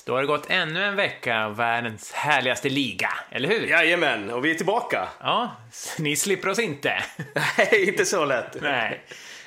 Yes, 0.00 0.04
då 0.06 0.12
har 0.14 0.20
det 0.20 0.26
gått 0.26 0.50
ännu 0.50 0.84
en 0.84 0.96
vecka 0.96 1.44
av 1.44 1.56
världens 1.56 2.12
härligaste 2.12 2.68
liga, 2.68 3.10
eller 3.30 3.48
hur? 3.48 3.66
Jajamän, 3.66 4.30
och 4.30 4.44
vi 4.44 4.50
är 4.50 4.54
tillbaka. 4.54 5.08
Ja, 5.20 5.56
ni 5.98 6.16
slipper 6.16 6.48
oss 6.48 6.58
inte. 6.58 7.02
Nej, 7.58 7.88
inte 7.88 8.04
så 8.06 8.24
lätt. 8.24 8.56
Nej, 8.62 9.00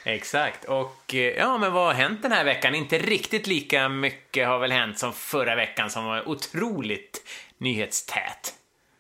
exakt. 0.04 0.66
Och 0.66 1.16
eh, 1.16 1.20
ja, 1.38 1.58
men 1.58 1.74
vad 1.74 1.86
har 1.86 1.94
hänt 1.94 2.22
den 2.22 2.32
här 2.32 2.44
veckan? 2.46 2.76
Inte 2.76 2.98
riktigt 3.00 3.48
lika 3.48 3.90
mycket 3.90 4.48
har 4.48 4.60
väl 4.60 4.72
hänt 4.72 5.00
som 5.00 5.14
förra 5.14 5.56
veckan 5.56 5.90
som 5.90 6.06
var 6.06 6.30
otroligt 6.30 7.22
nyhetstät. 7.58 8.54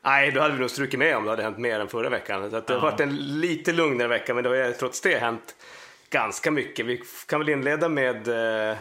Nej, 0.06 0.32
då 0.32 0.42
hade 0.42 0.54
vi 0.54 0.60
nog 0.60 0.70
strukit 0.70 1.00
med 1.00 1.18
om 1.18 1.24
det 1.24 1.30
hade 1.30 1.44
hänt 1.44 1.58
mer 1.58 1.80
än 1.80 1.88
förra 1.88 2.10
veckan. 2.10 2.52
Så 2.52 2.60
det 2.60 2.74
har 2.74 2.76
Ja. 2.76 2.82
varit 2.82 3.00
en 3.00 3.16
lite 3.16 3.72
lugnare 3.72 4.08
vecka, 4.08 4.34
men 4.34 4.44
det 4.44 4.50
har 4.50 4.72
trots 4.72 5.02
det 5.02 5.18
hänt 5.20 5.56
ganska 6.10 6.52
mycket. 6.52 6.86
Vi 6.86 7.02
kan 7.28 7.40
väl 7.40 7.50
inleda 7.50 7.90
med 7.90 8.28
eh, 8.72 8.78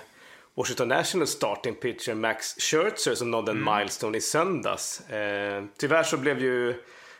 Washington 0.54 0.88
Nationals 0.88 1.30
starting 1.30 1.74
pitcher 1.74 2.14
Max 2.14 2.54
Scherzer 2.58 3.14
som 3.14 3.30
nådde 3.30 3.52
en 3.52 3.64
milestone 3.64 4.18
i 4.18 4.20
söndags. 4.20 5.10
Eh, 5.10 5.64
tyvärr 5.78 6.02
så 6.02 6.16
blev 6.16 6.40
ju, 6.40 6.74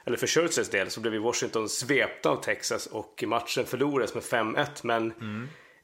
eller 0.05 0.17
för 0.17 0.27
Scherzers 0.27 0.69
del, 0.69 0.91
så 0.91 1.01
blev 1.01 1.15
ju 1.15 1.21
Washington 1.21 1.69
svepta 1.69 2.31
av 2.31 2.43
Texas 2.43 2.87
och 2.87 3.25
matchen 3.27 3.67
förlorades 3.67 4.15
med 4.15 4.23
5-1. 4.23 4.67
Men 4.83 5.13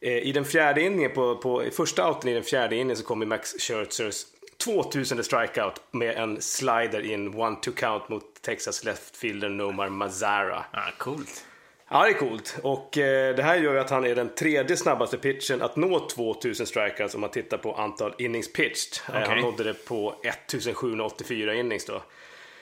eh, 0.00 0.18
i 0.18 0.32
den 0.32 0.44
fjärde 0.44 0.82
inningen, 0.82 1.10
på, 1.10 1.36
på 1.36 1.64
i 1.64 1.70
första 1.70 2.08
outen 2.10 2.30
i 2.30 2.34
den 2.34 2.44
fjärde 2.44 2.76
inningen 2.76 2.96
så 2.96 3.04
kom 3.04 3.20
ju 3.20 3.26
Max 3.26 3.54
Scherzers 3.58 4.24
2000 4.64 5.24
strikeout 5.24 5.82
med 5.90 6.16
en 6.16 6.42
slider 6.42 7.00
i 7.00 7.14
en 7.14 7.34
one-two 7.34 7.72
count 7.72 8.08
mot 8.08 8.42
Texas 8.42 8.84
leftfielder 8.84 9.48
Nomar 9.48 9.88
Mazara. 9.88 10.64
Ja, 10.72 10.82
coolt. 10.98 11.44
Ja, 11.90 12.04
det 12.04 12.10
är 12.10 12.14
coolt. 12.14 12.58
Och 12.62 12.98
eh, 12.98 13.34
det 13.36 13.42
här 13.42 13.56
gör 13.56 13.72
ju 13.72 13.80
att 13.80 13.90
han 13.90 14.04
är 14.04 14.14
den 14.14 14.34
tredje 14.34 14.76
snabbaste 14.76 15.18
pitchen 15.18 15.62
att 15.62 15.76
nå 15.76 16.08
2000 16.08 16.66
strikeouts 16.66 17.14
om 17.14 17.20
man 17.20 17.30
tittar 17.30 17.58
på 17.58 17.74
antal 17.74 18.14
innings 18.18 18.52
pitched. 18.52 19.02
Eh, 19.08 19.22
Okej. 19.22 19.28
han 19.28 19.40
nådde 19.40 19.64
det 19.64 19.86
på 19.86 20.14
1784 20.24 21.54
innings 21.54 21.84
då. 21.84 22.02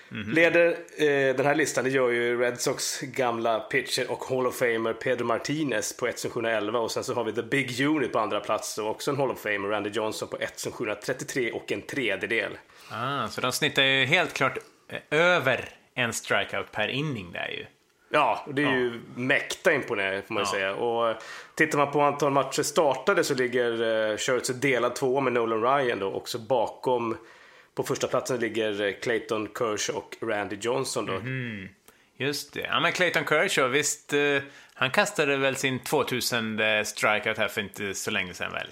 Leder 0.08 0.68
eh, 0.96 1.36
den 1.36 1.46
här 1.46 1.54
listan, 1.54 1.84
det 1.84 1.90
gör 1.90 2.10
ju 2.10 2.40
Red 2.40 2.60
Sox 2.60 3.00
gamla 3.00 3.60
pitcher 3.60 4.10
och 4.10 4.24
Hall 4.24 4.46
of 4.46 4.56
Famer 4.56 4.92
Pedro 4.92 5.24
Martinez 5.24 5.96
på 5.96 6.06
1711 6.06 6.78
och 6.78 6.90
sen 6.90 7.04
så 7.04 7.14
har 7.14 7.24
vi 7.24 7.32
The 7.32 7.42
Big 7.42 7.80
Unit 7.80 8.12
på 8.12 8.18
andra 8.18 8.40
plats 8.40 8.78
och 8.78 8.90
också 8.90 9.10
en 9.10 9.16
Hall 9.16 9.30
of 9.30 9.40
Famer, 9.40 9.68
Randy 9.68 9.90
Johnson 9.90 10.28
på 10.28 10.36
1733 10.36 11.52
och 11.52 11.72
en 11.72 11.82
tredjedel. 11.82 12.52
Ah, 12.90 13.28
så 13.28 13.40
de 13.40 13.52
snittar 13.52 13.82
ju 13.82 14.04
helt 14.04 14.32
klart 14.32 14.58
eh, 14.88 15.18
över 15.18 15.68
en 15.94 16.12
strikeout 16.12 16.72
per 16.72 16.88
inning 16.88 17.32
där 17.32 17.48
ju. 17.48 17.66
Ja, 18.08 18.42
och 18.46 18.54
det 18.54 18.62
är 18.62 18.70
ju 18.76 19.00
mäkta 19.16 19.72
imponerande 19.72 20.22
får 20.22 20.34
man 20.34 20.42
Ja. 20.46 20.50
säga. 20.52 20.74
Och 20.74 21.08
eh, 21.10 21.16
tittar 21.54 21.78
man 21.78 21.90
på 21.92 22.00
antal 22.00 22.32
matcher 22.32 22.62
startade 22.62 23.24
så 23.24 23.34
ligger 23.34 23.82
uh, 23.82 24.16
Scherzer 24.16 24.54
delad 24.54 24.94
två 24.94 25.20
med 25.20 25.32
Nolan 25.32 25.62
Ryan 25.62 25.98
då. 25.98 26.12
Också 26.12 26.38
bakom, 26.38 27.16
på 27.74 27.82
första 27.82 28.06
platsen 28.06 28.40
ligger 28.40 28.80
eh, 28.86 28.92
Clayton 29.02 29.48
Kershaw 29.58 29.92
och 29.98 30.16
Randy 30.30 30.56
Johnson 30.60 31.06
då. 31.06 31.12
Mhm. 31.12 31.68
Just 32.16 32.52
det. 32.52 32.60
Ja, 32.60 32.80
men 32.80 32.92
Clayton 32.92 33.24
Kershaw, 33.24 33.78
visst, 33.78 34.12
eh, 34.12 34.42
han 34.74 34.90
kastade 34.90 35.36
väl 35.36 35.56
sin 35.56 35.78
2000 35.78 36.60
strikeout 36.84 37.38
här 37.38 37.48
för 37.48 37.60
inte 37.60 37.94
så 37.94 38.10
länge 38.10 38.34
sedan 38.34 38.52
väl? 38.52 38.68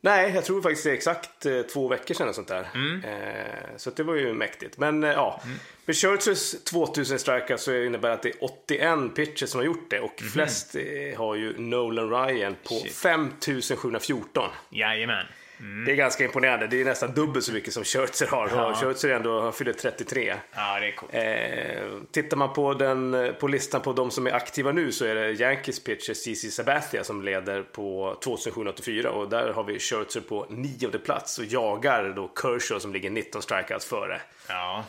Nej, 0.00 0.32
jag 0.34 0.44
tror 0.44 0.62
faktiskt 0.62 0.84
det 0.84 0.90
är 0.90 0.94
exakt 0.94 1.46
eh, 1.46 1.62
två 1.62 1.88
veckor 1.88 2.14
sedan 2.14 2.34
sånt 2.34 2.48
där. 2.48 2.68
Mm. 2.74 3.04
Eh, 3.04 3.76
så 3.76 3.90
det 3.90 4.02
var 4.02 4.14
ju 4.14 4.32
mäktigt. 4.32 4.78
Men 4.78 5.04
eh, 5.04 5.10
ja, 5.10 5.42
med 5.84 5.96
Scherzers 5.96 6.64
2000 6.64 7.18
strikeouts 7.18 7.64
så 7.64 7.74
innebär 7.74 8.08
det 8.08 8.14
att 8.14 8.22
det 8.22 8.28
är 8.28 8.44
81 8.44 9.14
pitchers 9.16 9.50
som 9.50 9.58
har 9.58 9.64
gjort 9.66 9.90
det. 9.90 10.00
Och 10.00 10.22
flest 10.34 10.74
eh, 10.76 11.18
har 11.18 11.34
ju 11.34 11.58
Nolan 11.58 12.10
Ryan 12.10 12.56
på 12.64 12.74
Mhm. 12.74 12.82
Shit. 12.82 12.94
5714. 12.96 14.48
Jajamän. 14.70 15.26
Det 15.86 15.92
är 15.92 15.96
ganska 15.96 16.24
imponerande. 16.24 16.66
Det 16.66 16.80
är 16.80 16.84
nästan 16.84 17.14
dubbelt 17.14 17.44
så 17.44 17.52
mycket 17.52 17.74
som 17.74 17.84
Scherzer 17.84 18.26
har. 18.26 18.50
Ja. 18.54 18.74
Scherzer 18.74 19.08
ändå 19.08 19.40
har 19.40 19.52
fyllt 19.52 19.78
33. 19.78 20.34
Ja, 20.54 20.80
det 20.80 20.86
är 20.86 20.92
coolt. 20.92 21.14
Eh, 21.14 22.02
tittar 22.12 22.36
man 22.36 22.52
på, 22.52 22.74
den, 22.74 23.34
på 23.40 23.48
listan 23.48 23.80
på 23.80 23.92
de 23.92 24.10
som 24.10 24.26
är 24.26 24.32
aktiva 24.32 24.72
nu 24.72 24.92
så 24.92 25.04
är 25.04 25.14
det 25.14 25.32
Yankees 25.32 25.84
pitcher 25.84 26.14
CC 26.14 26.50
Sabathia 26.50 27.04
som 27.04 27.22
leder 27.22 27.62
på 27.62 28.18
2784 28.24 29.10
och 29.10 29.28
där 29.28 29.52
har 29.52 29.64
vi 29.64 29.78
Scherzer 29.78 30.20
på 30.20 30.46
nionde 30.48 30.98
plats 30.98 31.38
och 31.38 31.44
jagar 31.44 32.12
då 32.16 32.30
Kershaw 32.42 32.80
som 32.80 32.92
ligger 32.92 33.10
19 33.10 33.42
strikeouts 33.42 33.86
före. 33.86 34.20
Ja. 34.48 34.84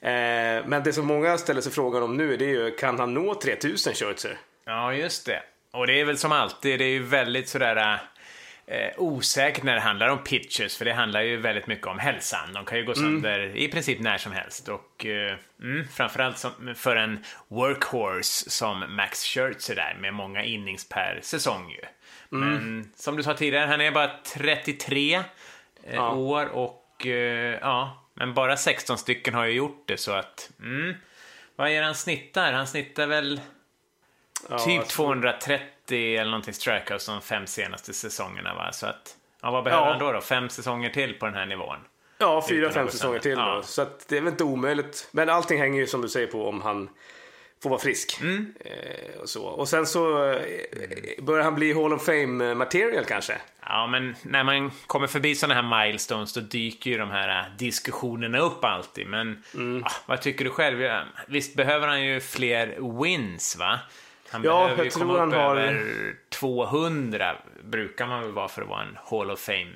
Eh, 0.00 0.66
men 0.66 0.82
det 0.84 0.92
som 0.92 1.06
många 1.06 1.38
ställer 1.38 1.60
sig 1.60 1.72
frågan 1.72 2.02
om 2.02 2.16
nu 2.16 2.36
det 2.36 2.44
är 2.44 2.48
ju 2.48 2.70
kan 2.70 2.98
han 2.98 3.14
nå 3.14 3.34
3000 3.34 3.94
Scherzer? 3.94 4.38
ja, 4.64 4.94
just 4.94 5.26
det. 5.26 5.42
Och 5.72 5.86
det 5.86 6.00
är 6.00 6.04
väl 6.04 6.18
som 6.18 6.32
alltid, 6.32 6.78
det 6.78 6.84
är 6.84 6.88
ju 6.88 7.02
väldigt 7.02 7.48
sådär 7.48 8.00
eh, 8.66 8.90
osäkert 8.96 9.62
när 9.64 9.74
det 9.74 9.80
handlar 9.80 10.08
om 10.08 10.18
pitchers, 10.24 10.76
för 10.76 10.84
det 10.84 10.92
handlar 10.92 11.20
ju 11.20 11.36
väldigt 11.36 11.66
mycket 11.66 11.86
om 11.86 11.98
hälsan. 11.98 12.52
De 12.52 12.64
kan 12.64 12.78
ju 12.78 12.84
gå 12.84 12.94
sönder 12.94 13.56
i 13.56 13.68
princip 13.68 14.00
när 14.00 14.18
som 14.18 14.32
helst. 14.32 14.68
Och 14.68 15.06
eh, 15.06 15.36
mm, 15.62 15.88
framförallt 15.88 16.38
som, 16.38 16.74
för 16.76 16.96
en 16.96 17.24
workhorse 17.48 18.50
som 18.50 18.84
Max 18.96 19.24
Scherzer 19.24 19.74
där, 19.74 19.96
med 20.00 20.14
många 20.14 20.42
innings 20.42 20.88
per 20.88 21.18
säsong 21.22 21.70
ju. 21.70 21.80
Men 22.28 22.92
som 22.96 23.16
du 23.16 23.22
sa 23.22 23.34
tidigare, 23.34 23.66
han 23.66 23.80
är 23.80 23.90
bara 23.90 24.10
33 24.34 25.14
eh, 25.14 25.22
Ja. 25.94 26.10
år 26.14 26.46
och 26.46 27.06
eh, 27.06 27.58
ja, 27.60 28.08
men 28.14 28.34
bara 28.34 28.56
16 28.56 28.98
stycken 28.98 29.34
har 29.34 29.44
ju 29.44 29.52
gjort 29.52 29.84
det 29.86 29.96
så 29.96 30.12
att 30.12 30.50
mm, 30.60 30.94
vad 31.56 31.68
är 31.70 31.82
han 31.82 31.94
snittar? 31.94 32.52
Han 32.52 32.66
snittar 32.66 33.06
väl 33.06 33.40
Ja, 34.50 34.58
typ 34.58 34.80
alltså- 34.80 34.96
230 34.96 36.16
eller 36.18 36.30
någonting 36.30 36.54
strikeouts 36.54 37.06
de 37.06 37.20
fem 37.20 37.46
senaste 37.46 37.92
säsongerna 37.94 38.54
va? 38.54 38.72
Så 38.72 38.86
att, 38.86 39.16
ja 39.42 39.50
vad 39.50 39.64
behöver 39.64 39.84
Ja. 39.86 39.90
han 39.90 39.98
då 40.00 40.12
då? 40.12 40.20
Fem 40.20 40.48
säsonger 40.48 40.90
till 40.90 41.14
på 41.14 41.26
den 41.26 41.34
här 41.34 41.46
nivån? 41.46 41.76
Ja, 42.18 42.44
fyra, 42.48 42.70
fem 42.70 42.88
säsonger 42.88 43.18
till 43.18 43.34
sönder. 43.36 43.52
då. 43.52 43.58
Ja. 43.58 43.62
Så 43.62 43.82
att 43.82 44.08
det 44.08 44.16
är 44.16 44.20
väl 44.20 44.30
inte 44.32 44.44
omöjligt. 44.44 45.08
Men 45.10 45.28
allting 45.28 45.58
hänger 45.60 45.80
ju 45.80 45.86
som 45.86 46.02
du 46.02 46.08
säger 46.08 46.26
på 46.26 46.48
om 46.48 46.62
han 46.62 46.88
får 47.62 47.70
vara 47.70 47.80
frisk. 47.80 48.20
Mm. 48.20 48.54
Eh, 48.60 49.20
och, 49.20 49.28
så. 49.28 49.44
och 49.44 49.68
sen 49.68 49.86
så 49.86 50.28
eh, 50.32 50.40
börjar 51.22 51.44
han 51.44 51.54
bli 51.54 51.72
Hall 51.72 51.92
of 51.92 52.04
Fame 52.06 52.54
material 52.54 53.04
kanske. 53.04 53.36
Ja, 53.66 53.86
men 53.86 54.16
när 54.22 54.44
man 54.44 54.70
kommer 54.86 55.06
förbi 55.06 55.34
sådana 55.34 55.62
här 55.62 55.84
milestones 55.86 56.32
då 56.34 56.40
dyker 56.40 56.90
ju 56.90 56.98
de 56.98 57.10
här 57.10 57.28
äh, 57.40 57.56
diskussionerna 57.58 58.38
upp 58.38 58.64
alltid. 58.64 59.06
Men 59.06 59.42
Mm. 59.54 59.84
ah, 59.84 59.90
vad 60.06 60.20
tycker 60.22 60.44
du 60.44 60.50
själv? 60.50 60.80
Ja, 60.82 61.02
Visst 61.26 61.54
behöver 61.56 61.88
han 61.88 62.02
ju 62.04 62.20
fler 62.20 63.00
wins, 63.02 63.56
va? 63.56 63.78
Han 64.30 64.42
Ja, 64.44 64.50
behöver 64.62 64.76
jag 64.76 64.84
ju 64.84 64.90
tror 64.90 65.00
komma 65.02 65.12
upp 65.14 65.20
han 65.20 65.32
har- 65.32 65.56
över 65.56 66.16
200 66.30 67.36
brukar 67.64 68.06
man 68.06 68.20
väl 68.22 68.32
vara 68.32 68.48
för 68.48 68.62
att 68.62 68.68
vara 68.68 68.82
en 68.82 68.98
Hall 69.10 69.30
of 69.30 69.40
Fame 69.40 69.72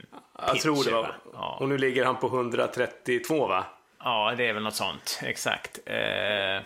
Jag 0.46 0.60
tror 0.60 0.74
det 0.76 0.82
pitcher, 0.84 0.92
va? 0.92 1.14
Ja. 1.32 1.56
Och 1.60 1.68
nu 1.68 1.78
ligger 1.78 2.04
han 2.04 2.16
på 2.16 2.26
132 2.28 3.46
va? 3.46 3.64
Ja, 4.04 4.34
det 4.36 4.46
är 4.48 4.52
väl 4.52 4.62
något 4.62 4.74
sånt. 4.74 5.20
Exakt. 5.22 5.78
Eh, 5.86 5.96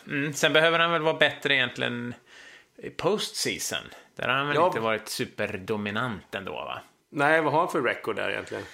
mm, 0.09 0.33
sen 0.33 0.53
behöver 0.53 0.79
han 0.79 0.93
väl 0.93 1.03
vara 1.03 1.15
bättre 1.17 1.55
egentligen 1.55 2.15
i 2.77 2.91
postseason. 2.91 3.85
Där 4.17 4.29
har 4.29 4.35
han 4.35 4.47
väl 4.49 4.57
Ja. 4.57 4.67
inte 4.67 4.81
varit 4.81 5.09
superdominant 5.09 6.35
ändå, 6.35 6.53
va? 6.53 6.81
Nej, 7.11 7.41
vad 7.43 7.53
har 7.53 7.61
han 7.61 7.69
för 7.69 7.83
record 7.83 8.17
där 8.17 8.31
egentligen? 8.31 8.65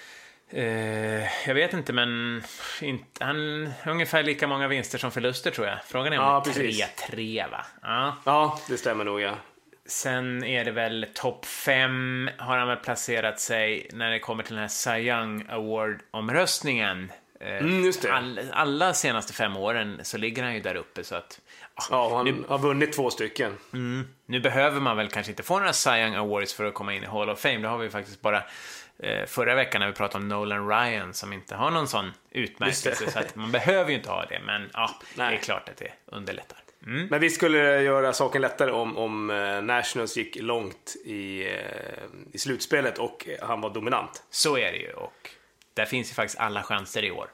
Eh, 0.51 1.49
jag 1.49 1.55
vet 1.55 1.73
inte, 1.73 1.93
men 1.93 2.43
inte, 2.81 3.25
han 3.25 3.67
har 3.85 3.93
ungefär 3.93 4.23
lika 4.23 4.47
många 4.47 4.69
vinster 4.69 4.99
som 4.99 5.11
förluster 5.11 5.51
tror 5.51 5.67
jag. 5.67 5.79
Frågan 5.87 6.13
är 6.13 6.19
om 6.19 6.25
Ja, 6.25 6.43
det 6.45 6.51
är 6.51 6.55
precis. 6.55 6.85
3-3, 7.11 7.51
va? 7.51 7.65
Ja. 7.83 8.17
Ja, 8.25 8.61
det 8.69 8.77
stämmer 8.77 9.05
nog 9.05 9.21
ja. 9.21 9.35
Sen 9.87 10.45
är 10.45 10.65
det 10.65 10.71
väl 10.71 11.07
topp 11.15 11.45
5 11.47 12.31
har 12.39 12.59
han 12.59 12.69
väl 12.69 12.77
placerat 12.77 13.41
sig 13.41 13.89
när 13.93 14.11
det 14.11 14.19
kommer 14.19 14.43
till 14.43 14.55
den 14.55 14.61
här 14.63 14.69
Cy 14.69 14.91
Young 15.09 15.45
Award-omröstningen. 15.49 17.13
Eh, 17.41 17.57
Mm. 17.57 17.93
All, 18.11 18.41
alla 18.53 18.95
senaste 18.95 19.33
fem 19.33 19.57
åren 19.57 20.01
så 20.03 20.19
ligger 20.19 20.43
han 20.43 20.55
ju 20.55 20.61
där 20.61 20.75
uppe 20.75 21.05
så 21.05 21.15
att 21.15 21.41
ja, 21.77 21.83
Ja, 21.91 22.17
han 22.17 22.25
nu, 22.25 22.45
har 22.49 22.59
vunnit 22.59 22.93
två 22.93 23.11
stycken. 23.11 23.57
nu 24.27 24.41
behöver 24.41 24.81
man 24.81 24.97
väl 24.97 25.09
kanske 25.09 25.33
inte 25.33 25.43
få 25.43 25.59
några 25.59 25.73
Cy 25.73 25.91
Young 25.91 26.15
Awards 26.15 26.55
för 26.55 26.65
att 26.65 26.75
komma 26.75 26.95
in 26.95 27.03
i 27.03 27.07
Hall 27.07 27.31
of 27.31 27.41
Fame. 27.41 27.59
Det 27.59 27.69
har 27.69 27.79
vi 27.79 27.85
ju 27.85 27.91
faktiskt 27.91 28.21
bara 28.21 28.43
förra 29.27 29.55
veckan 29.55 29.81
när 29.81 29.87
vi 29.89 29.93
pratade 29.95 30.23
om 30.23 30.29
Nolan 30.29 30.69
Ryan 30.69 31.15
som 31.15 31.33
inte 31.33 31.55
har 31.55 31.71
någon 31.71 31.89
sån 31.89 32.13
utmärkelse. 32.31 33.11
Så 33.11 33.19
att 33.19 33.35
man 33.35 33.53
behöver 33.53 33.91
ju 33.91 33.97
inte 33.97 34.11
ha 34.11 34.25
det, 34.25 34.41
men 34.47 34.71
ja, 34.73 34.91
det 35.15 35.23
är 35.23 35.31
Nej. 35.31 35.41
klart 35.43 35.69
att 35.69 35.77
det 35.77 35.93
underlättar. 36.07 36.59
Mm. 36.87 37.07
Men 37.07 37.21
vi 37.21 37.31
skulle 37.31 37.83
göra 37.83 38.13
saken 38.13 38.43
lättare 38.43 38.71
om, 38.71 38.97
om 38.97 39.31
eh, 39.31 39.63
Nationals 39.63 40.17
gick 40.17 40.37
långt 40.41 40.97
i, 41.05 41.47
eh, 41.47 41.55
i 42.33 42.39
slutspelet 42.39 42.99
och 42.99 43.29
han 43.43 43.61
var 43.61 43.71
dominant. 43.71 44.23
Så 44.31 44.59
är 44.59 44.73
det 44.73 44.79
ju 44.79 44.93
och 44.93 45.31
där 45.75 45.85
finns 45.85 46.11
ju 46.11 46.15
faktiskt 46.15 46.41
alla 46.41 46.63
chanser 46.63 47.05
i 47.05 47.11
år. 47.11 47.27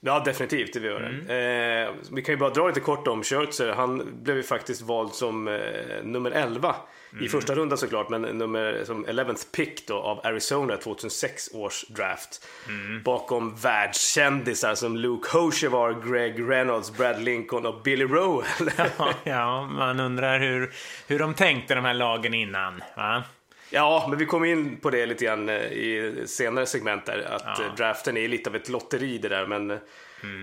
Ja, 0.00 0.22
definitivt. 0.24 0.72
Det 0.72 0.80
vi 0.80 0.88
gör 0.88 1.00
Mm. 1.00 1.88
Eh, 1.88 1.94
vi 2.12 2.22
kan 2.22 2.32
ju 2.32 2.36
bara 2.36 2.50
dra 2.50 2.68
lite 2.68 2.80
kort 2.80 3.08
om 3.08 3.22
Scherzer. 3.22 3.72
Han 3.72 4.22
blev 4.22 4.36
ju 4.36 4.42
faktiskt 4.42 4.82
vald 4.82 5.12
som 5.12 5.48
eh, 5.48 6.02
nummer 6.02 6.30
11 6.30 6.76
Mm. 7.16 7.26
i 7.26 7.28
första 7.28 7.54
rundan 7.54 7.78
såklart, 7.78 8.08
men 8.08 8.22
nummer 8.22 8.82
som 8.84 9.06
11th 9.06 9.52
pick 9.52 9.86
då 9.88 9.94
av 9.98 10.20
Arizona 10.26 10.76
2006 10.76 11.48
års 11.54 11.84
draft. 11.88 12.46
Mm. 12.68 13.02
Bakom 13.02 13.54
världskändisar 13.54 14.74
som 14.74 14.96
Luke 14.96 15.38
Hochevar, 15.38 16.10
Greg 16.10 16.50
Reynolds, 16.50 16.96
Brad 16.96 17.22
Lincoln 17.22 17.66
och 17.66 17.82
Billy 17.82 18.04
Rowell. 18.04 18.70
ja, 19.24 19.62
man 19.66 20.00
undrar 20.00 20.40
hur, 20.40 20.72
hur 21.06 21.18
de 21.18 21.34
tänkte 21.34 21.74
de 21.74 21.84
här 21.84 21.94
lagen 21.94 22.34
innan. 22.34 22.82
Va? 22.96 23.22
Ja, 23.70 24.06
men 24.08 24.18
vi 24.18 24.26
kommer 24.26 24.46
in 24.46 24.76
på 24.76 24.90
det 24.90 25.06
lite 25.06 25.24
grann 25.24 25.48
eh, 25.48 25.56
i 25.56 26.22
senare 26.26 26.66
segment 26.66 27.06
där. 27.06 27.28
Att 27.30 27.58
Ja. 27.58 27.64
eh, 27.64 27.74
draften 27.74 28.16
är 28.16 28.28
lite 28.28 28.50
av 28.50 28.56
ett 28.56 28.68
lotteri 28.68 29.18
det 29.18 29.28
där. 29.28 29.46
Men 29.46 29.78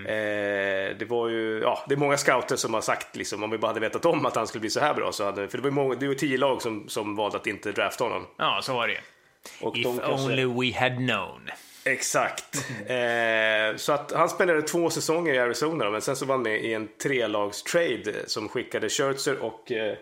eh, 0.06 0.96
det 0.98 1.04
var 1.08 1.28
ju, 1.28 1.60
ja, 1.62 1.84
det 1.88 1.94
är 1.94 1.98
många 1.98 2.16
scouter 2.16 2.56
som 2.56 2.74
har 2.74 2.80
sagt 2.80 3.16
liksom 3.16 3.42
om 3.42 3.50
vi 3.50 3.58
bara 3.58 3.66
hade 3.66 3.80
vetat 3.80 4.04
om 4.06 4.26
att 4.26 4.36
han 4.36 4.46
skulle 4.46 4.60
bli 4.60 4.70
så 4.70 4.80
här 4.80 4.94
bra 4.94 5.12
så 5.12 5.24
hade, 5.24 5.48
för 5.48 5.58
det 5.58 5.62
var 5.62 5.70
ju 5.70 5.74
många, 5.74 5.94
det 5.94 6.06
var 6.08 6.14
tio 6.14 6.38
lag 6.38 6.62
som, 6.62 6.88
som 6.88 7.16
valde 7.16 7.36
att 7.36 7.46
inte 7.46 7.72
drafta 7.72 8.04
honom. 8.04 8.26
Ja, 8.36 8.60
så 8.62 8.74
var 8.74 8.88
det. 8.88 9.00
Och 9.60 9.76
If 9.76 9.84
de 9.84 9.98
kanske- 9.98 10.26
only 10.26 10.44
we 10.72 10.78
had 10.78 10.96
known. 10.96 11.50
Exakt. 11.84 12.66
Eh, 12.86 13.76
så 13.76 13.92
att 13.92 14.12
han 14.12 14.28
spenderade 14.28 14.62
två 14.62 14.90
säsonger 14.90 15.34
i 15.34 15.38
Arizona 15.38 15.90
men 15.90 16.00
sen 16.00 16.16
så 16.16 16.26
var 16.26 16.34
han 16.34 16.42
med 16.42 16.64
i 16.64 16.74
en 16.74 16.88
trelagstrade 17.02 18.14
som 18.28 18.48
skickade 18.48 18.88
Scherzer 18.88 19.38
och 19.38 19.72
eh, 19.72 19.96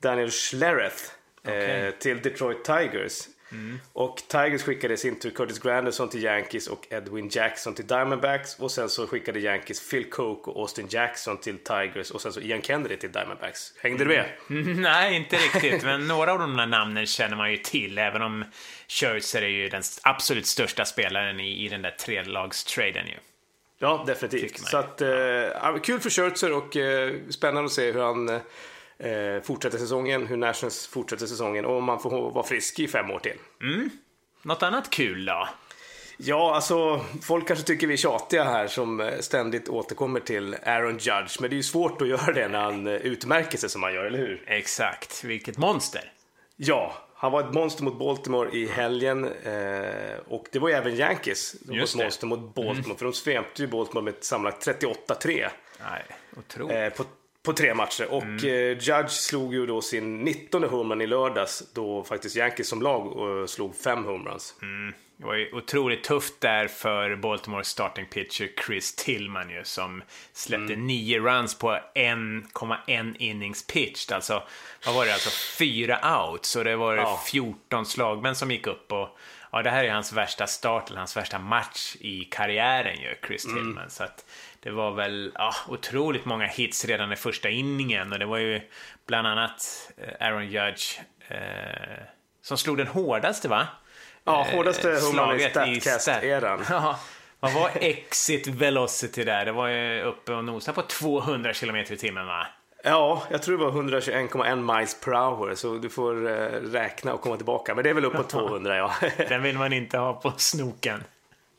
Daniel 0.00 0.30
Schlereth 0.30 1.02
eh, 1.44 1.52
Okej. 1.52 1.92
till 1.98 2.22
Detroit 2.22 2.64
Tigers. 2.64 3.22
Och 3.92 4.22
Tigers 4.28 4.62
skickade 4.62 4.94
i 4.94 4.96
sin 4.96 5.18
tur 5.18 5.30
Curtis 5.30 5.58
Granderson 5.58 6.08
till 6.08 6.24
Yankees 6.24 6.66
och 6.66 6.86
Edwin 6.90 7.28
Jackson 7.32 7.74
till 7.74 7.86
Diamondbacks 7.86 8.58
och 8.58 8.70
sen 8.70 8.88
så 8.88 9.06
skickade 9.06 9.40
Yankees 9.40 9.90
Phil 9.90 10.10
Coke 10.10 10.50
och 10.50 10.56
Austin 10.56 10.86
Jackson 10.90 11.36
till 11.36 11.58
Tigers 11.58 12.10
och 12.10 12.20
sen 12.20 12.32
så 12.32 12.40
Ian 12.40 12.62
Kennedy 12.62 12.96
till 12.96 13.12
Diamondbacks. 13.12 13.74
Hängde 13.82 14.04
du 14.04 14.10
med? 14.10 14.26
Nej, 14.76 15.16
inte 15.16 15.36
riktigt. 15.36 15.82
Men 15.82 16.08
några 16.08 16.32
av 16.32 16.38
de 16.38 16.56
där 16.56 16.66
namnen 16.66 17.06
känner 17.06 17.36
man 17.36 17.50
ju 17.50 17.56
till. 17.56 17.98
Även 17.98 18.22
om 18.22 18.44
Scherzer 18.88 19.42
är 19.42 19.48
ju 19.48 19.68
den 19.68 19.82
absolut 20.02 20.46
största 20.46 20.84
spelaren 20.84 21.40
i, 21.40 21.64
i 21.64 21.68
den 21.68 21.82
där 21.82 21.90
trelagstraden 21.90 23.06
ju. 23.06 23.16
Ja, 23.78 24.04
definitivt. 24.06 24.58
Så 24.58 24.76
att, 24.76 25.00
eh, 25.00 25.78
kul 25.82 26.00
för 26.00 26.10
Scherzer 26.10 26.52
och 26.52 26.76
eh, 26.76 27.14
spännande 27.30 27.66
att 27.66 27.72
se 27.72 27.92
hur 27.92 28.00
han 28.00 28.28
eh, 28.28 28.40
fortsätter 29.42 29.78
säsongen, 29.78 30.26
hur 30.26 30.36
Nationals 30.36 30.86
fortsätter 30.86 31.26
säsongen 31.26 31.64
och 31.64 31.76
om 31.76 31.84
man 31.84 32.00
får 32.00 32.30
vara 32.30 32.44
frisk 32.44 32.78
i 32.78 32.88
fem 32.88 33.10
år 33.10 33.18
till. 33.18 33.38
Något 34.42 34.62
annat 34.62 34.90
kul 34.90 35.24
då? 35.24 35.48
Ja, 36.20 36.54
alltså 36.54 37.04
folk 37.22 37.46
kanske 37.48 37.66
tycker 37.66 37.86
vi 37.86 37.92
är 37.92 37.96
tjatiga 37.96 38.44
här 38.44 38.66
som 38.66 39.00
eh, 39.00 39.18
ständigt 39.20 39.68
återkommer 39.68 40.20
till 40.20 40.56
Aaron 40.64 40.98
Judge, 40.98 41.40
men 41.40 41.50
det 41.50 41.54
är 41.54 41.56
ju 41.56 41.62
svårt 41.62 42.02
att 42.02 42.08
göra 42.08 42.32
det 42.32 42.48
när 42.48 42.58
han 42.58 42.86
eh, 42.86 42.94
utmärker 42.94 43.58
sig 43.58 43.68
som 43.68 43.82
han 43.82 43.94
gör, 43.94 44.04
eller 44.04 44.18
hur? 44.18 44.44
Exakt. 44.46 45.24
Vilket 45.24 45.58
monster. 45.58 46.12
Ja, 46.56 46.94
han 47.14 47.32
var 47.32 47.40
ett 47.40 47.54
monster 47.54 47.84
mot 47.84 47.98
Baltimore 47.98 48.50
i 48.50 48.66
helgen 48.66 49.24
eh, 49.24 50.18
och 50.28 50.46
det 50.52 50.58
var 50.58 50.68
ju 50.68 50.74
även 50.74 50.94
Yankees 50.94 51.56
som 51.66 51.76
var 51.76 51.84
ett 51.84 51.96
monster 51.96 52.26
mot 52.26 52.54
Baltimore, 52.54 52.98
för 52.98 53.04
de 53.04 53.12
svepte 53.12 53.62
ju 53.62 53.68
Baltimore 53.68 54.04
med 54.04 54.14
sammanlagt 54.20 54.66
38-3. 54.66 55.48
Nej, 55.90 56.04
otroligt. 56.36 56.76
Eh, 56.76 56.88
på, 56.88 57.04
på 57.48 57.52
tre 57.54 57.74
matcher. 57.74 58.06
Och 58.12 58.22
Mm. 58.22 58.36
eh, 58.44 58.78
Judge 58.78 59.10
slog 59.10 59.54
ju 59.54 59.66
då 59.66 59.82
sin 59.82 60.24
19 60.24 60.62
homerun 60.64 61.00
i 61.00 61.06
lördags 61.06 61.62
då 61.74 62.04
faktiskt 62.04 62.36
Yankees 62.36 62.68
som 62.68 62.82
lag 62.82 63.40
eh, 63.40 63.46
slog 63.46 63.76
fem 63.76 64.04
homeruns. 64.04 64.54
Det 65.16 65.26
var 65.26 65.34
ju 65.34 65.52
otroligt 65.52 66.04
tufft 66.04 66.40
där 66.40 66.68
för 66.68 67.16
Baltimore 67.16 67.64
starting 67.64 68.06
pitcher 68.06 68.50
Chris 68.66 68.94
Tillman 68.94 69.50
ju, 69.50 69.64
som 69.64 70.02
släppte 70.32 70.72
Mm. 70.74 70.86
nio 70.86 71.18
runs 71.18 71.58
på 71.58 71.78
1,1 71.94 73.14
innings 73.18 73.66
pitched. 73.66 74.14
Alltså, 74.14 74.42
vad 74.86 74.94
var 74.94 75.06
det? 75.06 75.12
Alltså 75.12 75.30
fyra 75.58 76.24
outs 76.30 76.56
och 76.56 76.64
det 76.64 76.76
var 76.76 76.96
Ja. 76.96 77.22
14 77.26 77.86
slagmän 77.86 78.34
som 78.34 78.50
gick 78.50 78.66
upp 78.66 78.92
och 78.92 79.18
ja, 79.52 79.62
det 79.62 79.70
här 79.70 79.84
är 79.84 79.90
hans 79.90 80.12
värsta 80.12 80.46
start 80.46 80.88
eller 80.88 80.98
hans 80.98 81.16
värsta 81.16 81.38
match 81.38 81.96
i 82.00 82.24
karriären 82.24 82.96
ju, 83.00 83.14
Chris 83.26 83.44
Mm. 83.44 83.56
Tillman. 83.58 83.90
Så 83.90 84.04
att 84.04 84.24
det 84.60 84.70
var 84.70 84.90
väl 84.90 85.32
ja, 85.34 85.54
otroligt 85.68 86.24
många 86.24 86.46
hits 86.46 86.84
redan 86.84 87.12
i 87.12 87.16
första 87.16 87.48
inningen 87.48 88.12
och 88.12 88.18
det 88.18 88.26
var 88.26 88.38
ju 88.38 88.60
bland 89.06 89.26
annat 89.26 89.90
eh, 89.96 90.26
Aaron 90.26 90.46
Judge 90.46 90.98
eh, 91.28 91.38
som 92.42 92.58
slog 92.58 92.76
den 92.76 92.86
hårdaste 92.86 93.48
va? 93.48 93.66
Ja, 94.24 94.46
hårdaste 94.52 94.92
Eh, 94.92 95.00
homerun 95.00 95.40
i 95.40 95.50
slaget 95.50 95.68
i 95.68 95.80
Statcast-eran. 95.80 96.64
Ja, 96.70 96.98
vad 97.40 97.52
var 97.52 97.70
exit 97.74 98.46
velocity 98.46 99.24
där? 99.24 99.44
Det 99.44 99.52
var 99.52 99.68
ju 99.68 100.02
uppe 100.02 100.32
och 100.32 100.44
nosade 100.44 100.74
på 100.74 100.82
200 100.82 101.52
km 101.52 101.76
i 101.76 101.84
timmen 101.84 102.26
va? 102.26 102.46
Ja, 102.84 103.22
jag 103.30 103.42
tror 103.42 103.58
det 103.58 103.64
var 103.64 103.72
121,1 103.72 104.76
miles 104.76 105.00
per 105.00 105.12
hour 105.12 105.54
så 105.54 105.74
du 105.74 105.88
får 105.90 106.30
eh, 106.30 106.32
räkna 106.72 107.14
och 107.14 107.20
komma 107.20 107.36
tillbaka. 107.36 107.74
Men 107.74 107.84
det 107.84 107.90
är 107.90 107.94
väl 107.94 108.04
uppåt 108.04 108.28
200 108.30 108.76
ja. 108.76 108.94
Den 109.28 109.42
vill 109.42 109.58
man 109.58 109.72
inte 109.72 109.98
ha 109.98 110.12
på 110.14 110.32
snoken. 110.36 111.04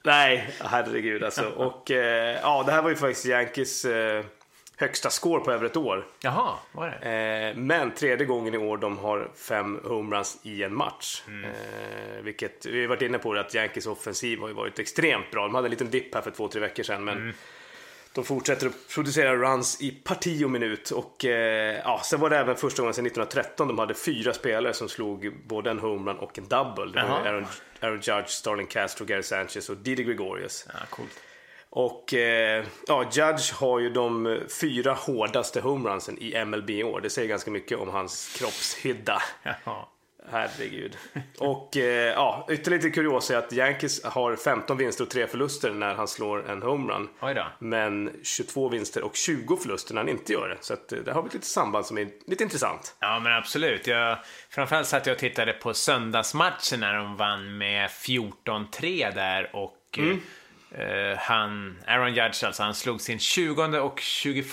Nej, 0.04 0.50
herregud 0.60 1.24
alltså. 1.24 1.50
Och 1.50 1.92
eh, 1.92 2.40
ja, 2.42 2.64
det 2.66 2.72
här 2.72 2.82
var 2.82 2.90
ju 2.90 2.96
faktiskt 2.96 3.26
Yankees 3.26 3.86
eh, 3.86 4.26
högsta 4.78 5.10
score 5.10 5.44
på 5.44 5.52
över 5.52 5.66
ett 5.66 5.78
år. 5.78 6.08
Jaha, 6.20 6.56
var 6.72 6.88
det? 6.88 7.10
Eh, 7.50 7.58
men 7.58 7.92
tredje 7.92 8.26
gången 8.26 8.54
i 8.54 8.58
år 8.58 8.78
de 8.78 8.98
har 8.98 9.32
fem 9.36 9.80
homeruns 9.84 10.40
i 10.44 10.64
en 10.64 10.76
match. 10.76 11.24
Eh, 11.28 12.24
vilket, 12.24 12.66
vi 12.66 12.82
har 12.82 12.88
varit 12.88 13.02
inne 13.02 13.18
på 13.18 13.34
det 13.34 13.40
att 13.40 13.56
Yankees 13.56 13.88
offensiv 13.88 14.40
har 14.40 14.48
ju 14.48 14.54
varit 14.54 14.80
extremt 14.80 15.32
bra. 15.32 15.44
De 15.44 15.56
hade 15.56 15.68
en 15.68 15.72
liten 15.72 15.90
dipp 15.90 16.16
här 16.16 16.22
för 16.22 16.32
två, 16.32 16.48
tre 16.48 16.62
veckor 16.62 16.84
sedan. 16.84 17.04
Men 17.04 17.34
de 18.14 18.24
fortsätter 18.24 18.68
att 18.68 18.88
producera 18.94 19.36
runs 19.36 19.82
i 19.82 19.92
parti 19.92 20.44
och 20.44 20.52
minut. 20.52 20.92
Och 20.92 21.26
eh, 21.26 21.82
ja, 21.84 22.02
sen 22.06 22.20
var 22.20 22.30
det 22.30 22.38
även 22.38 22.56
första 22.56 22.82
gången 22.82 22.94
sedan 22.94 23.06
1913 23.06 23.68
de 23.68 23.80
hade 23.80 23.94
fyra 23.94 24.34
spelare 24.34 24.74
som 24.74 24.90
slog 24.90 25.34
både 25.48 25.72
en 25.72 25.80
homerun 25.80 26.18
och 26.18 26.38
en 26.38 26.48
double. 26.48 26.86
Det 26.86 27.08
var 27.08 27.10
Jaha. 27.10 27.24
ju 27.24 27.30
Aaron, 27.30 27.46
Aaron 27.80 28.00
Judge, 28.02 28.30
Starling 28.30 28.68
Castro, 28.68 29.06
Gary 29.06 29.24
Sanchez 29.24 29.70
och 29.70 29.78
Didi 29.78 30.04
Gregorius. 30.04 30.68
Ja, 30.68 30.80
coolt. 30.90 31.20
Och 31.70 32.14
eh, 32.14 32.66
ja, 32.88 33.04
Judge 33.04 33.54
har 33.54 33.80
ju 33.80 33.90
de 33.90 34.40
fyra 34.62 34.94
hårdaste 34.94 35.62
homerunsen 35.62 36.18
i 36.18 36.46
MLB 36.46 36.70
i 36.70 36.84
år. 36.84 37.02
Det 37.02 37.10
säger 37.10 37.28
ganska 37.28 37.52
mycket 37.52 37.78
om 37.78 37.90
hans 37.90 38.36
kroppshydda. 38.38 39.22
Herregud. 40.32 40.98
Och 41.38 41.78
eh, 41.78 42.14
ja, 42.14 42.48
ytterligare 42.50 42.84
lite 42.84 42.96
kuriosa 42.96 43.34
är 43.34 43.38
att 43.38 43.54
Yankees 43.54 44.04
har 44.04 44.36
15 44.36 44.78
vinster 44.78 45.04
och 45.04 45.10
3 45.10 45.28
förluster 45.28 45.72
när 45.72 45.94
han 45.94 46.08
slår 46.08 46.50
en 46.50 46.62
homerun. 46.62 47.10
Men 47.60 48.12
22 48.24 48.70
vinster 48.70 49.04
och 49.04 49.16
20 49.16 49.58
förluster 49.58 49.94
när 49.94 50.02
han 50.02 50.10
inte 50.10 50.34
gör 50.34 50.50
det. 50.50 50.58
Så 50.62 50.74
att, 50.74 50.92
eh, 50.92 51.00
där 51.00 51.12
har 51.12 51.22
vi 51.22 51.28
ett 51.28 51.34
litet 51.34 51.48
samband 51.48 51.86
som 51.86 51.98
är 51.98 52.08
lite 52.28 52.44
intressant. 52.44 52.96
Ja, 53.00 53.20
men 53.20 53.34
absolut. 53.34 53.88
Jag, 53.88 54.18
framförallt 54.50 54.88
satt 54.88 55.06
jag 55.06 55.14
och 55.14 55.20
tittade 55.20 55.54
på 55.54 55.74
söndagsmatchen 55.74 56.80
när 56.80 56.94
de 56.94 57.16
vann 57.16 57.58
med 57.58 57.90
14-3 57.90 59.16
där 59.16 59.56
och 59.56 60.00
eh, 60.00 61.18
han, 61.18 61.80
Aaron 61.88 62.14
Judge 62.14 62.44
alltså, 62.44 62.64
han 62.64 62.76
slog 62.76 63.02
sin 63.02 63.20
20 63.20 63.80
och 63.80 64.00
21 64.00 64.46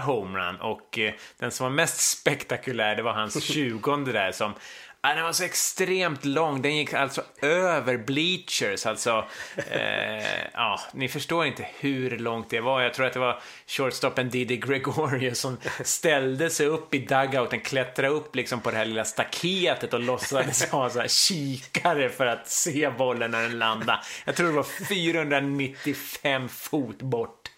homerun 0.00 0.56
och 0.56 0.98
eh, 0.98 1.12
den 1.38 1.50
som 1.50 1.64
var 1.64 1.70
mest 1.70 2.18
spektakulär 2.18 2.96
det 2.96 3.02
var 3.02 3.12
hans 3.12 3.42
20 3.52 3.96
där 3.96 4.32
som 4.32 4.54
Ja, 5.02 5.14
den 5.14 5.24
var 5.24 5.32
så 5.32 5.44
extremt 5.44 6.24
lång. 6.24 6.62
Den 6.62 6.76
gick 6.76 6.92
alltså 6.94 7.22
över 7.42 7.96
bleachers. 7.96 8.86
Alltså, 8.86 9.24
eh, 9.70 10.50
ja, 10.52 10.80
ni 10.92 11.08
förstår 11.08 11.46
inte 11.46 11.66
hur 11.78 12.18
långt 12.18 12.50
det 12.50 12.60
var. 12.60 12.82
Jag 12.82 12.94
tror 12.94 13.06
att 13.06 13.12
det 13.12 13.18
var 13.18 13.40
shortstopen 13.66 14.30
Didi 14.30 14.56
Gregorius 14.56 15.40
som 15.40 15.56
ställde 15.84 16.50
sig 16.50 16.66
upp 16.66 16.94
i 16.94 16.98
dugouten, 16.98 17.60
klättrade 17.60 18.08
upp 18.08 18.36
liksom 18.36 18.60
på 18.60 18.70
det 18.70 18.76
här 18.76 18.84
lilla 18.84 19.04
staketet 19.04 19.94
och 19.94 20.00
låtsades 20.00 20.70
ha 20.70 20.90
så 20.90 21.00
här 21.00 21.08
kikare 21.08 22.08
för 22.08 22.26
att 22.26 22.48
se 22.48 22.90
bollen 22.90 23.30
när 23.30 23.42
den 23.42 23.58
landade. 23.58 24.00
Jag 24.24 24.36
tror 24.36 24.46
det 24.46 24.56
var 24.56 24.86
495 24.88 26.48
fot 26.48 26.98
bort. 27.02 27.50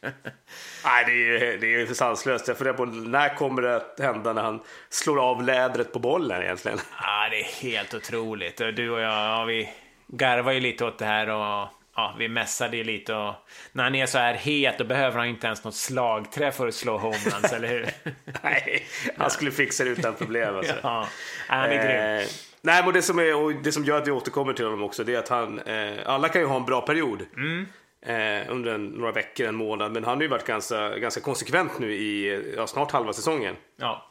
Nej, 0.84 1.04
det 1.06 1.12
är 1.12 1.14
ju, 1.14 1.58
det 1.58 1.66
är 1.66 1.78
ju 1.78 1.94
sanslöst. 1.94 2.48
Jag 2.48 2.56
funderar 2.56 2.76
på 2.76 2.84
när 2.84 3.34
kommer 3.34 3.62
det 3.62 3.76
att 3.76 4.00
hända 4.00 4.32
när 4.32 4.42
han 4.42 4.60
slår 4.88 5.30
av 5.30 5.42
lädret 5.42 5.92
på 5.92 5.98
bollen 5.98 6.42
egentligen? 6.42 6.78
Ja, 7.00 7.28
det 7.30 7.40
är 7.40 7.62
helt 7.62 7.94
otroligt. 7.94 8.56
Du 8.56 8.90
och 8.90 9.00
jag, 9.00 9.12
ja, 9.12 9.44
vi 9.44 9.70
garvar 10.06 10.52
ju 10.52 10.60
lite 10.60 10.84
åt 10.84 10.98
det 10.98 11.04
här 11.04 11.28
och 11.28 11.68
ja, 11.96 12.14
vi 12.18 12.28
mässade 12.28 12.76
ju 12.76 12.84
lite 12.84 13.14
och 13.14 13.34
när 13.72 13.84
han 13.84 13.94
är 13.94 14.06
så 14.06 14.18
här 14.18 14.34
het 14.34 14.78
då 14.78 14.84
behöver 14.84 15.18
han 15.18 15.28
inte 15.28 15.46
ens 15.46 15.64
något 15.64 15.74
slagträ 15.74 16.52
för 16.52 16.68
att 16.68 16.74
slå 16.74 16.98
homeruns, 16.98 17.52
eller 17.52 17.68
hur? 17.68 17.88
Nej, 18.42 18.86
han 19.16 19.30
skulle 19.30 19.50
fixa 19.50 19.84
det 19.84 19.90
utan 19.90 20.14
problem. 20.14 20.56
Alltså. 20.56 20.74
Ja, 20.82 21.08
han 21.48 21.70
är 21.70 21.86
grym. 21.86 22.20
Eh, 22.20 22.28
nej, 22.62 22.84
men 22.84 22.94
det 22.94 23.02
som, 23.02 23.18
är, 23.18 23.36
och 23.36 23.54
det 23.54 23.72
som 23.72 23.84
gör 23.84 23.98
att 23.98 24.06
vi 24.06 24.10
återkommer 24.10 24.52
till 24.52 24.64
honom 24.64 24.82
också, 24.82 25.04
det 25.04 25.14
är 25.14 25.18
att 25.18 25.28
han, 25.28 25.58
eh, 25.58 25.98
alla 26.06 26.28
kan 26.28 26.40
ju 26.40 26.46
ha 26.46 26.56
en 26.56 26.64
bra 26.64 26.80
period. 26.80 27.26
Mm. 27.36 27.66
Eh, 28.02 28.52
under 28.52 28.74
en, 28.74 28.86
några 28.86 29.12
veckor, 29.12 29.46
en 29.46 29.54
månad. 29.54 29.92
Men 29.92 30.04
han 30.04 30.16
har 30.16 30.22
ju 30.22 30.28
varit 30.28 30.46
ganska, 30.46 30.98
ganska 30.98 31.20
konsekvent 31.20 31.78
nu 31.78 31.94
i 31.94 32.42
ja, 32.56 32.66
snart 32.66 32.90
halva 32.90 33.12
säsongen. 33.12 33.56
Ja. 33.76 34.09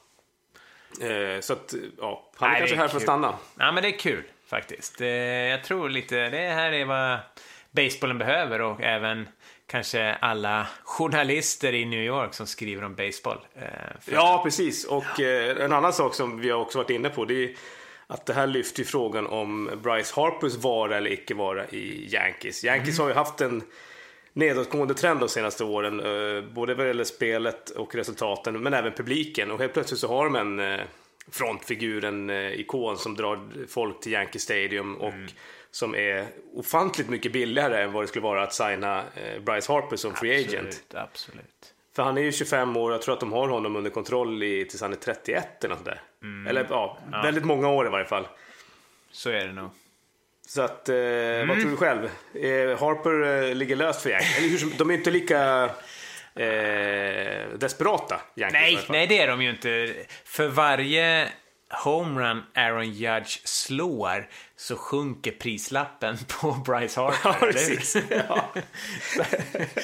Eh, 1.02 1.40
så 1.42 1.54
att, 1.54 1.74
ja, 1.98 2.30
han 2.36 2.48
är 2.50 2.52
Nej, 2.52 2.60
kanske 2.60 2.76
är 2.76 2.78
här 2.80 2.88
för 2.88 2.98
att 2.98 3.02
kul. 3.02 3.06
stanna. 3.06 3.36
ja, 3.60 3.72
men 3.72 3.84
det 3.84 3.90
är 3.90 4.00
kul 4.00 4.24
faktiskt. 4.48 5.02
Eh, 5.02 5.08
Jag 5.08 5.64
tror 5.64 5.90
lite, 5.90 6.30
det 6.30 6.38
här 6.50 6.72
är 6.72 6.86
vad 6.86 7.20
basebollen 7.72 8.18
behöver 8.18 8.62
och 8.62 8.82
även 8.84 9.28
kanske 9.68 10.14
alla 10.14 10.68
journalister 10.84 11.74
i 11.74 11.86
New 11.86 12.04
York 12.04 12.34
som 12.34 12.48
skriver 12.48 12.84
om 12.84 12.96
baseball. 12.96 13.40
Eh, 13.56 13.68
Ja, 14.06 14.42
precis. 14.44 14.86
Och 14.86 15.20
eh, 15.20 15.66
en 15.66 15.74
annan 15.74 15.94
sak 15.94 16.16
som 16.16 16.40
vi 16.42 16.50
har 16.50 16.60
också 16.60 16.78
varit 16.78 16.90
inne 16.90 17.10
på, 17.10 17.26
det 17.26 17.44
är 17.44 17.56
att 18.08 18.26
det 18.26 18.34
här 18.34 18.48
lyfter 18.48 18.84
frågan 18.84 19.28
om 19.28 19.70
Bryce 19.84 20.14
Harpers 20.16 20.56
vara 20.56 20.98
eller 20.98 21.12
icke 21.12 21.34
vara 21.34 21.68
i 21.68 22.08
Yankees. 22.14 22.64
Yankees 22.64 23.00
har 23.00 23.08
ju 23.08 23.14
haft 23.14 23.42
en 23.42 23.64
nedåtgående 24.34 24.94
trend 24.94 25.20
de 25.20 25.30
senaste 25.30 25.64
åren, 25.64 26.00
eh, 26.00 26.44
både 26.44 26.74
vad 26.74 26.88
gäller 26.88 27.04
spelet 27.04 27.70
och 27.70 27.96
resultaten, 27.96 28.64
men 28.64 28.74
även 28.74 28.92
publiken. 28.92 29.52
Och 29.52 29.60
helt 29.60 29.74
plötsligt 29.74 30.00
så 30.00 30.08
har 30.08 30.24
de 30.24 30.36
en, 30.36 30.60
eh, 30.60 30.80
frontfiguren, 31.32 32.30
eh, 32.30 32.60
ikon 32.60 32.98
som 32.98 33.16
drar 33.16 33.40
folk 33.68 34.00
till 34.00 34.12
Yankee 34.12 34.40
Stadium 34.40 34.96
och 34.96 35.14
som 35.72 35.96
är 35.96 36.28
ofantligt 36.54 37.10
mycket 37.10 37.34
billigare 37.34 37.84
än 37.84 37.92
vad 37.92 38.04
det 38.04 38.08
skulle 38.08 38.24
vara 38.24 38.44
att 38.44 38.54
signa 38.54 39.04
Bryce 39.42 39.74
Harper 39.74 39.96
som 39.96 40.16
free 40.16 40.46
agent. 40.46 40.68
Absolut, 40.68 40.96
absolut. 40.96 41.74
För 41.96 42.04
han 42.04 42.18
är 42.18 42.22
ju 42.22 42.32
25 42.32 42.78
år, 42.78 42.92
jag 42.92 43.02
tror 43.02 43.14
att 43.14 43.20
de 43.20 43.34
har 43.34 43.48
honom 43.48 43.76
under 43.76 43.90
kontroll 43.90 44.44
i, 44.44 44.66
tills 44.66 44.82
han 44.82 44.92
är 44.92 44.98
31 44.98 45.64
eller 45.64 45.76
något 45.76 45.86
där. 45.86 46.02
Eller 46.50 46.68
ja, 46.70 46.98
väldigt 47.24 47.46
många 47.46 47.70
år 47.70 47.86
i 47.86 47.90
varje 47.90 48.06
fall. 48.06 48.28
Så 49.12 49.30
är 49.30 49.48
det 49.48 49.54
nog. 49.54 49.70
Så 50.50 50.62
att, 50.62 50.90
eh, 50.90 50.96
vad 51.48 51.60
tror 51.60 51.70
du 51.70 51.76
själv? 51.78 52.04
Eh, 52.34 52.80
Harper 52.80 53.44
eh, 53.50 53.56
ligger 53.56 53.76
löst 53.76 54.02
för 54.02 54.10
Yankees? 54.10 54.38
Eller 54.38 54.50
hur 54.50 54.58
som, 54.58 54.74
de 54.78 54.90
är 54.90 54.94
inte 54.94 55.12
lika 55.12 55.64
eh, 56.36 57.50
desperata, 57.58 58.22
Yankees 58.36 58.62
Nej, 58.62 58.86
nej, 58.90 59.08
det 59.08 59.20
är 59.20 59.28
de 59.28 59.42
ju 59.42 59.50
inte. 59.50 59.94
För 60.26 60.48
varje 60.48 61.30
homerun 61.84 62.44
Aaron 62.56 62.92
Judge 62.92 63.40
slår 63.44 64.30
så 64.56 64.76
sjunker 64.76 65.32
prislappen 65.32 66.18
på 66.42 66.52
Bryce 66.52 67.02
Harper. 67.02 67.20
Ja, 67.24 67.36
precis. 67.40 67.98
Ja. 68.28 68.54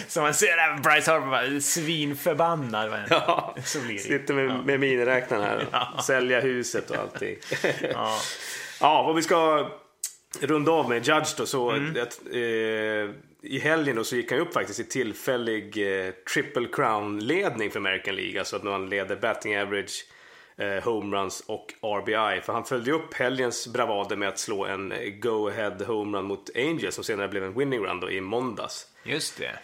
Så 0.07 0.21
man 0.21 0.33
ser 0.33 0.57
där 0.57 0.77
Bryce 0.77 1.11
Harper 1.11 1.27
bara 1.27 1.61
svinförbannad. 1.61 2.89
men 2.89 3.07
Ja, 3.09 3.55
Så 3.63 3.79
blir 3.79 3.93
det. 3.93 3.99
Sitter 3.99 4.33
med, 4.33 4.65
med 4.65 4.79
miniräknaren 4.79 5.67
här 5.71 5.89
och 5.97 6.03
sälja 6.03 6.39
huset 6.39 6.89
och 6.91 6.97
allting. 6.97 7.35
Ja. 7.93 8.19
Ja, 8.81 9.03
vad 9.03 9.15
vi 9.15 9.21
ska 9.21 9.69
runda 10.43 10.71
av 10.71 10.89
med 10.89 11.07
Judge 11.07 11.37
då. 11.37 11.45
Så 11.45 11.69
att, 11.71 12.21
eh, 12.31 12.39
I 13.41 13.59
helgen 13.61 13.95
då 13.95 14.03
så 14.03 14.15
gick 14.15 14.31
han 14.31 14.39
upp 14.39 14.53
faktiskt 14.53 14.79
i 14.79 14.83
tillfällig 14.83 15.77
eh, 15.77 16.11
triple 16.33 16.67
crown-ledning 16.71 17.71
för 17.71 17.79
American 17.79 18.15
League. 18.15 18.39
Alltså 18.39 18.55
att 18.55 18.63
han 18.63 18.89
leder 18.89 19.15
batting 19.15 19.57
average, 19.57 20.05
eh, 20.57 20.83
homeruns 20.83 21.43
och 21.47 21.73
RBI. 21.81 22.41
För 22.41 22.53
han 22.53 22.65
följde 22.65 22.91
upp 22.91 23.13
helgens 23.13 23.67
bravader 23.67 24.15
med 24.15 24.29
att 24.29 24.39
slå 24.39 24.65
en 24.65 24.91
eh, 24.91 25.09
go-ahead 25.09 25.75
homerun 25.87 26.25
mot 26.25 26.49
Angels 26.55 26.95
som 26.95 27.03
senare 27.03 27.27
blev 27.27 27.43
en 27.43 27.57
winning 27.57 27.79
run 27.79 27.99
då 27.99 28.11
i 28.11 28.21
måndags. 28.21 28.87
Just 29.03 29.37
det. 29.37 29.59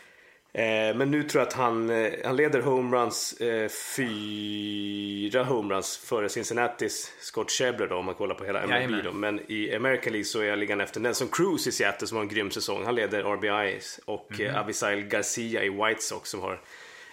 Eh, 0.53 0.95
men 0.95 1.11
nu 1.11 1.23
tror 1.23 1.39
jag 1.41 1.47
att 1.47 1.53
han, 1.53 1.89
eh, 1.89 2.11
han 2.25 2.35
leder 2.35 2.59
homeruns, 2.61 3.33
eh, 3.41 3.69
fyra 3.69 5.43
homeruns 5.43 5.97
före 5.97 6.29
Cincinnatis 6.29 7.11
Scott 7.19 7.51
Schebler 7.51 7.87
då 7.87 7.95
om 7.95 8.05
man 8.05 8.15
kollar 8.15 8.35
på 8.35 8.43
hela 8.45 8.59
MLB 8.61 8.75
Jajamän. 8.75 9.01
då. 9.05 9.11
Men 9.11 9.39
i 9.51 9.75
American 9.75 10.11
League 10.13 10.25
så 10.25 10.39
är 10.41 10.43
jag 10.45 10.59
liggande 10.59 10.83
efter 10.83 10.99
Nelson 10.99 11.27
Cruz 11.31 11.67
i 11.67 11.71
Seattle 11.71 12.07
som 12.07 12.17
har 12.17 12.23
en 12.23 12.29
grym 12.29 12.51
säsong. 12.51 12.85
Han 12.85 12.95
leder 12.95 13.23
RBIs 13.23 13.99
och 14.05 14.27
Mhm. 14.31 14.41
eh, 14.45 14.59
Avisail 14.59 15.03
Garcia 15.07 15.63
i 15.63 15.69
White 15.69 16.01
Sox 16.01 16.29
som 16.29 16.41
har 16.41 16.61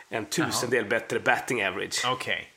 en 0.09 0.27
tusendel 0.27 0.85
bättre 0.85 1.21
batting 1.21 1.65
average. 1.67 2.03
Okej. 2.07 2.49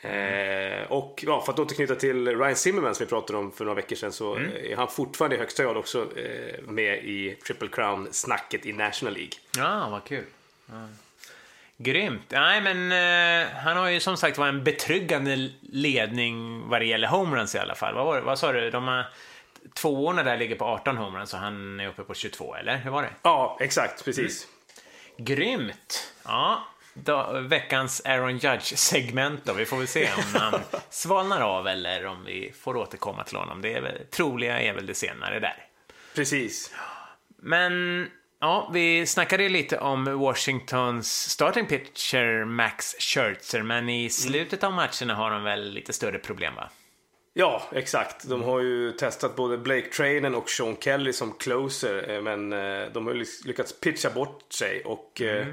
Eh, 0.00 0.92
och 0.92 1.24
ja, 1.26 1.42
för 1.42 1.52
att 1.52 1.58
återknyta 1.58 1.94
till 1.94 2.38
Ryan 2.38 2.56
Zimmerman 2.56 2.94
som 2.94 3.06
vi 3.06 3.10
pratade 3.10 3.38
om 3.38 3.52
för 3.52 3.64
några 3.64 3.74
veckor 3.76 3.96
sedan 3.96 4.12
så 4.12 4.34
Mm. 4.36 4.50
eh, 4.52 4.72
är 4.72 4.76
han 4.76 4.88
fortfarande 4.88 5.36
i 5.36 5.38
högsta 5.38 5.62
grad 5.62 5.76
också 5.76 6.18
eh, 6.18 6.62
med 6.62 7.04
i 7.04 7.38
Triple 7.46 7.68
Crown-snacket 7.68 8.66
i 8.66 8.72
National 8.72 9.14
League. 9.14 9.32
Ja, 9.56 9.88
vad 9.90 10.04
kul. 10.04 10.24
Ja. 10.66 10.88
Grymt. 11.78 12.22
Nej, 12.28 12.60
men 12.60 12.92
eh, 12.92 13.48
han 13.56 13.76
har 13.76 13.88
ju 13.88 14.00
som 14.00 14.16
sagt 14.16 14.38
var 14.38 14.48
en 14.48 14.64
betryggande 14.64 15.50
ledning 15.72 16.68
vad 16.68 16.80
det 16.80 16.84
gäller 16.86 17.08
homeruns 17.08 17.54
i 17.54 17.58
alla 17.58 17.74
fall. 17.74 17.94
Vad, 17.94 18.04
var 18.06 18.20
vad 18.20 18.38
sa 18.38 18.52
du? 18.52 18.70
De 18.70 18.88
har, 18.88 19.04
tvåorna 19.74 20.22
där 20.22 20.36
ligger 20.36 20.56
på 20.56 20.64
18 20.64 20.96
homeruns 20.96 21.34
och 21.34 21.40
han 21.40 21.80
är 21.80 21.88
uppe 21.88 22.02
på 22.02 22.14
22, 22.14 22.54
eller? 22.56 22.76
Hur 22.76 22.90
var 22.90 23.02
det? 23.02 23.10
Ja, 23.22 23.58
exakt, 23.60 24.04
precis. 24.04 24.46
Grymt! 25.16 26.12
Ja, 26.24 26.66
då, 27.04 27.40
veckans 27.40 28.02
Aaron 28.04 28.38
Judge-segment 28.38 29.44
då. 29.44 29.52
Vi 29.52 29.66
får 29.66 29.76
väl 29.76 29.88
se 29.88 30.08
om 30.16 30.40
han 30.40 30.60
svalnar 30.90 31.40
av 31.40 31.68
eller 31.68 32.06
om 32.06 32.24
vi 32.24 32.52
får 32.60 32.76
återkomma 32.76 33.24
till 33.24 33.36
honom. 33.36 33.62
Det 33.62 33.72
är 33.72 33.80
väl, 33.80 34.06
troliga 34.10 34.60
är 34.60 34.72
väl 34.72 34.86
det 34.86 34.94
senare 34.94 35.40
där. 35.40 35.66
Precis. 36.14 36.74
Men 37.36 38.06
ja, 38.40 38.70
vi 38.72 39.06
snackade 39.06 39.42
ju 39.42 39.48
lite 39.48 39.78
om 39.78 40.18
Washingtons 40.18 41.30
starting 41.30 41.66
pitcher 41.66 42.44
Max 42.44 42.94
Scherzer, 42.98 43.62
men 43.62 43.88
i 43.88 44.10
slutet 44.10 44.64
av 44.64 44.72
matcherna 44.72 45.14
har 45.14 45.30
de 45.30 45.42
väl 45.42 45.70
lite 45.70 45.92
större 45.92 46.18
problem 46.18 46.54
va? 46.54 46.70
Ja, 47.38 47.62
exakt. 47.72 48.28
De 48.28 48.42
har 48.42 48.60
ju 48.60 48.92
testat 48.92 49.36
både 49.36 49.58
Blake 49.58 49.86
Trainen 49.86 50.34
och 50.34 50.50
Sean 50.50 50.76
Kelly 50.80 51.12
som 51.12 51.32
closer, 51.32 52.10
eh, 52.10 52.22
men 52.22 52.52
eh, 52.52 52.92
de 52.92 53.06
har 53.06 53.46
lyckats 53.46 53.80
pitcha 53.80 54.10
bort 54.10 54.52
sig 54.52 54.82
och 54.84 55.22
eh, 55.22 55.46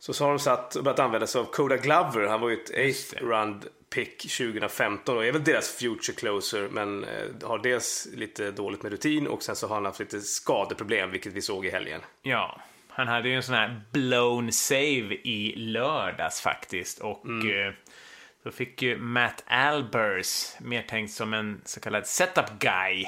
så, 0.00 0.12
så 0.12 0.24
har 0.24 0.30
de 0.30 0.38
satt 0.38 0.74
och 0.74 0.84
börjat 0.84 0.98
använda 0.98 1.26
sig 1.26 1.40
av 1.40 1.44
Coda 1.44 1.76
Glover. 1.76 2.26
Han 2.26 2.40
var 2.40 2.48
ju 2.48 2.56
ett 2.56 2.70
8th 2.70 3.20
round 3.20 3.66
pick 3.90 4.22
2015 4.22 5.16
och 5.16 5.24
är 5.24 5.32
väl 5.32 5.44
deras 5.44 5.76
future 5.78 6.16
closer, 6.16 6.68
men 6.70 7.04
eh, 7.04 7.48
har 7.48 7.58
dels 7.58 8.08
lite 8.14 8.50
dåligt 8.50 8.82
med 8.82 8.92
rutin 8.92 9.26
och 9.26 9.42
sen 9.42 9.56
så 9.56 9.66
har 9.68 9.74
han 9.74 9.84
haft 9.84 10.00
lite 10.00 10.20
skadeproblem, 10.20 11.10
vilket 11.10 11.32
vi 11.32 11.42
såg 11.42 11.66
i 11.66 11.70
helgen. 11.70 12.00
Ja, 12.22 12.60
han 12.88 13.08
hade 13.08 13.28
ju 13.28 13.34
en 13.34 13.42
sån 13.42 13.54
här 13.54 13.80
blown 13.92 14.52
save 14.52 15.14
i 15.14 15.54
lördags 15.56 16.40
faktiskt 16.40 16.98
och 16.98 17.26
eh, 17.26 17.72
då 18.42 18.50
fick 18.50 18.82
ju 18.82 18.98
Matt 18.98 19.44
Albers, 19.46 20.54
mer 20.60 20.82
tänkt 20.82 21.12
som 21.12 21.34
en 21.34 21.60
så 21.64 21.80
kallad 21.80 22.06
setup 22.06 22.58
guy, 22.58 23.06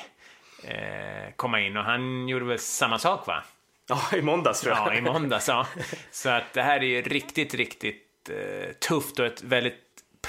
eh, 0.64 1.32
komma 1.37 1.61
in 1.61 1.76
och 1.76 1.84
han 1.84 2.28
gjorde 2.28 2.44
väl 2.44 2.58
samma 2.58 2.99
sak 2.99 3.26
va? 3.26 3.44
Ja, 3.88 4.02
i 4.16 4.22
måndags 4.22 4.60
tror 4.60 4.74
jag. 4.76 4.86
Ja, 4.86 4.94
i 4.94 5.00
måndags 5.00 5.48
ja. 5.48 5.66
Så 6.10 6.28
att 6.28 6.52
det 6.52 6.62
här 6.62 6.76
är 6.80 6.84
ju 6.86 7.02
riktigt, 7.02 7.54
riktigt 7.54 8.30
eh, 8.30 8.72
tufft 8.72 9.18
och 9.18 9.26
ett 9.26 9.42
väldigt 9.42 9.78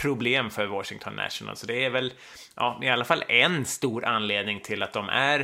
problem 0.01 0.50
för 0.50 0.65
Washington 0.65 1.15
National. 1.15 1.55
Så 1.57 1.65
det 1.67 1.86
är 1.86 1.89
väl 1.89 2.13
ja, 2.55 2.79
i 2.83 2.89
alla 2.89 3.05
fall 3.05 3.24
en 3.27 3.65
stor 3.65 4.05
anledning 4.05 4.60
till 4.60 4.83
att 4.83 4.93
de 4.93 5.10
är... 5.10 5.39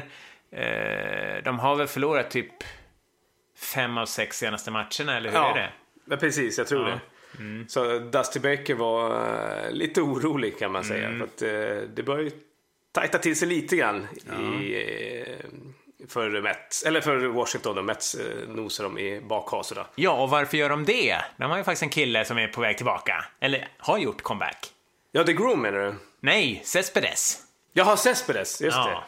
Eh, 0.52 1.44
de 1.44 1.60
har 1.60 1.76
väl 1.76 1.88
förlorat 1.88 2.32
typ 2.32 2.52
fem 3.74 3.98
av 3.98 4.06
sex 4.06 4.38
senaste 4.38 4.72
matcherna, 4.72 5.18
eller 5.18 5.30
hur 5.30 5.38
är 5.40 5.54
det? 5.54 5.70
Ja, 6.10 6.18
precis, 6.18 6.58
jag 6.58 6.68
tror 6.68 6.90
Ja. 6.90 6.94
det. 6.96 7.00
Så 7.68 8.00
Dusty 8.00 8.40
Baker 8.40 8.76
var 8.76 9.12
eh, 9.66 9.72
lite 9.72 10.02
orolig 10.02 10.60
kan 10.60 10.72
man 10.72 10.84
säga. 10.84 11.08
Mm. 11.08 11.20
För 11.20 11.26
att, 11.26 11.42
eh, 11.42 11.90
det 11.96 12.04
börjar 12.04 12.24
ju 12.24 12.32
tajta 12.92 13.18
till 13.18 13.36
sig 13.36 13.48
lite 13.48 13.76
grann 13.76 14.08
i, 14.62 14.74
eh, 15.28 15.46
för, 16.08 16.42
Mets, 16.42 16.84
eller 16.84 17.02
för 17.02 17.28
Washington. 17.28 17.78
Och 17.78 17.86
Mets 17.86 18.16
eh, 18.16 18.48
nosar 18.48 18.84
dem 18.84 18.98
i 18.98 19.22
bakhasorna. 19.22 19.86
Ja, 19.96 20.12
och 20.12 20.30
varför 20.30 20.58
gör 20.58 20.70
de 20.70 20.86
det? 20.86 21.18
De 21.38 21.52
har 21.52 21.58
ju 21.58 21.64
faktiskt 21.64 21.84
en 21.84 21.90
kille 21.90 22.26
som 22.26 22.38
är 22.38 22.48
på 22.48 22.62
väg 22.62 22.78
tillbaka. 22.78 23.26
Eller 23.40 23.68
har 23.78 23.98
gjort 23.98 24.22
comeback. 24.22 24.68
Ja, 25.12 25.24
The 25.24 25.34
Groom 25.34 25.62
menar 25.62 25.80
du? 25.80 25.96
Nej, 26.20 26.62
Cespedes. 26.66 27.38
Jaha, 27.74 27.98
Cespedes, 27.98 28.62
just 28.62 28.78
det. 28.78 28.92
Ja. 28.92 29.04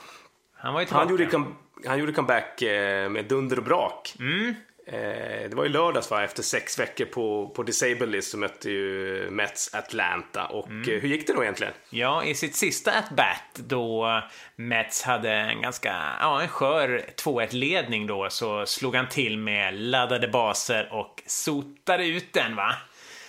Han 0.53 0.73
var 0.73 0.79
ju 0.79 0.85
tillbaka. 0.85 1.07
Han 1.07 1.17
gjorde, 1.17 1.45
han 1.85 1.99
gjorde 1.99 2.13
comeback 2.13 2.61
eh, 2.61 3.09
med 3.09 3.25
dunder 3.25 3.57
och 3.57 3.63
brak. 3.63 4.15
Mm. 4.19 4.55
Eh, 4.91 5.49
det 5.49 5.55
var 5.55 5.65
i 5.65 5.69
lördags 5.69 6.11
va, 6.11 6.23
efter 6.23 6.43
sex 6.43 6.79
veckor 6.79 7.05
på, 7.05 7.47
på 7.55 7.63
Disabled 7.63 8.09
List 8.09 8.31
så 8.31 8.37
mötte 8.37 8.69
ju 8.69 9.27
Mets 9.31 9.73
Atlanta. 9.73 10.45
Och 10.45 10.67
Mm. 10.67 10.81
eh, 10.81 11.01
hur 11.01 11.09
gick 11.09 11.27
det 11.27 11.33
då 11.33 11.43
egentligen? 11.43 11.73
Ja, 11.89 12.23
i 12.23 12.35
sitt 12.35 12.55
sista 12.55 12.91
at-bat 12.91 13.53
då 13.55 14.21
Mets 14.55 15.03
hade 15.03 15.31
en 15.31 15.61
ganska, 15.61 15.95
ja, 16.19 16.41
en 16.41 16.47
skör 16.47 17.05
2-1-ledning 17.17 18.07
då 18.07 18.29
så 18.29 18.65
slog 18.65 18.95
han 18.95 19.09
till 19.09 19.37
med 19.37 19.73
laddade 19.73 20.27
baser 20.27 20.93
och 20.93 21.23
sotade 21.25 22.05
ut 22.05 22.33
den 22.33 22.55
va? 22.55 22.75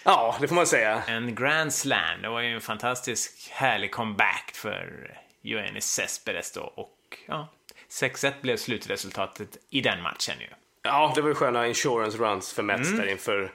Ja, 0.05 0.37
det 0.41 0.49
får 0.49 0.55
man 0.55 0.67
säga. 0.67 1.03
En 1.07 1.35
grand 1.35 1.73
slam. 1.75 2.23
Det 2.23 2.29
var 2.29 2.41
ju 2.41 2.55
en 2.55 2.61
fantastisk 2.61 3.51
härlig 3.51 3.91
comeback 3.93 4.51
för 4.55 5.11
Yoenis 5.43 5.85
Cespedes 5.85 6.53
då 6.53 6.61
och 6.61 6.99
ja, 7.27 7.49
6-1 7.91 8.33
blev 8.41 8.57
slutresultatet 8.57 9.57
i 9.71 9.81
den 9.81 10.03
matchen 10.03 10.35
ju. 10.41 10.47
Ja, 10.83 11.13
det 11.15 11.21
var 11.21 11.29
ju 11.29 11.35
sköna 11.35 11.67
insurance 11.69 12.19
runs 12.19 12.53
för 12.53 12.63
Mets 12.63 12.89
Mm. 12.89 13.01
där 13.01 13.07
inför 13.13 13.53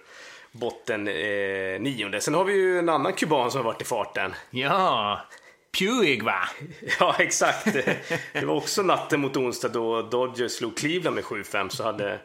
botten 0.51 1.07
eh, 1.07 1.79
nionde. 1.79 2.21
Sen 2.21 2.33
har 2.33 2.43
vi 2.43 2.53
ju 2.53 2.79
en 2.79 2.89
annan 2.89 3.13
kuban 3.13 3.51
som 3.51 3.57
har 3.59 3.65
varit 3.71 3.81
i 3.81 3.85
farten. 3.85 4.33
Ja, 4.49 5.21
Puig 5.79 6.23
va? 6.23 6.49
Ja, 6.99 7.15
exakt. 7.19 7.73
Det 8.33 8.45
var 8.45 8.55
också 8.55 8.81
natten 8.81 9.19
mot 9.21 9.37
onsdag 9.37 9.67
då 9.67 10.01
Dodgers 10.01 10.51
slog 10.51 10.77
Cleveland 10.77 11.15
med 11.15 11.23
7-5 11.23 11.69
så 11.69 11.83
hade 11.83 12.19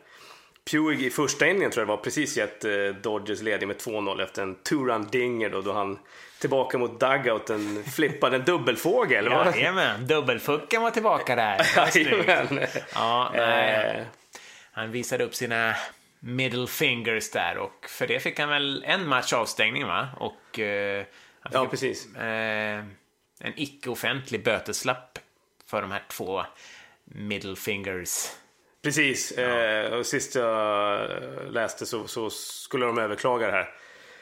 Puig 0.71 1.03
i 1.03 1.11
första 1.11 1.47
inningen 1.47 1.71
tror 1.71 1.81
jag 1.81 1.89
det 1.89 1.97
var 1.97 2.03
precis 2.03 2.37
gett 2.37 2.65
eh, 2.65 2.71
Dodgers 3.03 3.43
ledning 3.43 3.69
med 3.69 3.77
2-0 3.77 4.23
efter 4.23 4.43
en 4.43 4.57
two-run 4.57 5.11
dinger 5.11 5.51
då, 5.51 5.61
då 5.61 5.73
han 5.73 5.99
tillbaka 6.41 6.79
mot 6.79 7.01
dugouten 7.01 7.85
flippade 7.95 8.37
en 8.37 8.45
dubbelfågel. 8.45 9.27
Jajamän, 9.57 10.07
dubbelfucken 10.07 10.83
var 10.83 10.91
tillbaka 10.91 11.37
där. 11.37 11.67
Jajamän. 11.97 12.67
Ja, 12.95 13.31
nej. 13.35 13.97
Eh, 13.99 14.07
Han 14.73 14.91
visade 14.93 15.25
upp 15.25 15.35
sina 15.35 15.75
middle 16.21 16.67
fingers 16.67 17.31
där 17.31 17.57
och 17.59 17.87
för 17.89 18.07
det 18.07 18.21
fick 18.21 18.39
han 18.39 18.49
väl 18.49 18.85
en 18.87 19.09
match 19.09 19.33
avstängning 19.33 19.87
va? 19.87 20.09
Och 20.17 20.59
eh, 20.59 21.05
Ja, 21.53 21.67
precis. 21.67 22.15
eh, 22.17 22.85
en 23.41 23.53
icke-offentlig 23.57 24.45
böteslapp 24.45 25.19
för 25.67 25.83
de 25.83 25.91
här 25.91 26.03
två 26.09 26.45
middle 27.05 27.57
fingers. 27.57 28.27
Precis. 28.83 29.33
Eh, 29.33 29.93
och 29.93 30.07
sist 30.07 30.35
jag 30.35 31.11
läste 31.51 31.87
så, 31.87 32.09
så 32.09 32.31
skulle 32.31 32.87
de 32.87 32.99
överklaga 32.99 33.47
det 33.47 33.53
här. 33.53 33.71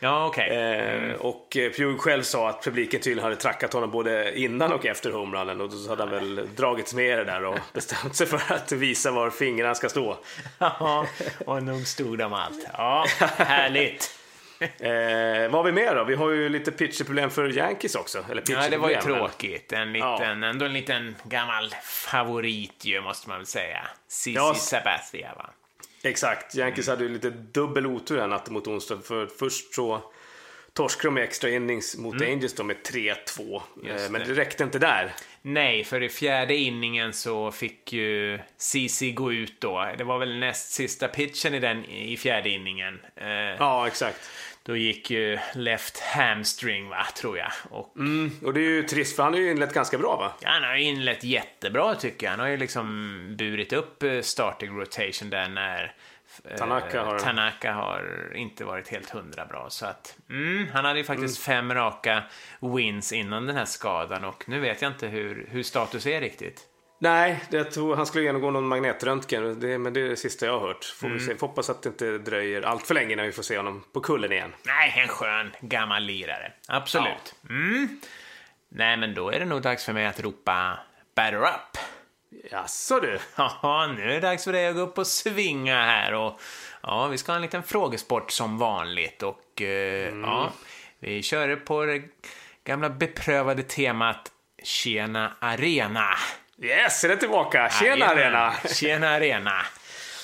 Ja, 0.02 0.26
okej. 0.26 0.48
Eh, 0.48 1.14
och 1.14 1.56
eh, 1.56 1.72
Pugh 1.72 1.98
själv 1.98 2.22
sa 2.22 2.48
att 2.48 2.64
publiken 2.64 3.00
tydligen 3.00 3.24
hade 3.24 3.36
trackat 3.36 3.72
honom 3.72 3.90
både 3.90 4.38
innan 4.38 4.72
och 4.72 4.86
efter 4.86 5.10
homerunnen 5.10 5.60
och 5.60 5.70
då 5.70 5.88
hade 5.88 6.02
han 6.02 6.10
väl 6.10 6.48
dragits 6.56 6.94
med 6.94 7.18
det 7.18 7.24
där 7.24 7.44
och 7.44 7.58
bestämt 7.72 8.16
sig 8.16 8.26
för 8.26 8.54
att 8.54 8.72
visa 8.72 9.10
var 9.10 9.30
fingrarna 9.30 9.74
ska 9.74 9.88
stå. 9.88 10.16
Ja, 10.58 11.06
och 11.46 11.62
nog 11.62 11.86
stod 11.86 12.18
de 12.18 12.32
allt. 12.32 12.66
Ja, 12.72 13.06
härligt. 13.36 14.16
Eh, 14.60 15.50
vad 15.50 15.52
har 15.52 15.62
vi 15.62 15.72
mer 15.72 15.94
då? 15.94 16.04
Vi 16.04 16.14
har 16.14 16.30
ju 16.30 16.48
lite 16.48 16.72
pitcherproblem 16.72 17.30
för 17.30 17.56
Yankees 17.56 17.94
också. 17.94 18.24
Eller 18.30 18.42
Ja, 18.46 18.68
det 18.70 18.76
var 18.76 18.90
ju 18.90 18.96
tråkigt. 19.00 19.72
En 19.72 19.92
liten, 19.92 20.42
ändå 20.42 20.64
en 20.64 20.72
liten 20.72 21.16
gammal 21.24 21.74
favorit 21.82 22.84
ju, 22.84 23.00
måste 23.00 23.28
man 23.28 23.38
väl 23.38 23.46
säga. 23.46 23.86
Cici 24.08 24.36
Ja. 24.36 24.54
Sabathia, 24.54 25.34
va? 25.36 25.50
Exakt. 26.02 26.54
Yankees 26.56 26.88
hade 26.88 27.02
ju 27.04 27.08
lite 27.10 27.30
dubbel 27.30 27.86
otur 27.86 28.20
här 28.20 28.28
natten 28.28 28.54
mot 28.54 28.66
onsdag. 28.66 28.98
För 29.04 29.26
först 29.26 29.74
så 29.74 30.02
torskade 30.72 31.14
de 31.14 31.20
i 31.20 31.24
extra 31.24 31.50
innings 31.50 31.96
mot 31.96 32.22
Angels 32.22 32.54
då 32.54 32.62
med 32.64 32.76
3-2. 32.82 33.56
Eh, 33.84 33.90
Mm. 33.96 34.12
Men 34.12 34.20
det. 34.28 34.34
räckte 34.34 34.64
inte 34.64 34.78
där. 34.78 35.12
Nej, 35.42 35.84
för 35.84 36.02
i 36.02 36.08
fjärde 36.08 36.56
inningen 36.56 37.12
så 37.12 37.52
fick 37.52 37.92
ju 37.92 38.38
Cici 38.56 39.12
gå 39.12 39.32
ut 39.32 39.60
då. 39.60 39.92
Det 39.98 40.04
var 40.04 40.18
väl 40.18 40.38
näst 40.38 40.72
sista 40.72 41.08
pitchen 41.08 41.54
i 41.54 41.58
den 41.60 41.84
i 41.84 42.16
fjärde 42.16 42.48
inningen. 42.50 43.00
Eh, 43.16 43.28
Ja, 43.28 43.86
exakt. 43.86 44.30
Då 44.62 44.76
gick 44.76 45.10
ju 45.10 45.38
left 45.54 45.98
hamstring, 46.00 46.88
va, 46.88 47.06
tror 47.16 47.38
jag. 47.38 47.50
Och 47.70 47.96
Mm, 47.96 48.30
och 48.44 48.54
det 48.54 48.60
är 48.60 48.68
ju 48.70 48.82
trist 48.82 49.16
för 49.16 49.22
han 49.22 49.32
har 49.32 49.40
ju 49.40 49.50
inlett 49.50 49.74
ganska 49.74 49.98
bra 49.98 50.16
va? 50.16 50.32
Ja, 50.40 50.48
han 50.50 50.62
har 50.62 50.76
ju 50.76 50.82
inlett 50.82 51.24
jättebra 51.24 51.94
tycker 51.94 52.26
jag. 52.26 52.30
Han 52.30 52.40
har 52.40 52.46
ju 52.48 52.56
liksom 52.56 53.16
burit 53.38 53.72
upp 53.72 54.02
eh, 54.02 54.20
starting 54.20 54.78
rotation 54.80 55.30
där 55.30 55.48
när 55.48 55.94
eh, 56.44 56.56
Tanaka 56.56 57.04
har- 57.04 57.18
Tanaka 57.18 57.72
har 57.72 58.32
inte 58.34 58.64
varit 58.64 58.88
helt 58.88 59.10
hundra 59.10 59.46
bra. 59.46 59.66
Så 59.70 59.86
att, 59.86 60.16
mm, 60.30 60.66
han 60.72 60.84
hade 60.84 60.98
ju 60.98 61.04
faktiskt 61.04 61.38
fem 61.38 61.74
raka 61.74 62.22
wins 62.60 63.12
innan 63.12 63.46
den 63.46 63.56
här 63.56 63.64
skadan 63.64 64.24
och 64.24 64.44
nu 64.48 64.60
vet 64.60 64.82
jag 64.82 64.90
inte 64.90 65.06
hur, 65.08 65.46
hur 65.50 65.62
status 65.62 66.06
är 66.06 66.20
riktigt. 66.20 66.66
Nej, 67.02 67.40
jag 67.50 67.70
tror 67.70 67.96
han 67.96 68.06
skulle 68.06 68.24
genomgå 68.24 68.50
någon 68.50 68.68
magnetröntgen. 68.68 69.60
Det, 69.60 69.78
men 69.78 69.92
det 69.92 70.00
är 70.00 70.08
det 70.08 70.16
sista 70.16 70.46
jag 70.46 70.60
har 70.60 70.66
hört. 70.68 70.84
Får 70.84 71.06
Mm. 71.06 71.18
vi 71.18 71.24
se. 71.24 71.36
Får 71.36 71.46
hoppas 71.46 71.70
att 71.70 71.82
det 71.82 71.88
inte 71.88 72.18
dröjer 72.18 72.62
allt 72.62 72.86
för 72.86 72.94
länge 72.94 73.12
innan 73.12 73.26
vi 73.26 73.32
får 73.32 73.42
se 73.42 73.56
honom 73.56 73.84
på 73.92 74.00
kullen 74.00 74.32
igen. 74.32 74.52
Nej, 74.62 74.94
en 75.02 75.08
skön 75.08 75.50
gammal 75.60 76.02
lirare. 76.02 76.52
Absolut. 76.68 77.34
Mm. 77.48 78.00
Nej, 78.68 78.96
men 78.96 79.14
då 79.14 79.30
är 79.30 79.38
det 79.38 79.44
nog 79.44 79.62
dags 79.62 79.84
för 79.84 79.92
mig 79.92 80.06
att 80.06 80.20
ropa 80.20 80.78
batter 81.16 81.36
up. 81.42 81.78
Jaså 82.50 83.00
du? 83.00 83.18
Ja, 83.36 83.92
nu 83.96 84.02
är 84.02 84.06
det 84.08 84.20
dags 84.20 84.44
för 84.44 84.52
dig 84.52 84.66
att 84.68 84.74
gå 84.74 84.80
upp 84.80 84.98
och 84.98 85.06
svinga 85.06 85.82
här 85.84 86.14
och 86.14 86.40
ja, 86.82 87.06
vi 87.06 87.18
ska 87.18 87.32
ha 87.32 87.36
en 87.36 87.42
liten 87.42 87.62
frågesport 87.62 88.30
som 88.30 88.58
vanligt 88.58 89.22
och 89.22 89.62
eh, 89.62 90.14
ja, 90.22 90.52
vi 90.98 91.22
kör 91.22 91.56
på 91.56 91.84
det 91.84 92.02
gamla 92.64 92.90
beprövade 92.90 93.62
temat 93.62 94.32
Tjena 94.62 95.32
Arena. 95.38 96.08
Yes, 96.62 97.04
är 97.04 97.08
det 97.08 97.16
tillbaka? 97.16 97.68
Tjena. 97.70 98.06
Arena! 98.06 98.52
Tjena 98.74 99.08
Arena. 99.08 99.62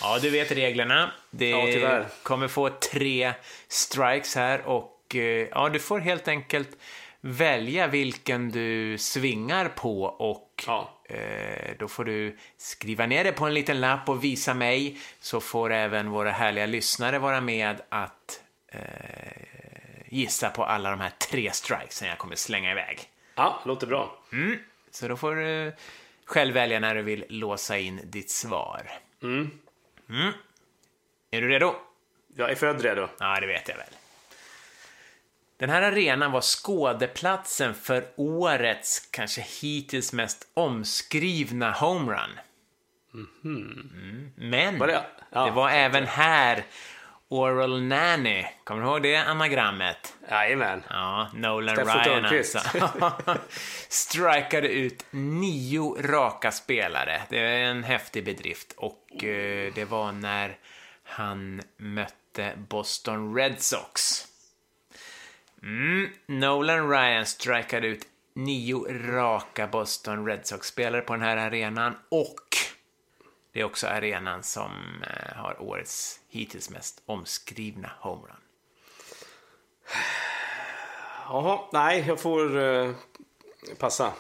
Ja, 0.01 0.19
du 0.23 0.31
vet 0.31 0.53
reglerna. 0.53 1.11
Det 1.31 1.51
Ja, 1.51 1.63
tyvärr. 1.67 2.07
kommer 2.23 2.49
få 2.49 2.69
tre 2.71 3.33
strikes 3.69 4.35
här 4.37 4.61
och 4.67 5.15
eh, 5.15 5.21
ja, 5.51 5.69
du 5.69 5.79
får 5.79 5.99
helt 5.99 6.29
enkelt 6.29 6.69
välja 7.21 7.87
vilken 7.87 8.51
du 8.51 8.99
svingar 8.99 9.69
på 9.69 10.03
och 10.03 10.65
Ja. 10.67 10.91
eh, 11.09 11.71
då 11.79 11.89
får 11.89 12.05
du 12.05 12.39
skriva 12.59 13.07
ner 13.07 13.25
det 13.25 13.33
på 13.33 13.47
en 13.47 13.55
liten 13.55 13.81
lapp 13.81 14.09
och 14.09 14.25
visa 14.25 14.55
mig 14.55 14.99
så 15.21 15.41
får 15.41 15.73
även 15.73 16.11
våra 16.11 16.31
härliga 16.31 16.67
lyssnare 16.67 17.19
vara 17.19 17.41
med 17.41 17.81
att 17.89 18.41
eh, 18.73 18.81
gissa 20.09 20.51
på 20.51 20.65
alla 20.65 20.91
de 20.91 21.01
här 21.01 21.13
tre 21.31 21.51
strikesen 21.53 22.09
jag 22.09 22.19
kommer 22.19 22.37
slänga 22.37 22.71
iväg. 22.71 23.01
Ja, 23.35 23.63
låter 23.67 23.87
bra. 23.87 24.19
Så 24.91 25.09
då 25.09 25.17
får 25.17 25.35
du 25.37 25.73
själv 26.27 26.55
välja 26.55 26.81
när 26.81 26.95
du 26.95 27.03
vill 27.03 27.25
låsa 27.29 27.79
in 27.79 28.01
ditt 28.05 28.31
svar. 28.31 28.91
Mm. 29.23 29.51
Är 31.31 31.41
du 31.41 31.49
redo? 31.49 31.75
Jag 32.37 32.51
är 32.51 32.55
född 32.55 32.81
redo. 32.81 33.09
Ja, 33.19 33.41
det 33.41 33.47
vet 33.47 33.69
jag 33.69 33.77
väl. 33.77 33.87
Den 35.57 35.71
här 35.71 35.83
arenan 35.83 36.33
var 36.33 36.41
skådeplatsen 36.41 37.75
för 37.75 38.05
årets, 38.17 39.09
kanske 39.11 39.41
hittills 39.41 40.13
mest 40.13 40.49
omskrivna 40.55 41.73
homerun. 41.73 42.31
Mm. 43.45 44.33
Men 44.37 44.79
ja, 45.31 45.45
det 45.45 45.51
var 45.51 45.71
även 45.71 46.07
här 46.07 46.65
Oral 47.29 47.83
Nanny, 47.83 48.47
kommer 48.65 48.83
du 48.83 48.89
ihåg 48.89 49.03
det 49.03 49.17
anagrammet? 49.17 50.15
Jajamän. 50.31 50.83
Ja, 50.91 51.31
Nolan 51.35 51.77
Steffo 51.77 51.91
Ryan 51.91 52.05
Törnqvist. 52.05 52.57
alltså. 52.57 53.39
Strikade 53.89 54.69
ut 54.69 55.05
nio 55.11 55.97
raka 56.03 56.53
spelare. 56.53 57.23
Det 57.29 57.39
är 57.39 57.65
en 57.65 57.85
häftig 57.85 58.25
bedrift. 58.25 58.75
Och 58.77 59.25
eh, 59.25 59.73
det 59.75 59.85
var 59.85 60.13
när 60.13 60.57
han 61.05 61.63
mötte 61.77 62.53
Boston 62.69 63.37
Red 63.37 63.63
Sox. 63.63 64.27
Mm, 65.63 66.11
Nolan 66.27 66.91
Ryan 66.91 67.27
strikade 67.27 67.87
ut 67.87 68.07
nio 68.35 68.87
raka 69.13 69.67
Boston 69.67 70.27
Red 70.27 70.47
Sox-spelare 70.47 71.01
på 71.01 71.13
den 71.13 71.23
här 71.23 71.37
arenan. 71.37 71.97
Och 72.09 72.57
det 73.57 73.61
är 73.61 73.65
också 73.65 73.87
arenan 73.87 74.43
som 74.43 75.03
eh, 75.03 75.37
har 75.37 75.63
årets 75.63 76.21
hittills 76.29 76.71
mest 76.71 77.03
omskrivna 77.07 77.91
homerun. 78.01 78.37
Jaha, 81.25 81.61
nej, 81.73 82.05
jag 82.07 82.21
får 82.21 82.59
eh, 82.59 82.95
passa. 83.79 84.13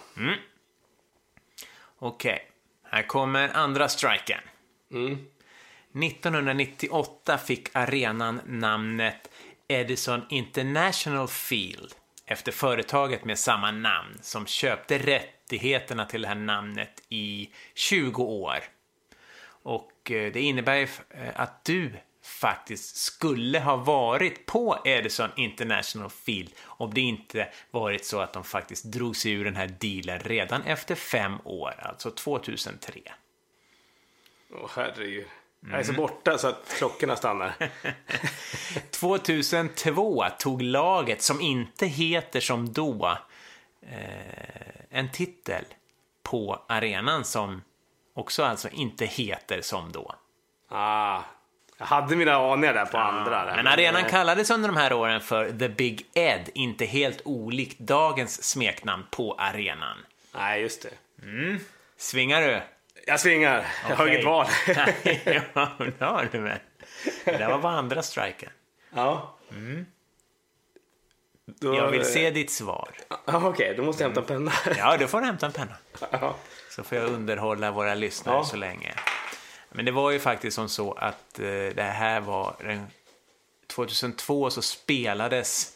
Okej, 1.98 2.50
här 2.82 3.02
kommer 3.02 3.48
andra 3.48 3.88
striken. 3.88 4.40
1998 4.88 7.38
fick 7.38 7.76
arenan 7.76 8.40
namnet 8.46 9.30
Edison 9.68 10.22
International 10.30 11.28
Field 11.28 11.94
efter 12.26 12.52
företaget 12.52 13.24
med 13.24 13.38
samma 13.38 13.70
namn 13.70 14.18
som 14.22 14.46
köpte 14.46 14.98
rättigheterna 14.98 16.04
till 16.04 16.22
det 16.22 16.28
här 16.28 16.34
namnet 16.34 17.02
i 17.08 17.50
20 17.74 18.22
år. 18.22 18.75
Och 19.66 20.10
eh, 20.10 20.32
det 20.32 20.40
innebär 20.40 20.74
ju 20.74 20.88
eh, 21.10 21.40
att 21.40 21.64
du 21.64 21.92
faktiskt 22.22 22.96
skulle 22.96 23.60
ha 23.60 23.76
varit 23.76 24.46
på 24.46 24.78
Edison 24.84 25.30
International 25.36 26.10
Field 26.10 26.50
om 26.64 26.94
det 26.94 27.00
inte 27.00 27.48
varit 27.70 28.04
så 28.04 28.20
att 28.20 28.32
de 28.32 28.44
faktiskt 28.44 28.84
drog 28.84 29.16
sig 29.16 29.32
ur 29.32 29.44
den 29.44 29.56
här 29.56 29.66
dealen 29.80 30.18
redan 30.18 30.62
efter 30.62 30.94
fem 30.94 31.38
år, 31.44 31.74
alltså 31.78 32.10
2003. 32.10 33.00
Åh, 34.52 34.70
herregud. 34.76 35.26
Jag 35.60 35.80
är 35.80 35.84
så 35.84 35.92
borta 35.92 36.38
så 36.38 36.48
att 36.48 36.74
klockorna 36.78 37.16
stannar. 37.16 37.54
2002 38.90 40.24
tog 40.38 40.62
laget, 40.62 41.22
som 41.22 41.40
inte 41.40 41.86
heter 41.86 42.40
som 42.40 42.72
då, 42.72 43.18
eh, 43.82 44.98
en 44.98 45.10
titel 45.10 45.64
på 46.22 46.64
arenan 46.68 47.24
som 47.24 47.62
också 48.16 48.44
alltså 48.44 48.68
inte 48.68 49.06
heter 49.06 49.60
som 49.60 49.92
då. 49.92 50.14
ah, 50.68 51.22
jag 51.78 51.86
hade 51.86 52.16
mina 52.16 52.36
aningar 52.36 52.74
där 52.74 52.86
på 52.86 52.98
andra. 52.98 53.44
Där. 53.44 53.56
Men 53.56 53.66
arenan 53.66 54.02
eh, 54.04 54.08
kallades 54.08 54.50
under 54.50 54.68
de 54.68 54.76
här 54.76 54.92
åren 54.92 55.20
för 55.20 55.50
The 55.58 55.68
Big 55.68 56.06
Ed, 56.14 56.50
inte 56.54 56.84
helt 56.84 57.20
olikt 57.24 57.78
dagens 57.78 58.44
smeknamn 58.44 59.06
på 59.10 59.34
arenan. 59.38 59.96
Nej, 60.34 60.62
just 60.62 60.82
det. 60.82 60.90
Svingar 61.96 62.40
du? 62.42 62.62
Jag 63.06 63.20
svingar. 63.20 63.66
Jag 63.88 63.96
har 63.96 64.06
inget 64.06 64.24
val. 64.24 64.46
ja, 64.66 64.86
det 65.78 66.04
har 66.04 66.28
du 66.32 66.38
väl. 66.40 66.58
Det 67.24 67.36
där 67.36 67.48
var 67.50 67.58
bara 67.58 67.72
andra 67.78 68.02
striken. 68.02 68.50
ja. 68.94 69.32
Då, 71.60 71.74
Jag 71.74 71.90
vill 71.90 72.04
se 72.04 72.30
ditt 72.30 72.50
svar. 72.50 72.88
Ja, 73.08 73.48
Okej, 73.48 73.74
då 73.76 73.82
måste 73.82 74.02
jag 74.02 74.08
hämta 74.08 74.20
en 74.20 74.26
penna. 74.26 74.52
Ja, 74.78 74.96
då 74.96 75.06
får 75.06 75.20
du 75.20 75.26
hämta 75.26 75.46
en 75.46 75.52
penna. 75.52 75.74
Ja. 76.10 76.36
Så 76.76 76.82
får 76.82 76.98
jag 76.98 77.08
underhålla 77.08 77.70
våra 77.70 77.94
lyssnare 77.94 78.36
Ja. 78.36 78.44
så 78.44 78.56
länge. 78.56 78.94
Men 79.70 79.84
det 79.84 79.92
var 79.92 80.10
ju 80.10 80.20
faktiskt 80.20 80.54
som 80.54 80.68
så 80.68 80.92
att 80.92 81.38
eh, 81.38 81.44
det 81.48 81.92
här 81.96 82.20
var... 82.20 82.56
Den, 82.58 82.86
2002 83.66 84.50
så 84.50 84.62
spelades 84.62 85.72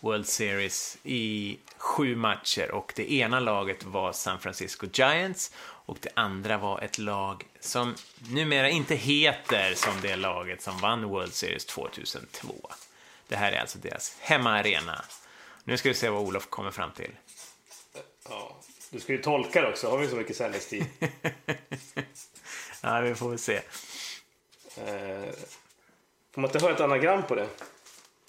World 0.00 0.26
Series 0.26 0.98
i 1.02 1.58
sju 1.76 2.16
matcher 2.16 2.70
och 2.70 2.92
det 2.96 3.12
ena 3.12 3.40
laget 3.40 3.84
var 3.84 4.12
San 4.12 4.40
Francisco 4.40 4.86
Giants 4.92 5.52
och 5.58 5.98
det 6.00 6.10
andra 6.14 6.58
var 6.58 6.80
ett 6.80 6.98
lag 6.98 7.44
som 7.60 7.94
numera 8.30 8.70
inte 8.70 8.94
heter 8.94 9.74
som 9.74 10.00
det 10.02 10.16
laget 10.16 10.62
som 10.62 10.78
vann 10.78 11.04
World 11.04 11.34
Series 11.34 11.64
2002. 11.66 12.54
Det 13.28 13.36
här 13.36 13.52
är 13.52 13.60
alltså 13.60 13.78
deras 13.78 14.16
hemmaarena. 14.20 15.04
Nu 15.64 15.76
ska 15.76 15.88
vi 15.88 15.94
se 15.94 16.08
vad 16.08 16.22
Olof 16.22 16.46
kommer 16.46 16.70
fram 16.70 16.90
till. 16.90 17.10
Ja. 18.28 18.59
Du 18.90 19.00
ska 19.00 19.12
ju 19.12 19.22
tolka 19.22 19.60
det 19.62 19.68
också. 19.68 19.90
Har 19.90 19.98
vi 19.98 20.08
så 20.08 20.16
mycket 20.16 20.36
sändningstid? 20.36 20.84
Ja, 22.82 23.00
vi 23.00 23.14
får 23.14 23.28
väl 23.30 23.38
se. 23.38 23.56
eh, 23.56 25.30
får 26.32 26.40
man 26.40 26.44
inte 26.50 26.58
höra 26.64 26.74
ett 26.74 26.80
anagram 26.80 27.22
på 27.22 27.34
det? 27.34 27.48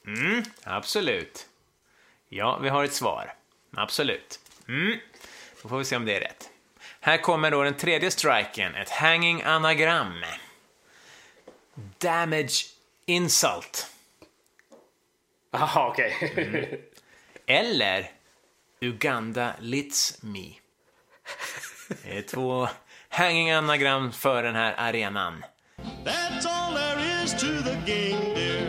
Mm, 0.05 0.43
absolut. 0.63 1.47
Ja, 2.29 2.57
vi 2.57 2.69
har 2.69 2.83
ett 2.83 2.93
svar. 2.93 3.33
Absolut. 3.75 4.39
Mm. 4.67 4.97
Då 5.61 5.69
får 5.69 5.77
vi 5.77 5.85
se 5.85 5.95
om 5.95 6.05
det 6.05 6.15
är 6.15 6.19
rätt. 6.19 6.49
Här 6.99 7.17
kommer 7.17 7.51
då 7.51 7.63
den 7.63 7.77
tredje 7.77 8.11
striken, 8.11 8.75
ett 8.75 8.89
hanging 8.89 9.41
anagram. 9.41 10.23
Damage 11.97 12.65
insult. 13.05 13.87
Jaha, 15.51 15.87
okej. 15.87 16.81
Eller 17.45 18.11
Uganda 18.83 19.53
Lits 19.59 20.23
Me. 20.23 20.45
Det 22.03 22.17
är 22.17 22.21
två 22.21 22.67
hanging 23.09 23.51
anagram 23.51 24.11
för 24.11 24.43
den 24.43 24.55
här 24.55 24.75
arenan. 24.77 25.43
That's 26.05 26.45
all 26.45 26.73
there 26.73 27.23
is 27.23 27.31
to 27.33 27.47
the 27.63 27.75
game, 27.85 28.33
dear. 28.35 28.61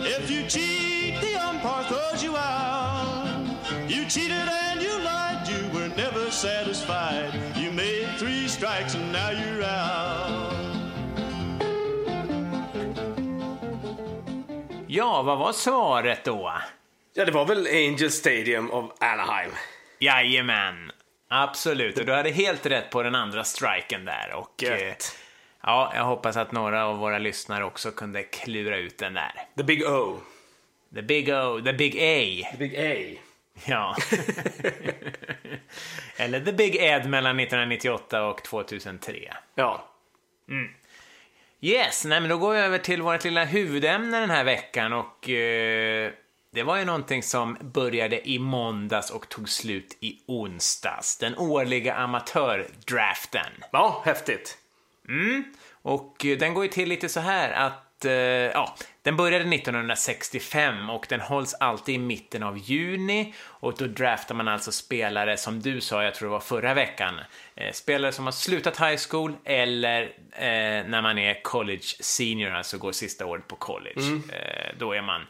If 0.00 0.30
you 0.30 0.48
cheat, 0.48 1.20
the 1.20 1.36
umpire 1.50 1.84
throws 1.84 2.24
you 2.24 2.36
out. 2.36 3.90
You 3.90 4.04
cheated 4.08 4.48
and 4.48 4.82
you 4.82 4.98
lied, 4.98 5.48
you 5.48 5.78
were 5.78 5.88
never 5.88 6.30
satisfied. 6.30 7.32
You 7.56 7.72
made 7.72 8.18
three 8.18 8.48
strikes 8.48 8.94
and 8.94 9.12
now 9.12 9.30
you're 9.30 9.62
out. 9.62 10.54
Ja, 14.88 15.22
vad 15.22 15.38
var 15.38 15.52
svaret 15.52 16.24
då? 16.24 16.52
Ja, 17.14 17.24
det 17.24 17.32
var 17.32 17.44
väl 17.44 17.66
Angel 17.66 18.10
Stadium 18.10 18.70
of 18.70 18.90
Anaheim. 18.98 19.50
Jajamän, 19.98 20.92
absolut. 21.28 21.98
Och 21.98 22.06
du 22.06 22.12
hade 22.12 22.30
helt 22.30 22.66
rätt 22.66 22.90
på 22.90 23.02
den 23.02 23.14
andra 23.14 23.44
striken 23.44 24.04
där. 24.04 24.32
Och, 24.32 24.64
eh, 24.64 24.94
ja, 25.62 25.92
jag 25.94 26.04
hoppas 26.04 26.36
att 26.36 26.52
några 26.52 26.86
av 26.86 26.98
våra 26.98 27.18
lyssnare 27.18 27.64
också 27.64 27.90
kunde 27.90 28.22
klura 28.22 28.76
ut 28.76 28.98
den 28.98 29.14
där. 29.14 29.32
The 29.56 29.62
Big 29.62 29.86
O. 29.86 30.20
The 30.94 31.02
Big 31.02 31.28
O, 31.28 31.60
The 31.64 31.72
Big 31.72 31.96
A. 31.96 32.48
The 32.50 32.56
Big 32.58 32.76
A. 32.76 33.20
Ja. 33.64 33.96
Eller 36.16 36.40
The 36.40 36.52
Big 36.52 36.76
Ed 36.76 37.08
mellan 37.08 37.40
1998 37.40 38.24
och 38.24 38.42
2003. 38.42 39.32
Ja. 39.54 39.88
Yes, 41.60 42.04
nej 42.04 42.20
men 42.20 42.30
då 42.30 42.38
går 42.38 42.52
vi 42.52 42.58
över 42.58 42.78
till 42.78 43.02
vårt 43.02 43.24
lilla 43.24 43.44
huvudämne 43.44 44.20
den 44.20 44.30
här 44.30 44.44
veckan 44.44 44.92
och 44.92 45.30
eh, 45.30 46.12
det 46.54 46.62
var 46.62 46.76
ju 46.76 46.84
någonting 46.84 47.22
som 47.22 47.56
började 47.60 48.28
i 48.28 48.38
måndags 48.38 49.10
och 49.10 49.28
tog 49.28 49.48
slut 49.48 49.96
i 50.00 50.18
onsdags. 50.26 51.18
Den 51.18 51.38
årliga 51.38 51.94
amatördraften. 51.94 53.46
Ja, 53.72 54.02
häftigt. 54.04 54.58
Och 55.82 56.24
eh, 56.24 56.38
den 56.38 56.54
går 56.54 56.64
ju 56.64 56.70
till 56.70 56.88
lite 56.88 57.08
så 57.08 57.20
här 57.20 57.52
att, 57.52 58.04
eh, 58.04 58.12
ja, 58.12 58.76
den 59.02 59.16
började 59.16 59.44
1965 59.44 60.90
och 60.90 61.06
den 61.08 61.20
hålls 61.20 61.54
alltid 61.54 61.94
i 61.94 61.98
mitten 61.98 62.42
av 62.42 62.58
juni 62.58 63.34
och 63.42 63.74
då 63.78 63.86
draftar 63.86 64.34
man 64.34 64.48
alltså 64.48 64.72
spelare 64.72 65.36
som 65.36 65.60
du 65.60 65.80
sa, 65.80 66.04
jag 66.04 66.14
tror 66.14 66.28
det 66.28 66.32
var 66.32 66.40
förra 66.40 66.74
veckan, 66.74 67.20
eh, 67.54 67.72
spelare 67.72 68.12
som 68.12 68.24
har 68.24 68.32
slutat 68.32 68.80
high 68.80 69.00
school 69.10 69.36
eller 69.44 70.02
eh, 70.32 70.86
när 70.86 71.02
man 71.02 71.18
är 71.18 71.42
college 71.42 71.86
senior, 72.00 72.50
alltså 72.50 72.78
går 72.78 72.92
sista 72.92 73.26
året 73.26 73.48
på 73.48 73.56
college. 73.56 74.20
Eh, 74.32 74.74
då 74.78 74.92
är 74.92 75.02
man 75.02 75.26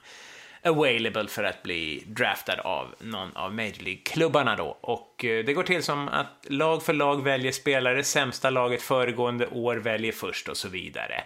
available 0.64 1.29
för 1.29 1.44
att 1.44 1.62
bli 1.62 2.05
draftad 2.07 2.61
av 2.61 2.94
någon 2.98 3.37
av 3.37 3.55
Major 3.55 3.83
League-klubbarna 3.83 4.57
då. 4.57 4.79
Och 4.81 5.24
eh, 5.24 5.44
det 5.44 5.53
går 5.53 5.62
till 5.62 5.83
som 5.83 6.09
att 6.09 6.46
lag 6.48 6.83
för 6.83 6.92
lag 6.92 7.24
väljer 7.24 7.53
spelare, 7.53 8.05
sämsta 8.05 8.50
laget 8.50 8.83
föregående 8.83 9.46
år 9.46 9.77
väljer 9.77 10.12
först 10.12 10.48
och 10.48 10.57
så 10.57 10.68
vidare. 10.68 11.24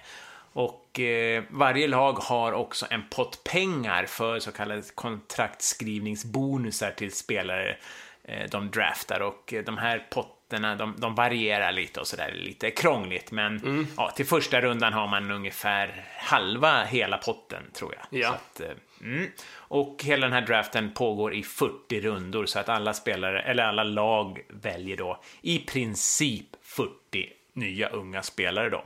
Och 0.53 1.01
eh, 1.01 1.43
varje 1.51 1.89
lag 1.89 2.13
har 2.13 2.53
också 2.53 2.87
en 2.91 3.03
pott 3.11 3.45
pengar 3.45 4.07
för 4.07 4.39
så 4.39 4.53
kallade 4.53 4.83
kontraktskrivningsbonusar 4.95 6.91
till 6.91 7.13
spelare 7.13 7.77
eh, 8.25 8.51
de 8.51 8.71
draftar 8.71 9.21
och 9.21 9.53
eh, 9.53 9.65
de 9.65 9.79
här 9.79 10.07
potterna 10.11 10.77
de, 10.77 10.95
de 10.99 11.15
varierar 11.15 11.73
lite 11.73 12.01
och 12.01 12.07
sådär, 12.07 12.33
lite 12.35 12.71
krångligt 12.71 13.31
men 13.31 13.87
ja, 13.97 14.11
till 14.11 14.27
första 14.27 14.61
rundan 14.61 14.93
har 14.93 15.07
man 15.07 15.31
ungefär 15.31 16.05
halva 16.17 16.85
hela 16.85 17.17
potten 17.17 17.63
tror 17.73 17.95
jag. 17.95 18.21
Ja. 18.21 18.29
Så 18.29 18.35
att, 18.35 18.61
mm. 19.01 19.31
Och 19.51 20.01
hela 20.05 20.27
den 20.27 20.33
här 20.33 20.47
draften 20.47 20.91
pågår 20.95 21.35
i 21.35 21.43
40 21.43 22.01
rundor 22.01 22.47
så 22.47 22.59
att 22.59 22.69
alla 22.69 22.95
spelare, 22.95 23.43
eller 23.43 23.65
alla 23.65 23.85
lag 23.85 24.41
väljer 24.49 24.97
då 24.97 25.21
i 25.43 25.59
princip 25.59 26.47
40 26.63 27.29
nya 27.59 27.89
unga 27.89 28.23
spelare 28.23 28.71
då. 28.71 28.85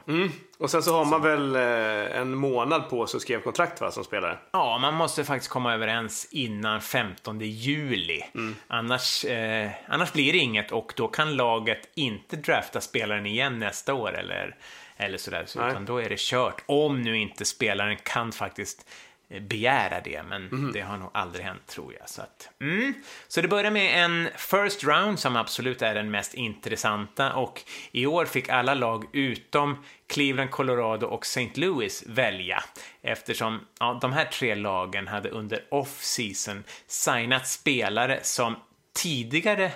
Och 0.58 0.70
sen 0.70 0.82
så 0.82 0.94
har 0.94 1.04
man 1.04 1.22
väl 1.22 1.56
eh, 1.56 2.20
en 2.20 2.34
månad 2.34 2.88
på 2.88 3.06
sig 3.06 3.18
att 3.18 3.22
skriva 3.22 3.42
kontrakt 3.42 3.80
va, 3.80 3.90
som 3.90 4.04
spelare? 4.04 4.38
Ja, 4.52 4.78
man 4.78 4.94
måste 4.94 5.24
faktiskt 5.24 5.50
komma 5.50 5.74
överens 5.74 6.28
innan 6.30 6.80
15 6.80 7.40
juli. 7.40 8.22
Annars, 8.66 9.24
eh, 9.24 9.70
annars 9.88 10.12
blir 10.12 10.32
det 10.32 10.38
inget 10.38 10.72
och 10.72 10.92
då 10.96 11.08
kan 11.08 11.36
laget 11.36 11.88
inte 11.94 12.36
drafta 12.36 12.80
spelaren 12.80 13.26
igen 13.26 13.58
nästa 13.58 13.94
år 13.94 14.18
eller, 14.18 14.56
eller 14.96 15.18
sådär. 15.18 15.44
Så, 15.46 15.68
utan 15.68 15.84
då 15.84 15.98
är 15.98 16.08
det 16.08 16.18
kört. 16.18 16.62
Om 16.66 17.02
nu 17.02 17.18
inte 17.18 17.44
spelaren 17.44 17.96
kan 17.96 18.32
faktiskt 18.32 18.86
begära 19.40 20.00
det, 20.00 20.22
men 20.22 20.72
det 20.72 20.80
har 20.80 20.98
nog 20.98 21.10
aldrig 21.14 21.44
hänt 21.44 21.66
tror 21.66 21.94
jag. 21.98 22.08
Så, 22.08 22.22
att, 22.22 22.48
mm. 22.60 22.94
så 23.28 23.40
det 23.40 23.48
börjar 23.48 23.70
med 23.70 24.04
en 24.04 24.28
first 24.36 24.84
round 24.84 25.18
som 25.18 25.36
absolut 25.36 25.82
är 25.82 25.94
den 25.94 26.10
mest 26.10 26.34
intressanta 26.34 27.32
och 27.32 27.62
i 27.92 28.06
år 28.06 28.24
fick 28.24 28.48
alla 28.48 28.74
lag 28.74 29.04
utom 29.12 29.84
Cleveland, 30.06 30.50
Colorado 30.50 31.06
och 31.06 31.22
St. 31.26 31.50
Louis 31.54 32.04
välja 32.06 32.64
eftersom 33.02 33.60
ja, 33.80 33.98
de 34.00 34.12
här 34.12 34.24
tre 34.24 34.54
lagen 34.54 35.08
hade 35.08 35.30
under 35.30 35.64
off-season 35.70 36.64
signat 36.86 37.48
spelare 37.48 38.20
som 38.22 38.56
tidigare 38.92 39.72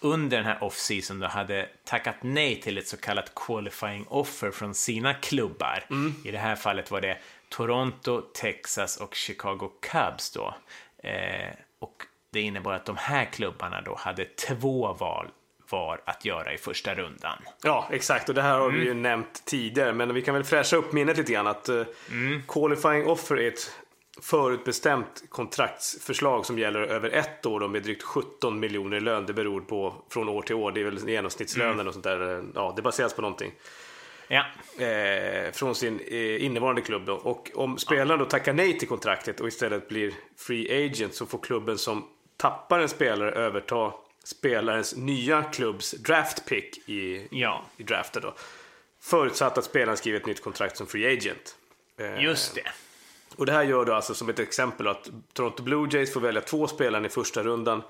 under 0.00 0.36
den 0.36 0.46
här 0.46 0.58
off-season 0.64 1.20
då 1.20 1.26
hade 1.26 1.68
tackat 1.84 2.16
nej 2.20 2.60
till 2.60 2.78
ett 2.78 2.88
så 2.88 2.96
kallat 2.96 3.34
qualifying 3.34 4.04
offer 4.08 4.50
från 4.50 4.74
sina 4.74 5.14
klubbar. 5.14 5.84
I 6.24 6.30
det 6.30 6.38
här 6.38 6.56
fallet 6.56 6.90
var 6.90 7.00
det 7.00 7.18
Toronto, 7.48 8.20
Texas 8.20 8.96
och 8.96 9.14
Chicago 9.14 9.70
Cubs 9.80 10.30
då. 10.30 10.54
Eh, 10.98 11.54
och 11.78 12.02
det 12.30 12.40
innebar 12.40 12.72
att 12.72 12.84
de 12.84 12.96
här 12.96 13.24
klubbarna 13.24 13.80
då 13.80 13.94
hade 13.94 14.24
två 14.24 14.92
val 14.92 15.28
var 15.70 16.00
att 16.04 16.24
göra 16.24 16.52
i 16.52 16.58
första 16.58 16.94
rundan. 16.94 17.38
Ja, 17.62 17.88
exakt. 17.90 18.28
Och 18.28 18.34
det 18.34 18.42
här 18.42 18.58
har 18.58 18.70
vi 18.70 18.84
ju 18.84 18.94
nämnt 18.94 19.44
tidigare. 19.44 19.92
Men 19.92 20.14
vi 20.14 20.22
kan 20.22 20.34
väl 20.34 20.44
fräscha 20.44 20.76
upp 20.76 20.92
minnet 20.92 21.16
lite 21.16 21.32
grann. 21.32 21.46
Att 21.46 21.68
uh, 21.68 21.84
qualifying 22.48 23.06
offer 23.06 23.36
är 23.36 23.48
ett 23.48 23.70
förutbestämt 24.22 25.24
kontraktsförslag 25.28 26.46
som 26.46 26.58
gäller 26.58 26.80
över 26.80 27.10
ett 27.10 27.46
år 27.46 27.60
då, 27.60 27.68
med 27.68 27.82
drygt 27.82 28.02
17 28.02 28.60
miljoner 28.60 28.96
i 28.96 29.00
lön. 29.00 29.26
Det 29.26 29.32
beror 29.32 29.60
på 29.60 29.94
från 30.10 30.28
år 30.28 30.42
till 30.42 30.56
år. 30.56 30.72
Det 30.72 30.80
är 30.80 30.84
väl 30.84 31.08
genomsnittslönen 31.08 31.86
och 31.86 31.92
sånt 31.92 32.04
där. 32.04 32.44
Ja, 32.54 32.72
det 32.76 32.82
baseras 32.82 33.14
på 33.14 33.22
någonting. 33.22 33.52
Ja, 34.28 34.44
eh, 34.84 35.52
från 35.52 35.74
sin 35.74 36.00
eh, 36.00 36.44
innevarande 36.44 36.82
klubb. 36.82 37.06
Då. 37.06 37.14
Och 37.14 37.50
om 37.54 37.78
spelaren 37.78 38.18
då 38.18 38.24
tackar 38.24 38.52
nej 38.52 38.78
till 38.78 38.88
kontraktet 38.88 39.40
och 39.40 39.48
istället 39.48 39.88
blir 39.88 40.12
free 40.36 40.86
agent 40.86 41.14
så 41.14 41.26
får 41.26 41.38
klubben 41.38 41.78
som 41.78 42.08
tappar 42.36 42.80
en 42.80 42.88
spelare 42.88 43.30
överta 43.30 43.92
spelarens 44.24 44.96
nya 44.96 45.42
klubbs 45.42 45.90
draft 45.90 46.46
pick 46.46 46.88
i, 46.88 47.28
ja, 47.30 47.64
i 47.76 47.82
draften. 47.82 48.22
Då. 48.22 48.34
Förutsatt 49.00 49.58
att 49.58 49.64
spelaren 49.64 49.96
skriver 49.96 50.20
ett 50.20 50.26
nytt 50.26 50.42
kontrakt 50.42 50.76
som 50.76 50.86
free 50.86 51.12
agent. 51.12 51.56
Eh, 51.98 52.22
just 52.22 52.54
det. 52.54 52.70
och 53.36 53.46
det 53.46 53.52
här 53.52 53.62
gör 53.62 53.84
då 53.84 53.94
alltså 53.94 54.14
som 54.14 54.28
ett 54.28 54.38
exempel 54.38 54.86
att 54.86 55.08
Toronto 55.32 55.62
Blue 55.62 55.88
Jays 55.90 56.12
får 56.12 56.20
välja 56.20 56.40
två 56.40 56.66
spelare 56.66 57.06
i 57.06 57.08
första 57.08 57.42
rundan 57.42 57.82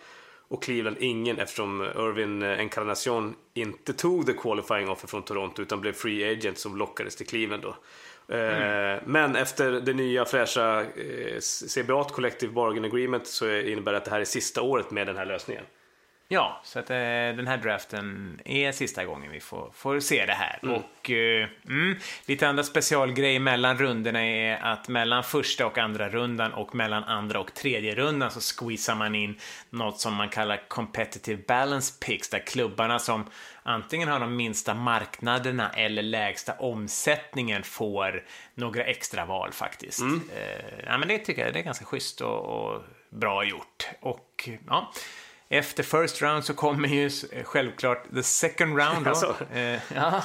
och 0.49 0.63
Cleveland 0.63 0.97
ingen 1.01 1.39
eftersom 1.39 1.83
Irvin 1.83 2.43
Encarnacion 2.43 3.35
inte 3.55 3.93
tog 3.93 4.27
the 4.27 4.33
qualifying 4.33 4.89
offer 4.89 5.09
från 5.09 5.23
Toronto 5.23 5.63
utan 5.63 5.81
blev 5.81 5.93
free 5.93 6.33
agent 6.33 6.59
som 6.59 6.77
lockades 6.77 7.17
till 7.17 7.27
Cleveland 7.27 7.63
då. 7.63 7.77
Eh, 8.35 9.03
Men 9.05 9.37
efter 9.37 9.71
det 9.71 9.93
nya 9.93 10.25
fräscha 10.25 10.81
eh, 10.81 11.41
CBA 11.75 12.05
Collective 12.05 12.53
Bargain 12.53 12.85
Agreement 12.85 13.27
så 13.27 13.51
innebär 13.51 13.93
det 13.93 13.99
att 13.99 14.05
det 14.05 14.11
här 14.11 14.21
är 14.21 14.25
sista 14.25 14.63
året 14.63 14.91
med 14.91 15.07
den 15.07 15.17
här 15.17 15.27
lösningen. 15.27 15.65
Ja, 16.29 16.61
så 16.65 16.79
att 16.79 16.91
eh, 16.91 16.97
den 16.97 17.47
här 17.47 17.57
draften 17.57 18.41
är 18.45 18.73
sista 18.73 19.05
gången 19.05 19.33
vi 19.33 19.41
får, 19.41 19.71
får 19.75 20.01
se 20.01 20.27
det 20.27 20.33
här. 20.33 20.59
Och 20.63 21.11
eh, 21.11 21.49
mm, 21.69 21.99
lite 22.27 22.49
andra 22.49 22.63
specialgrejer 22.63 23.41
mellan 23.41 23.79
rundorna 23.79 24.27
är 24.27 24.57
att 24.63 24.89
mellan 24.89 25.25
första 25.25 25.67
och 25.67 25.79
andra 25.79 26.09
rundan 26.09 26.53
och 26.53 26.75
mellan 26.75 27.05
andra 27.05 27.41
och 27.41 27.55
tredje 27.55 27.95
rundan 27.95 28.31
så 28.31 28.41
squeezar 28.41 28.95
man 28.95 29.15
in 29.15 29.39
något 29.71 30.01
som 30.01 30.15
man 30.15 30.29
kallar 30.29 30.69
competitive 30.69 31.43
balance 31.49 31.95
picks 32.07 32.29
där 32.29 32.47
klubbarna 32.47 32.99
som 32.99 33.25
antingen 33.63 34.09
har 34.09 34.21
de 34.21 34.37
minsta 34.37 34.75
marknaderna 34.75 35.71
eller 35.71 36.03
lägsta 36.03 36.53
omsättningen 36.53 37.63
får 37.63 38.25
några 38.55 38.85
extra 38.85 39.25
val 39.25 39.53
faktiskt. 39.53 40.03
Eh, 40.03 40.85
ja, 40.87 40.99
men 40.99 41.09
det 41.09 41.19
tycker 41.19 41.45
jag 41.45 41.55
det 41.55 41.59
är 41.61 41.65
ganska 41.65 41.85
schysst 41.85 42.21
och, 42.21 42.41
och 42.41 42.83
bra 43.11 43.45
gjort. 43.45 43.89
Och 44.01 44.49
ja, 44.67 44.93
efter 45.49 45.83
first 45.83 46.23
round 46.23 46.45
så 46.45 46.55
kommer 46.55 46.89
ju 46.89 47.07
s- 47.07 47.25
självklart 47.45 48.05
the 48.15 48.23
second 48.23 48.79
round. 48.79 49.09
Alltså. 49.09 49.37
Eh, 49.55 49.81
ja. 49.95 50.23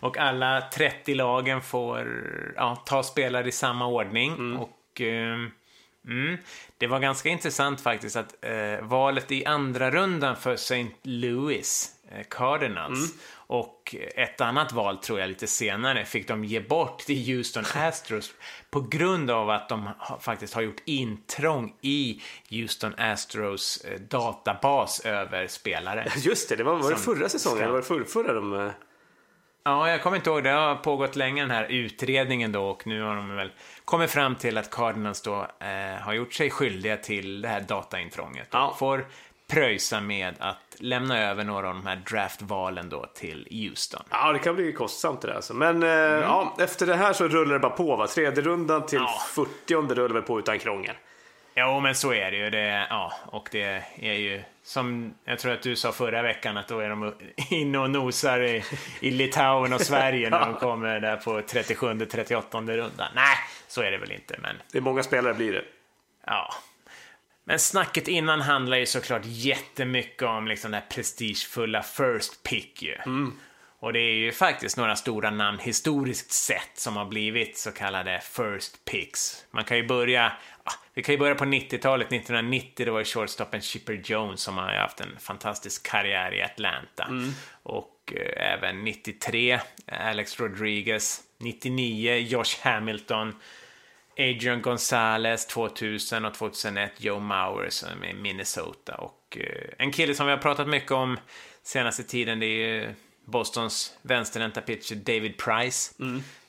Och 0.00 0.18
alla 0.18 0.60
30 0.74 1.14
lagen 1.14 1.62
får 1.62 2.08
ja, 2.56 2.82
ta 2.86 3.02
spelare 3.02 3.48
i 3.48 3.52
samma 3.52 3.86
ordning. 3.86 4.56
Och 4.56 5.00
eh, 5.00 5.36
Mm. 6.06 6.36
Det 6.78 6.86
var 6.86 7.00
ganska 7.00 7.28
intressant 7.28 7.80
faktiskt 7.80 8.16
att 8.16 8.34
eh, 8.44 8.80
valet 8.86 9.32
i 9.32 9.44
andra 9.46 9.90
rundan 9.90 10.36
för 10.36 10.54
St. 10.54 10.86
Louis 11.02 11.90
eh, 12.16 12.22
Cardinals 12.30 13.12
och 13.46 13.94
ett 14.16 14.40
annat 14.40 14.72
val 14.72 14.98
tror 14.98 15.20
jag 15.20 15.28
lite 15.28 15.46
senare 15.46 16.04
fick 16.04 16.28
de 16.28 16.44
ge 16.44 16.60
bort 16.60 16.98
till 16.98 17.26
Houston 17.36 17.64
Astros 17.74 18.32
på 18.70 18.80
grund 18.80 19.30
av 19.30 19.50
att 19.50 19.68
de 19.68 19.88
faktiskt 20.20 20.54
har 20.54 20.62
gjort 20.62 20.82
intrång 20.84 21.74
i 21.80 22.22
Houston 22.50 22.94
Astros 22.98 23.84
eh, 23.84 24.00
databas 24.00 25.00
över 25.00 25.46
spelare. 25.46 26.06
Just 26.16 26.48
det, 26.48 26.56
det 26.56 26.64
var, 26.64 26.76
var 26.76 26.90
det 26.90 26.96
förra 26.96 27.28
säsongen? 27.28 27.58
ska- 27.58 27.70
var 27.70 27.76
det 27.78 27.82
förra, 27.84 28.04
förra 28.04 28.32
de... 28.32 28.54
eh, 28.66 28.70
Ja, 29.66 29.90
jag 29.90 30.02
kommer 30.02 30.16
inte 30.16 30.30
ihåg. 30.30 30.44
Det 30.44 30.50
har 30.50 30.74
pågått 30.76 31.16
länge 31.16 31.42
den 31.42 31.50
här 31.50 31.64
utredningen 31.64 32.52
då 32.52 32.64
och 32.68 32.86
nu 32.86 33.02
har 33.02 33.16
de 33.16 33.36
väl 33.36 33.52
kommit 33.84 34.10
fram 34.10 34.36
till 34.36 34.58
att 34.58 34.70
Cardinals 34.70 35.22
då 35.22 35.46
eh, 35.60 36.00
har 36.02 36.12
gjort 36.12 36.32
sig 36.32 36.50
skyldiga 36.50 36.96
till 36.96 37.42
det 37.42 37.48
här 37.48 37.60
dataintrånget. 37.60 38.48
Ja. 38.50 38.68
Och 38.68 38.78
får 38.78 39.06
pröjsa 39.54 40.00
med 40.00 40.34
att 40.38 40.76
lämna 40.78 41.18
över 41.18 41.44
några 41.44 41.68
av 41.68 41.74
de 41.74 41.86
här 41.86 41.96
draftvalen 41.96 42.88
då 42.88 43.06
till 43.14 43.48
Houston. 43.50 44.02
Ja, 44.10 44.32
det 44.32 44.38
kan 44.38 44.54
bli 44.56 44.72
kostsamt 44.72 45.20
det 45.20 45.28
där. 45.28 45.34
Alltså. 45.34 45.54
Men 45.54 45.82
eh, 45.82 45.88
Mm. 45.88 46.20
ja, 46.20 46.56
efter 46.60 46.86
det 46.86 46.96
här 46.96 47.12
så 47.12 47.28
rullar 47.28 47.52
det 47.52 47.58
bara 47.60 47.72
på. 47.72 47.96
Va? 47.96 48.06
Tredje 48.06 48.42
rundan 48.42 48.86
till 48.86 48.98
Ja. 48.98 49.20
40 49.34 49.94
rullar 49.94 50.14
väl 50.14 50.22
på 50.22 50.38
utan 50.38 50.58
krångel. 50.58 50.94
Jo, 51.56 51.80
men 51.80 51.94
så 51.94 52.12
är 52.12 52.30
det 52.30 52.36
ju. 52.36 52.50
Det, 52.50 52.86
ja, 52.90 53.12
och 53.26 53.48
det 53.52 53.82
är 53.96 54.12
ju 54.12 54.42
som 54.64 55.14
jag 55.24 55.38
tror 55.38 55.52
att 55.52 55.62
du 55.62 55.76
sa 55.76 55.92
förra 55.92 56.22
veckan 56.22 56.56
att 56.56 56.68
då 56.68 56.78
är 56.80 56.88
de 56.88 57.14
inne 57.50 57.78
och 57.78 57.90
nosar 57.90 58.40
i, 58.40 58.64
i 59.00 59.10
Litauen 59.10 59.72
och 59.72 59.80
Sverige 59.80 60.30
när 60.30 60.40
de 60.46 60.54
kommer 60.54 61.00
där 61.00 61.16
på 61.16 61.40
37-38 61.40 62.66
rundan. 62.76 63.08
Nej, 63.14 63.36
så 63.68 63.82
är 63.82 63.90
det 63.90 63.98
väl 63.98 64.12
inte, 64.12 64.36
men 64.42 64.56
Det 64.72 64.78
är 64.78 64.82
många 64.82 65.02
spelare 65.02 65.34
blir 65.34 65.52
det. 65.52 65.64
Ja. 66.26 66.54
Men 67.44 67.58
snacket 67.58 68.08
innan 68.08 68.40
handlar 68.40 68.76
ju 68.76 68.86
såklart 68.86 69.22
jättemycket 69.24 70.22
om 70.22 70.48
liksom 70.48 70.70
det 70.70 70.76
här 70.76 70.86
prestigefulla 70.88 71.82
first 71.82 72.42
pick 72.42 72.82
ju. 72.82 72.96
Och 73.78 73.92
det 73.92 73.98
är 73.98 74.14
ju 74.14 74.32
faktiskt 74.32 74.76
några 74.76 74.96
stora 74.96 75.30
namn 75.30 75.58
historiskt 75.58 76.32
sett 76.32 76.70
som 76.74 76.96
har 76.96 77.04
blivit 77.04 77.58
så 77.58 77.72
kallade 77.72 78.20
first 78.20 78.84
picks. 78.84 79.44
Man 79.50 79.64
kan 79.64 79.76
ju 79.76 79.86
börja, 79.86 80.32
ja, 80.64 80.72
vi 80.94 81.02
kan 81.02 81.12
ju 81.12 81.18
börja 81.18 81.34
på 81.34 81.44
90-talet, 81.44 82.06
1990 82.06 82.86
det 82.86 82.90
var 82.90 82.98
ju 82.98 83.04
shortstopen 83.04 83.60
Chipper 83.60 84.02
Jones 84.04 84.40
som 84.40 84.58
har 84.58 84.72
haft 84.72 85.00
en 85.00 85.18
fantastisk 85.18 85.86
karriär 85.86 86.34
i 86.34 86.42
Atlanta. 86.42 87.08
Och 87.62 88.12
eh, 88.16 88.52
även 88.52 88.84
93 88.84 89.60
Alex 89.86 90.40
Rodriguez, 90.40 91.20
99 91.38 92.16
Josh 92.16 92.60
Hamilton, 92.62 93.34
Adrian 94.18 94.62
Gonzalez 94.62 95.46
2000 95.46 96.24
och 96.24 96.34
2001 96.34 96.92
Joe 96.96 97.18
Mauer 97.18 97.70
som 97.70 98.02
är 98.02 98.08
i 98.08 98.14
Minnesota. 98.14 98.94
Och 98.94 99.38
eh, 99.40 99.68
en 99.78 99.92
kille 99.92 100.14
som 100.14 100.26
vi 100.26 100.32
har 100.32 100.38
pratat 100.38 100.68
mycket 100.68 100.92
om 100.92 101.18
senaste 101.62 102.02
tiden 102.02 102.40
det 102.40 102.46
är 102.46 102.68
ju 102.68 102.94
Bostons 103.24 103.98
vänsterhänta 104.02 104.60
pitcher 104.60 104.94
David 104.94 105.36
Price. 105.36 105.94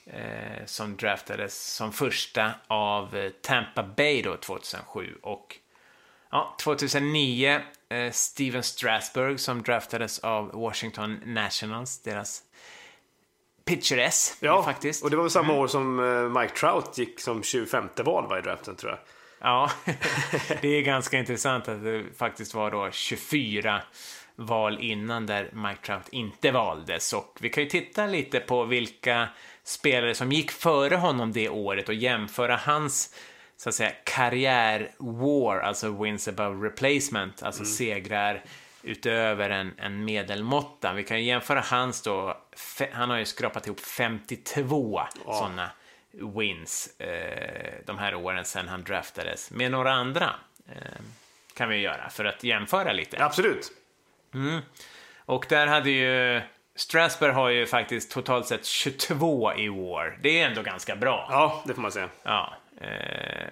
Eh, 0.08 0.66
som 0.66 0.98
draftades 0.98 1.76
som 1.76 1.94
första 1.94 2.52
av 2.68 3.16
eh, 3.16 3.30
Tampa 3.30 3.84
Bay 3.84 4.22
då 4.22 4.38
2007. 4.38 5.16
Och 5.22 5.58
ja, 6.32 6.56
2009 6.62 7.62
eh, 7.90 8.12
Steven 8.12 8.64
Strasburg 8.64 9.40
som 9.40 9.62
draftades 9.64 10.20
av 10.20 10.52
Washington 10.54 11.20
Nationals. 11.26 12.02
Deras 12.02 12.44
pitcher 13.66 13.98
S 13.98 14.38
Ja, 14.40 14.64
faktiskt. 14.64 15.04
och 15.04 15.10
det 15.10 15.16
var 15.16 15.24
väl 15.24 15.32
samma 15.32 15.54
år 15.54 15.68
som 15.68 16.00
eh, 16.00 16.42
Mike 16.42 16.56
Trout 16.56 16.98
gick 16.98 17.20
som 17.20 17.44
25 17.44 17.90
val 17.98 18.28
va, 18.28 18.40
i 18.40 18.42
draften 18.42 18.76
tror 18.76 18.92
jag. 18.92 19.00
Ja, 19.40 19.72
det 20.62 20.68
är 20.68 20.82
ganska 20.82 21.18
intressant 21.18 21.68
att 21.68 21.84
det 21.84 22.04
faktiskt 22.18 22.54
var 22.54 22.72
då 22.72 22.92
24 22.92 23.82
val 24.36 24.78
innan 24.82 25.26
där 25.26 25.50
Mike 25.54 25.86
Trout 25.86 26.08
inte 26.12 26.52
valdes. 26.52 27.14
Och 27.14 27.38
vi 27.42 27.50
kan 27.50 27.64
ju 27.64 27.70
titta 27.70 28.06
lite 28.06 28.40
på 28.40 28.64
vilka 28.64 29.28
spelare 29.64 30.16
som 30.16 30.32
gick 30.32 30.52
före 30.52 30.96
honom 30.96 31.34
det 31.34 31.50
året 31.50 31.90
och 31.90 31.96
jämföra 31.96 32.56
hans 32.56 33.16
så 33.58 33.70
att 33.70 33.76
säga 33.76 33.92
karriär-war, 34.06 35.60
alltså 35.60 36.04
wins 36.04 36.28
above 36.28 36.68
replacement, 36.68 37.44
alltså 37.44 37.66
segrar 37.66 38.44
utöver 38.86 39.50
en, 39.50 39.74
en 39.78 40.06
medelmåtta. 40.06 40.94
Vi 40.94 41.04
kan 41.04 41.24
jämföra 41.24 41.62
hans 41.62 42.02
då, 42.02 42.38
fe, 42.56 42.90
han 42.94 43.10
har 43.10 43.18
ju 43.18 43.26
skrapat 43.26 43.68
ihop 43.68 43.80
52 43.80 45.02
sådana 45.26 45.70
wins 46.12 47.00
eh, 47.00 47.74
de 47.86 47.98
här 47.98 48.16
åren 48.16 48.46
sedan 48.46 48.68
han 48.68 48.84
draftades 48.84 49.52
med 49.52 49.72
några 49.72 49.94
andra. 49.94 50.36
Eh, 50.68 51.02
kan 51.54 51.70
vi 51.70 51.78
göra 51.78 52.10
för 52.10 52.26
att 52.26 52.44
jämföra 52.44 52.94
lite. 52.94 53.24
Absolut. 53.24 53.72
Och 55.26 55.46
där 55.50 55.68
hade 55.68 55.90
ju 55.90 56.42
Strasberg 56.76 57.32
har 57.32 57.50
ju 57.50 57.66
faktiskt 57.66 58.12
totalt 58.12 58.48
sett 58.48 58.66
22 58.66 59.54
i 59.54 59.70
war. 59.70 60.20
Det 60.22 60.42
är 60.42 60.48
ändå 60.48 60.62
ganska 60.62 60.96
bra. 60.96 61.28
Ja, 61.30 61.64
det 61.66 61.74
får 61.74 61.82
man 61.82 61.92
säga. 61.92 62.10
Ja, 62.24 62.54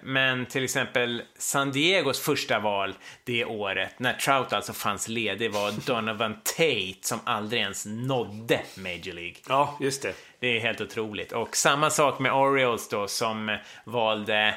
men 0.02 0.46
till 0.46 0.64
exempel 0.64 1.22
San 1.38 1.72
Diegos 1.72 2.20
första 2.20 2.58
val 2.58 2.94
det 3.24 3.44
året, 3.44 3.98
när 3.98 4.12
Trout 4.12 4.52
alltså 4.52 4.72
fanns 4.72 5.08
ledig, 5.08 5.52
var 5.52 5.86
Donovan 5.86 6.34
Tate 6.34 6.94
som 7.00 7.20
aldrig 7.24 7.62
ens 7.62 7.86
nådde 7.86 8.60
Major 8.76 9.12
League. 9.12 9.36
Ja, 9.48 9.78
just 9.80 10.02
det. 10.02 10.14
Det 10.38 10.56
är 10.56 10.60
helt 10.60 10.80
otroligt. 10.80 11.32
Och 11.32 11.56
samma 11.56 11.90
sak 11.90 12.18
med 12.18 12.32
Orioles 12.32 12.88
då 12.88 13.08
som 13.08 13.58
valde 13.84 14.54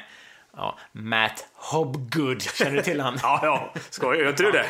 ja, 0.56 0.78
Matt 0.92 1.46
Hobgood. 1.54 2.42
Känner 2.42 2.76
du 2.76 2.82
till 2.82 3.00
han? 3.00 3.18
Ja, 3.22 3.40
ja. 3.42 3.72
Skojar 3.90 4.22
gör 4.22 4.28
inte 4.30 4.42
du 4.42 4.50
det? 4.50 4.66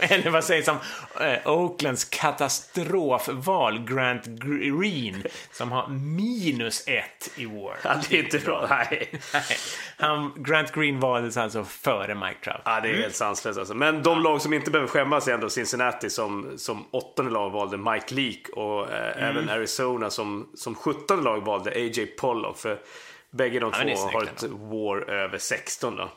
Eller 0.00 0.30
vad 0.30 0.44
sägs 0.44 0.68
om 0.68 0.76
eh, 1.20 1.48
Oaklands 1.50 2.04
katastrofval 2.04 3.78
Grant 3.84 4.24
Green 4.26 5.22
som 5.52 5.72
har 5.72 5.88
minus 5.88 6.84
ett 6.86 7.30
i 7.36 7.46
war. 7.46 7.76
Ja, 7.82 7.94
det 8.08 8.18
är 8.18 8.24
inte 8.24 8.38
bra. 8.38 8.66
Nej. 8.70 9.20
Han, 9.98 10.32
Grant 10.36 10.72
Green 10.72 11.00
valdes 11.00 11.36
alltså 11.36 11.64
före 11.64 12.14
Mike 12.14 12.36
Trout. 12.44 12.60
Ja, 12.64 12.80
det 12.80 12.88
är 12.88 12.94
helt 12.94 13.14
sanslöst 13.16 13.58
alltså. 13.58 13.74
Men 13.74 14.02
de 14.02 14.22
lag 14.22 14.42
som 14.42 14.52
inte 14.52 14.70
behöver 14.70 14.88
skämmas 14.88 15.28
är 15.28 15.32
ändå 15.34 15.48
Cincinnati 15.50 16.10
som, 16.10 16.52
som 16.58 16.86
åttonde 16.90 17.30
lag 17.30 17.50
valde 17.50 17.76
Mike 17.76 18.14
Leake 18.14 18.52
och 18.52 18.92
eh, 18.92 19.06
Mm. 19.16 19.36
även 19.36 19.48
Arizona 19.48 20.10
som, 20.10 20.48
som 20.54 20.74
sjuttonde 20.74 21.24
lag 21.24 21.40
valde 21.44 21.70
A.J. 21.70 22.06
Pollock. 22.06 22.58
För 22.58 22.78
bägge 23.36 23.60
de 23.60 23.72
är 23.72 23.94
två 23.94 24.18
har 24.18 24.22
ett 24.22 24.42
war 24.42 25.10
över 25.10 25.38
16 25.38 25.96
då. 25.96 26.10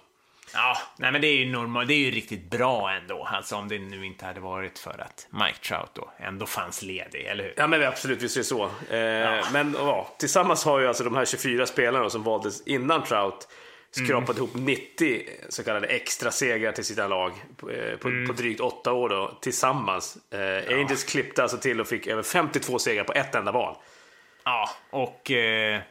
Ja, 0.54 0.78
nej 0.98 1.12
men 1.12 1.22
det 1.22 1.28
är 1.28 1.36
ju 1.36 1.52
normalt, 1.52 1.88
det 1.88 1.94
är 1.94 2.06
ju 2.06 2.12
riktigt 2.12 2.50
bra 2.50 2.92
ändå. 2.92 3.24
Alltså 3.32 3.56
om 3.56 3.68
det 3.68 3.80
nu 3.80 4.06
inte 4.06 4.26
hade 4.26 4.40
varit 4.40 4.80
för 4.80 5.02
att 5.02 5.28
Mike 5.30 5.60
Trout 5.68 5.90
då 5.94 6.12
ändå 6.18 6.46
fanns 6.46 6.82
ledig, 6.82 7.26
eller 7.26 7.44
hur? 7.44 7.54
Ja 7.58 7.68
men 7.68 7.84
absolut, 7.84 8.22
visst 8.22 8.36
är 8.36 8.40
det 8.40 8.44
så. 8.44 8.64
Eh, 8.64 9.52
Men 9.54 9.76
ja, 9.78 10.16
tillsammans 10.20 10.66
har 10.66 10.80
ju 10.80 10.88
alltså 10.88 11.04
de 11.04 11.16
här 11.16 11.26
24 11.26 11.66
spelarna 11.66 12.10
som 12.10 12.24
valdes 12.24 12.68
innan 12.68 13.04
Trout 13.04 13.48
skrapat 13.92 14.38
ihop 14.38 14.52
90 14.54 15.24
så 15.50 15.64
kallade 15.64 15.88
extra 15.88 16.32
segrar 16.32 16.72
till 16.72 16.86
sina 16.86 17.08
lag 17.08 17.32
på, 17.58 17.70
eh, 17.70 17.96
på, 17.96 18.10
på 18.28 18.34
drygt 18.34 18.62
åtta 18.62 18.94
år 18.94 19.10
då, 19.10 19.38
tillsammans. 19.42 20.18
Eh, 20.34 20.78
Angels 20.78 21.04
klippte 21.04 21.42
alltså 21.44 21.58
till 21.58 21.82
och 21.82 21.88
fick 21.88 22.08
över 22.08 22.24
52 22.24 22.80
segrar 22.80 23.04
på 23.04 23.14
ett 23.14 23.36
enda 23.36 23.52
val. 23.52 23.76
Ja, 24.44 24.70
och 24.90 25.32
eh, 25.32 25.82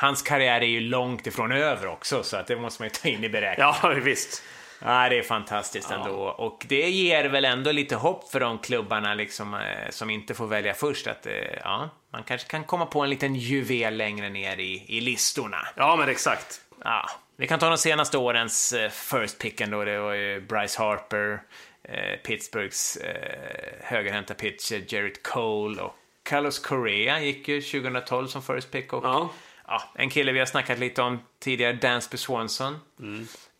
hans 0.00 0.22
karriär 0.22 0.60
är 0.60 0.66
ju 0.66 0.80
långt 0.80 1.26
ifrån 1.26 1.52
över 1.52 1.86
också, 1.86 2.22
så 2.22 2.36
att 2.36 2.46
det 2.46 2.56
måste 2.56 2.82
man 2.82 2.86
ju 2.86 2.90
ta 2.90 3.08
in 3.08 3.24
i 3.24 3.28
beräkningen. 3.28 3.74
Ja, 3.82 3.88
visst. 4.02 4.42
Ja, 4.84 5.08
det 5.08 5.18
är 5.18 5.22
fantastiskt 5.22 5.90
ändå. 5.90 6.14
Och 6.14 6.66
det 6.68 6.90
ger 6.90 7.24
väl 7.24 7.44
ändå 7.44 7.72
lite 7.72 7.96
hopp 7.96 8.30
för 8.30 8.40
de 8.40 8.58
klubbarna 8.58 9.14
liksom, 9.14 9.54
eh, 9.54 9.60
som 9.90 10.10
inte 10.10 10.34
får 10.34 10.46
välja 10.46 10.74
först. 10.74 11.06
Att 11.06 11.26
eh, 11.26 11.32
ja, 11.64 11.90
man 12.12 12.22
kanske 12.22 12.48
kan 12.48 12.64
komma 12.64 12.86
på 12.86 13.00
en 13.00 13.10
liten 13.10 13.34
juvel 13.34 13.96
längre 13.96 14.28
ner 14.28 14.56
i, 14.60 14.84
i 14.88 15.00
listorna. 15.00 15.58
Ja, 15.76 15.96
men 15.96 16.08
exakt. 16.08 16.60
Ja, 16.84 17.10
vi 17.36 17.46
kan 17.46 17.58
ta 17.58 17.68
de 17.68 17.78
senaste 17.78 18.18
årens 18.18 18.72
eh, 18.72 18.90
first 18.90 19.38
picken 19.38 19.70
då. 19.70 19.84
Det 19.84 19.98
var 19.98 20.12
ju 20.14 20.40
Bryce 20.40 20.82
Harper, 20.82 21.40
eh, 21.84 22.16
Pittsburghs 22.24 22.96
eh, 22.96 23.80
högerhänta 23.82 24.34
pitcher 24.34 24.84
Jarrett 24.88 25.22
Cole 25.22 25.82
och 25.82 25.94
Carlos 26.22 26.58
Correa 26.58 27.20
gick 27.20 27.48
ju 27.48 27.60
2012 27.60 28.26
som 28.26 28.42
first 28.42 28.70
pick. 28.70 28.92
Och, 28.92 29.04
Ja. 29.04 29.30
Ja, 29.68 29.82
en 29.94 30.10
kille 30.10 30.32
vi 30.32 30.38
har 30.38 30.46
snackat 30.46 30.78
lite 30.78 31.02
om 31.02 31.18
tidigare, 31.40 31.72
Dansby 31.72 32.16
Swanson. 32.16 32.76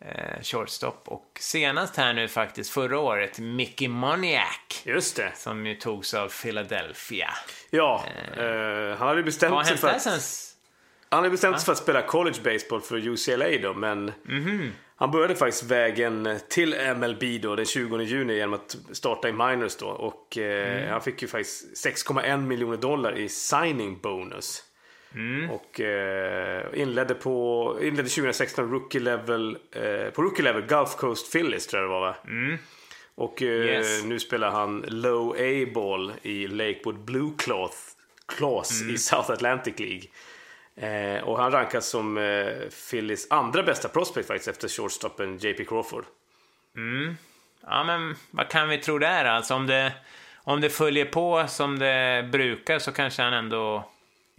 Eh, 0.01 0.41
shortstop. 0.41 1.03
Och 1.07 1.25
senast 1.39 1.95
här 1.95 2.13
nu 2.13 2.27
faktiskt, 2.27 2.69
förra 2.71 2.99
året, 2.99 3.39
Mickey 3.39 3.87
Moniak. 3.87 4.81
Just 4.85 5.15
det. 5.15 5.31
Som 5.35 5.65
ju 5.65 5.75
togs 5.75 6.13
av 6.13 6.29
Philadelphia. 6.41 7.29
Ja, 7.69 8.05
eh, 8.37 8.97
han 8.97 9.07
hade 9.07 9.23
bestämt 9.23 9.53
har 9.53 9.63
sig 9.63 9.77
för 9.77 9.87
att... 9.87 10.01
sen? 10.01 10.19
Han 11.09 11.17
hade 11.19 11.29
bestämt 11.29 11.59
sig 11.59 11.65
för 11.65 11.71
att 11.71 11.77
spela 11.77 12.01
college 12.01 12.37
baseball 12.43 12.81
för 12.81 13.07
UCLA 13.07 13.57
då, 13.61 13.73
men 13.73 14.11
Mhm. 14.23 14.71
han 14.95 15.11
började 15.11 15.35
faktiskt 15.35 15.63
vägen 15.63 16.39
till 16.49 16.73
MLB 16.73 17.37
då 17.41 17.55
den 17.55 17.65
20 17.65 18.01
juni 18.01 18.33
genom 18.35 18.53
att 18.53 18.77
starta 18.91 19.29
i 19.29 19.33
minors 19.33 19.75
då 19.75 19.87
och 19.87 20.37
eh, 20.37 20.77
Mm. 20.77 20.89
han 20.91 21.01
fick 21.01 21.21
ju 21.21 21.27
faktiskt 21.27 21.77
6,1 21.85 22.37
miljoner 22.47 22.77
dollar 22.77 23.17
i 23.17 23.29
signing 23.29 23.99
bonus. 24.01 24.63
Och 25.51 25.79
eh, 25.79 26.65
inledde, 26.73 27.15
på, 27.15 27.77
inledde 27.81 28.09
2016 28.09 28.71
rookie 28.71 29.01
level, 29.01 29.57
eh, 29.71 30.09
på 30.09 30.21
rookie 30.21 30.43
level 30.43 30.61
Gulf 30.61 30.95
Coast 30.95 31.31
Phillies 31.31 31.67
tror 31.67 31.81
jag 31.81 31.89
det 31.89 31.93
var 31.93 32.01
va? 32.01 32.15
Och 33.15 33.41
eh, 33.41 33.47
Yes. 33.65 34.03
nu 34.03 34.19
spelar 34.19 34.51
han 34.51 34.85
low 34.87 35.31
A-ball 35.31 36.13
i 36.21 36.47
Lakewood 36.47 36.99
Blue 36.99 37.31
Cloth, 37.37 37.77
Claws 38.37 38.81
i 38.81 38.97
South 38.97 39.31
Atlantic 39.31 39.73
League. 39.79 40.03
Eh, 40.75 41.23
och 41.23 41.37
han 41.37 41.51
rankas 41.51 41.89
som 41.89 42.17
eh, 42.17 42.47
Phillies 42.89 43.27
andra 43.31 43.63
bästa 43.63 43.89
prospect 43.89 44.27
faktiskt 44.27 44.47
efter 44.47 44.67
shortstopen 44.67 45.37
JP 45.37 45.65
Crawford. 45.65 46.05
Ja, 47.67 47.83
men 47.83 48.15
vad 48.31 48.49
kan 48.49 48.69
vi 48.69 48.77
tro 48.77 48.97
där? 48.99 49.25
Alltså 49.25 49.53
om 49.55 49.67
det, 49.67 49.93
om 50.35 50.61
det 50.61 50.69
följer 50.69 51.05
på 51.05 51.45
som 51.47 51.79
det 51.79 52.29
brukar 52.31 52.79
så 52.79 52.91
kanske 52.91 53.21
han 53.21 53.33
ändå 53.33 53.89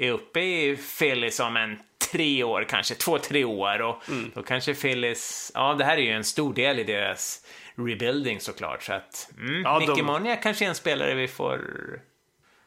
är 0.00 0.10
uppe 0.12 0.40
i 0.40 0.76
Phillies 0.98 1.40
om 1.40 1.56
en 1.56 1.78
tre 2.12 2.44
år, 2.44 2.66
kanske 2.68 2.94
två, 2.94 3.18
tre 3.18 3.44
år. 3.44 3.82
Och 3.82 4.02
då 4.34 4.42
kanske 4.42 4.74
Phillies, 4.74 5.52
ja 5.54 5.74
det 5.74 5.84
här 5.84 5.96
är 5.96 6.00
ju 6.02 6.12
en 6.12 6.24
stor 6.24 6.54
del 6.54 6.78
i 6.78 6.84
deras 6.84 7.46
rebuilding 7.74 8.40
såklart. 8.40 8.82
Så 8.82 8.92
att, 8.92 9.30
mm, 9.38 9.62
Ja, 9.62 9.78
Nicky 9.78 9.92
de- 9.92 10.02
Monia 10.02 10.36
kanske 10.36 10.64
är 10.64 10.68
en 10.68 10.74
spelare 10.74 11.14
vi 11.14 11.28
får 11.28 11.60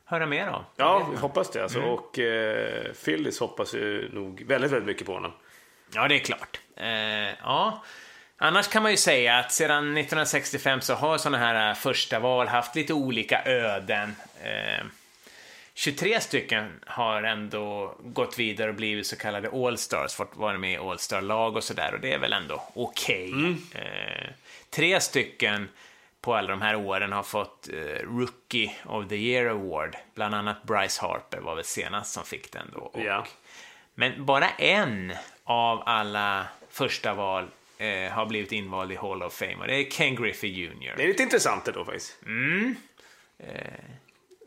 höra 0.05 0.25
mer 0.25 0.47
om. 0.49 0.63
Ja, 0.75 1.07
vi 1.11 1.17
hoppas 1.17 1.51
det 1.51 1.63
alltså. 1.63 1.79
Och 1.81 2.19
eh, 2.19 2.93
Phillies 3.05 3.39
hoppas 3.39 3.73
ju 3.73 4.09
nog 4.13 4.43
väldigt, 4.47 4.71
väldigt 4.71 4.87
mycket 4.87 5.05
på 5.07 5.13
honom. 5.13 5.31
Ja, 5.93 6.07
det 6.07 6.15
är 6.15 6.19
klart. 6.19 6.59
Eh, 6.77 6.87
ja. 7.41 7.83
Annars 8.37 8.67
kan 8.67 8.83
man 8.83 8.91
ju 8.91 8.97
säga 8.97 9.37
att 9.37 9.51
sedan 9.51 9.97
1965 9.97 10.81
så 10.81 10.93
har 10.93 11.17
sådana 11.17 11.37
här 11.37 11.69
eh, 11.69 11.75
första 11.75 12.19
val 12.19 12.47
haft 12.47 12.75
lite 12.75 12.93
olika 12.93 13.43
öden. 13.45 14.15
Eh, 14.43 14.85
23 15.75 16.19
stycken 16.19 16.79
har 16.85 17.23
ändå 17.23 17.95
gått 18.03 18.39
vidare 18.39 18.69
och 18.69 18.75
blivit 18.75 19.07
så 19.07 19.15
kallade 19.15 19.49
All-Stars, 19.49 20.13
fått 20.15 20.35
vara 20.35 20.57
med 20.57 20.73
i 20.73 20.77
All-Star-lag 20.77 21.55
och 21.55 21.63
sådär 21.63 21.93
och 21.93 21.99
det 21.99 22.13
är 22.13 22.19
väl 22.19 22.33
ändå 22.33 22.63
okej. 22.73 23.33
Eh, 23.75 24.29
tre 24.69 24.99
stycken 24.99 25.69
på 26.21 26.35
alla 26.35 26.47
de 26.47 26.61
här 26.61 26.75
åren 26.75 27.11
har 27.11 27.23
fått 27.23 27.69
eh, 27.73 28.05
Rookie 28.17 28.71
of 28.85 29.07
the 29.09 29.15
Year 29.15 29.45
Award, 29.45 29.95
bland 30.15 30.35
annat 30.35 30.63
Bryce 30.63 31.01
Harper 31.01 31.39
var 31.39 31.55
väl 31.55 31.63
senast 31.65 32.13
som 32.13 32.23
fick 32.25 32.51
den 32.51 32.69
då. 32.73 32.79
Och, 32.79 33.01
Ja. 33.03 33.25
men 33.95 34.25
bara 34.25 34.49
en 34.49 35.13
av 35.43 35.83
alla 35.85 36.47
första 36.69 37.13
val 37.13 37.47
eh, 37.77 38.11
har 38.11 38.25
blivit 38.25 38.51
invald 38.51 38.91
i 38.91 38.95
Hall 38.95 39.23
of 39.23 39.33
Fame 39.33 39.55
och 39.55 39.67
det 39.67 39.75
är 39.75 39.89
Ken 39.89 40.15
Griffey 40.15 40.49
Jr. 40.49 40.93
Det 40.97 41.03
är 41.03 41.07
lite 41.07 41.23
intressant 41.23 41.65
det 41.65 41.71
då 41.71 41.85
faktiskt. 41.85 42.17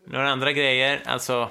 Några 0.08 0.28
andra 0.28 0.52
grejer, 0.52 1.02
alltså 1.06 1.50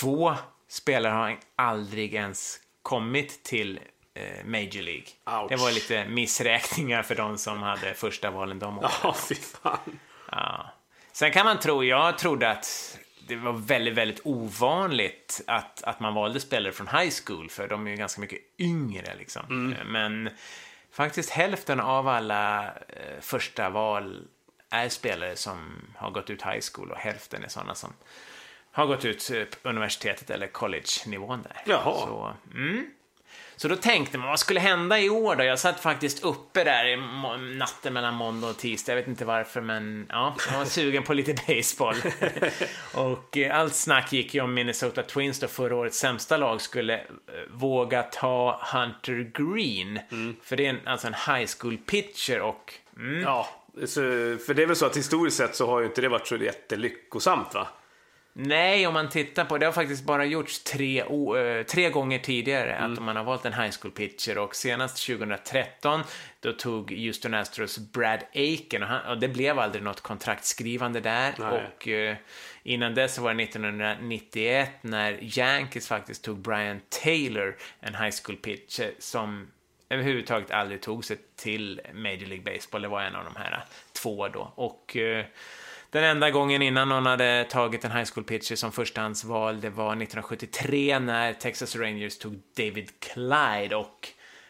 två 0.00 0.34
spelare 0.68 1.12
har 1.12 1.38
aldrig 1.56 2.14
ens 2.14 2.60
kommit 2.82 3.42
till 3.42 3.80
eh, 4.14 4.44
Major 4.44 4.82
League. 4.82 5.06
Ouch. 5.26 5.48
Det 5.48 5.56
var 5.56 5.72
lite 5.72 6.08
missräkningar 6.08 7.02
för 7.02 7.14
de 7.14 7.38
som 7.38 7.62
hade 7.62 7.94
första 7.94 8.30
valen 8.30 8.58
de 8.58 8.78
åren. 8.78 8.90
Ja, 9.02 9.14
fy 9.28 9.34
fan. 9.34 9.98
Ja. 10.30 10.72
Sen 11.12 11.32
kan 11.32 11.46
man 11.46 11.58
tro, 11.58 11.84
jag 11.84 12.18
trodde 12.18 12.50
att 12.50 12.98
det 13.28 13.36
var 13.36 13.52
väldigt, 13.52 13.94
väldigt 13.94 14.20
ovanligt 14.24 15.40
att, 15.46 15.82
att 15.82 16.00
man 16.00 16.14
valde 16.14 16.40
spelare 16.40 16.72
från 16.72 16.88
high 16.88 17.12
school, 17.24 17.50
för 17.50 17.68
de 17.68 17.86
är 17.86 17.90
ju 17.90 17.96
ganska 17.96 18.20
mycket 18.20 18.38
yngre 18.58 19.14
liksom. 19.18 19.74
Men 19.86 20.30
faktiskt 20.92 21.30
hälften 21.30 21.80
av 21.80 22.08
alla 22.08 22.64
eh, 22.64 23.20
första 23.20 23.70
val 23.70 24.22
är 24.84 24.88
spelare 24.88 25.36
som 25.36 25.86
har 25.96 26.10
gått 26.10 26.30
ut 26.30 26.42
high 26.42 26.60
school 26.72 26.90
och 26.90 26.98
hälften 26.98 27.44
är 27.44 27.48
sådana 27.48 27.74
som 27.74 27.92
har 28.72 28.86
gått 28.86 29.04
ut 29.04 29.30
eh, 29.30 29.42
universitetet 29.62 30.30
eller 30.30 30.46
college-nivån 30.46 31.42
där. 31.42 31.62
Jaha. 31.66 32.06
Så, 32.06 32.34
mm. 32.54 32.90
Så 33.58 33.68
då 33.68 33.76
tänkte 33.76 34.18
man, 34.18 34.28
vad 34.28 34.38
skulle 34.38 34.60
hända 34.60 35.00
i 35.00 35.10
år 35.10 35.36
då? 35.36 35.44
Jag 35.44 35.58
satt 35.58 35.80
faktiskt 35.80 36.24
uppe 36.24 36.64
där 36.64 36.86
i 36.86 36.96
natten 37.56 37.92
mellan 37.92 38.14
måndag 38.14 38.48
och 38.48 38.56
tisdag. 38.56 38.92
Jag 38.92 38.96
vet 38.96 39.08
inte 39.08 39.24
varför, 39.24 39.60
men 39.60 40.06
ja, 40.08 40.36
jag 40.50 40.58
var 40.58 40.64
sugen 40.64 41.02
på 41.02 41.14
lite 41.14 41.34
baseball. 41.46 41.96
och 42.94 43.36
eh, 43.36 43.58
allt 43.58 43.74
snack 43.74 44.12
gick 44.12 44.34
ju 44.34 44.40
om 44.40 44.54
Minnesota 44.54 45.02
Twins 45.02 45.40
då 45.40 45.48
förra 45.48 45.76
årets 45.76 45.98
sämsta 45.98 46.36
lag 46.36 46.60
skulle 46.60 46.94
eh, 46.94 47.02
våga 47.50 48.02
ta 48.02 48.60
Hunter 48.72 49.30
Green. 49.34 49.98
För 50.42 50.56
det 50.56 50.66
är 50.66 50.70
en, 50.70 50.80
alltså 50.84 51.06
en 51.06 51.34
high 51.34 51.50
school 51.58 51.78
pitcher 51.78 52.40
och 52.40 52.72
mm, 52.96 53.22
Ja, 53.22 53.48
så, 53.84 54.00
för 54.46 54.54
det 54.54 54.62
är 54.62 54.66
väl 54.66 54.76
så 54.76 54.86
att 54.86 54.96
historiskt 54.96 55.36
sett 55.36 55.56
så 55.56 55.66
har 55.66 55.80
ju 55.80 55.86
inte 55.86 56.00
det 56.00 56.08
varit 56.08 56.26
så 56.26 56.36
jättelyckosamt 56.36 57.54
va? 57.54 57.68
Nej, 58.38 58.86
om 58.86 58.94
man 58.94 59.08
tittar 59.08 59.44
på 59.44 59.58
det 59.58 59.66
har 59.66 59.72
faktiskt 59.72 60.04
bara 60.04 60.24
gjorts 60.24 60.62
tre, 60.62 61.00
eh, 61.00 61.62
tre 61.66 61.90
gånger 61.90 62.18
tidigare 62.18 62.76
att 62.76 63.02
man 63.02 63.16
har 63.16 63.24
valt 63.24 63.44
en 63.44 63.52
high 63.52 63.74
school 63.80 63.92
pitcher 63.92 64.38
och 64.38 64.56
senast 64.56 65.06
2013 65.06 66.00
då 66.40 66.52
tog 66.52 66.92
Houston 66.92 67.34
Astros 67.34 67.78
Brad 67.78 68.20
Aiken 68.34 68.82
och, 68.82 68.88
han, 68.88 69.10
och 69.10 69.18
det 69.18 69.28
blev 69.28 69.58
aldrig 69.58 69.84
något 69.84 70.00
kontraktskrivande 70.00 71.00
där 71.00 71.34
Nej. 71.38 71.48
och 71.48 71.88
eh, 71.88 72.16
innan 72.62 72.94
dess 72.94 73.14
så 73.14 73.22
var 73.22 73.34
det 73.34 73.42
1991 73.42 74.70
när 74.80 75.38
Yankees 75.38 75.88
faktiskt 75.88 76.24
tog 76.24 76.38
Brian 76.38 76.80
Taylor, 77.04 77.56
en 77.80 77.94
high 77.94 78.14
school 78.22 78.36
pitcher 78.36 78.90
som 78.98 79.46
överhuvudtaget 79.88 80.50
aldrig 80.50 80.82
tog 80.82 81.04
sig 81.04 81.16
till 81.36 81.80
Major 81.94 82.26
League 82.26 82.54
Baseball. 82.54 82.82
Det 82.82 82.88
var 82.88 83.02
en 83.02 83.16
av 83.16 83.24
de 83.24 83.36
här 83.36 83.64
två 83.92 84.28
då. 84.28 84.52
Och 84.54 84.96
eh, 84.96 85.24
den 85.90 86.04
enda 86.04 86.30
gången 86.30 86.62
innan 86.62 86.88
någon 86.88 87.06
hade 87.06 87.46
tagit 87.50 87.84
en 87.84 87.92
high 87.92 88.08
school 88.14 88.24
pitcher 88.24 88.54
som 88.54 88.72
förstahandsval, 88.72 89.60
det 89.60 89.70
var 89.70 89.86
1973 89.86 90.98
när 90.98 91.32
Texas 91.32 91.76
Rangers 91.76 92.18
tog 92.18 92.42
David 92.56 92.90
Clyde 93.00 93.76
och 93.76 94.08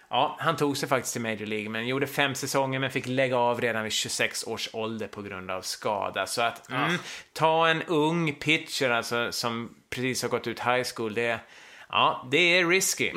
Ja, 0.09 0.37
han 0.41 0.57
tog 0.57 0.77
sig 0.77 0.89
faktiskt 0.89 1.13
till 1.13 1.23
Major 1.23 1.47
League, 1.47 1.69
men 1.69 1.87
gjorde 1.87 2.07
fem 2.07 2.35
säsonger 2.35 2.79
men 2.79 2.91
fick 2.91 3.07
lägga 3.07 3.37
av 3.37 3.61
redan 3.61 3.83
vid 3.83 3.93
26 3.93 4.45
års 4.45 4.69
ålder 4.73 5.07
på 5.07 5.23
grund 5.23 5.51
av 5.51 5.63
skada. 5.63 6.27
Så 6.27 6.43
att 6.43 6.71
mm, 6.71 6.99
ta 7.33 7.69
en 7.69 7.83
ung 7.83 8.35
pitcher 8.35 8.91
alltså, 8.91 9.33
som 9.33 9.75
precis 9.91 10.23
har 10.23 10.29
gått 10.29 10.47
ut 10.47 10.61
high 10.61 10.85
school, 10.97 11.15
det, 11.15 11.41
ja, 11.89 12.29
det 12.31 12.59
är 12.59 12.69
risky. 12.69 13.11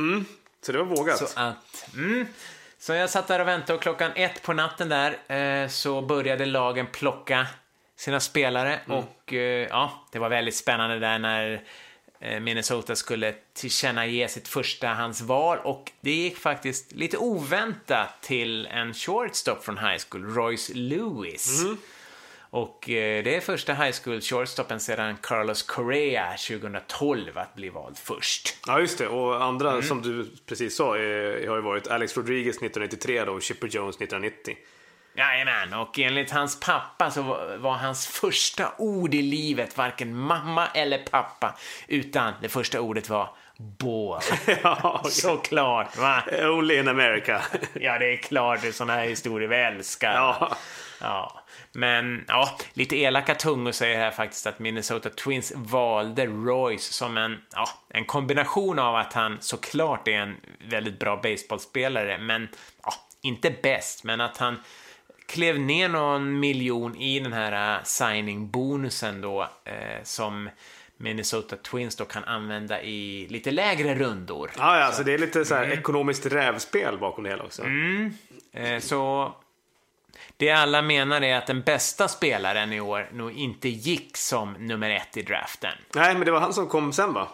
Så 0.62 0.72
det 0.72 0.78
var 0.78 0.86
vågat. 0.86 1.18
Så 1.18 1.40
att, 1.40 1.90
mm. 1.94 2.28
Så 2.78 2.94
jag 2.94 3.10
satt 3.10 3.28
där 3.28 3.40
och 3.40 3.48
väntade 3.48 3.74
och 3.74 3.82
klockan 3.82 4.12
ett 4.16 4.42
på 4.42 4.54
natten 4.54 4.90
där 4.90 5.34
eh, 5.64 5.68
så 5.70 6.02
började 6.02 6.46
lagen 6.46 6.88
plocka 6.92 7.48
sina 7.96 8.20
spelare 8.20 8.80
och 8.88 9.34
eh, 9.34 9.68
ja, 9.70 10.08
det 10.12 10.20
var 10.20 10.30
väldigt 10.30 10.56
spännande 10.56 11.00
där 11.00 11.20
när 11.20 11.62
eh, 12.20 12.40
Minnesota 12.40 12.96
skulle 12.96 13.36
tillkännage 13.54 14.30
sitt 14.30 14.48
förstahandsval 14.48 15.58
och 15.58 15.92
det 16.02 16.12
gick 16.12 16.38
faktiskt 16.38 16.92
lite 16.92 17.18
oväntat 17.18 18.22
till 18.22 18.66
en 18.66 18.94
shortstop 18.94 19.64
från 19.64 19.78
high 19.78 19.98
school, 20.10 20.26
Royce 20.26 20.72
Lewis. 20.74 21.62
Och 22.52 22.90
eh, 22.90 23.24
det 23.24 23.36
är 23.36 23.42
första 23.42 23.74
high 23.74 23.96
school 24.04 24.22
shortstopen 24.22 24.80
sedan 24.80 25.18
Carlos 25.22 25.64
Correa 25.64 26.28
2012 26.48 27.38
att 27.38 27.56
bli 27.56 27.70
vald 27.70 27.98
först. 27.98 28.58
Ja, 28.68 28.80
just 28.80 28.98
det. 28.98 29.08
Och 29.08 29.44
andra 29.44 29.70
Mm. 29.72 29.84
som 29.84 30.02
du 30.02 30.32
precis 30.46 30.76
sa 30.76 30.98
är, 30.98 31.48
har 31.48 31.56
ju 31.56 31.62
varit 31.62 31.88
Alex 31.88 32.18
Rodriguez 32.18 32.56
1993 32.56 33.24
då, 33.26 33.32
och 33.32 33.42
Chipper 33.42 33.68
Jones 33.68 33.96
1990. 33.96 34.56
Jajamän, 35.16 35.74
och 35.74 36.00
enligt 36.00 36.32
hans 36.32 36.60
pappa 36.60 37.12
så 37.12 37.22
var, 37.58 37.74
hans 37.78 38.08
första 38.08 38.72
ord 38.78 39.14
i 39.14 39.22
livet 39.22 39.78
varken 39.78 40.16
mamma 40.18 40.68
eller 40.74 40.98
pappa, 40.98 41.58
utan 41.88 42.34
det 42.42 42.50
första 42.50 42.82
ordet 42.82 43.10
var 43.10 43.30
ball. 43.58 44.22
ja, 44.64 45.04
Såklart, 45.10 45.98
va? 45.98 46.24
Only 46.42 46.78
in 46.78 46.88
America. 46.88 47.42
Ja, 47.74 48.00
det 48.00 48.14
är 48.14 48.18
klart, 48.18 48.62
det 48.62 48.68
är 48.68 48.72
såna 48.72 48.94
här 48.94 49.06
historier 49.08 49.48
vi 49.50 49.56
älskar. 49.56 50.14
ja. 50.14 50.58
Ja, 51.02 51.39
men 51.72 52.26
ja, 52.28 52.58
lite 52.74 52.98
elaka 52.98 53.36
tungor 53.36 53.72
säger 53.72 53.98
här 53.98 54.12
faktiskt 54.12 54.48
att 54.48 54.60
Minnesota 54.60 55.10
Twins 55.10 55.54
valde 55.56 56.26
Royce 56.26 56.94
som 56.94 57.18
en, 57.18 57.38
ja, 57.54 57.70
en 57.90 58.06
kombination 58.06 58.80
av 58.80 58.96
att 58.96 59.14
han 59.14 59.38
såklart 59.42 60.08
är 60.08 60.12
en 60.14 60.36
väldigt 60.70 61.00
bra 61.00 61.20
baseballspelare, 61.24 62.18
men 62.18 62.48
ja, 62.84 62.94
inte 63.22 63.54
bäst, 63.64 64.04
men 64.04 64.22
att 64.22 64.38
han 64.38 64.56
klev 65.28 65.60
ner 65.60 65.90
någon 65.90 66.40
miljon 66.40 66.96
i 66.96 67.20
den 67.20 67.34
här 67.34 67.78
uh, 67.78 67.84
signing-bonusen 67.84 69.22
då 69.22 69.42
eh, 69.66 70.04
som 70.04 70.50
Minnesota 70.98 71.56
Twins 71.56 71.96
då 71.96 72.06
kan 72.06 72.24
använda 72.24 72.82
i 72.82 73.28
lite 73.30 73.52
lägre 73.52 73.96
rundor. 73.96 74.52
Ja, 74.58 74.80
ja, 74.80 74.92
så 74.92 75.04
det 75.04 75.14
är 75.14 75.18
lite 75.18 75.46
så 75.46 75.56
här 75.56 75.64
Mm. 75.64 75.80
ekonomiskt 75.80 76.26
rävspel 76.26 76.98
bakom 76.98 77.24
det 77.24 77.30
hela 77.30 77.44
också. 77.44 77.64
Eh, 78.54 78.80
så 78.80 79.34
det 80.40 80.52
alla 80.52 80.82
menar 80.82 81.22
är 81.22 81.36
att 81.36 81.48
den 81.48 81.62
bästa 81.62 82.08
spelaren 82.08 82.74
i 82.74 82.82
år 82.82 83.10
nog 83.14 83.32
inte 83.32 83.70
gick 83.70 84.18
som 84.18 84.54
nummer 84.54 84.90
ett 84.90 85.18
i 85.18 85.22
draften. 85.22 85.74
Nej, 85.96 86.14
men 86.14 86.26
det 86.26 86.32
var 86.32 86.40
han 86.40 86.54
som 86.54 86.68
kom 86.68 86.94
sen 86.94 87.14
va? 87.14 87.28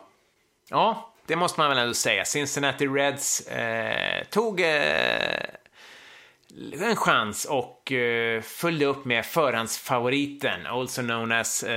Ja, 0.69 1.13
det 1.25 1.35
måste 1.35 1.59
man 1.59 1.69
väl 1.69 1.77
ändå 1.77 1.93
säga. 1.93 2.25
Cincinnati 2.25 2.87
Reds 2.87 3.47
eh, 3.47 4.23
tog 4.23 4.61
eh, 4.61 4.67
en 6.81 6.95
chans 6.95 7.45
och 7.45 7.91
uh, 7.91 8.41
följde 8.41 8.85
upp 8.85 9.05
med 9.05 9.25
förhandsfavoriten, 9.25 10.65
also 10.65 11.01
known 11.01 11.31
as 11.31 11.63
uh, 11.63 11.69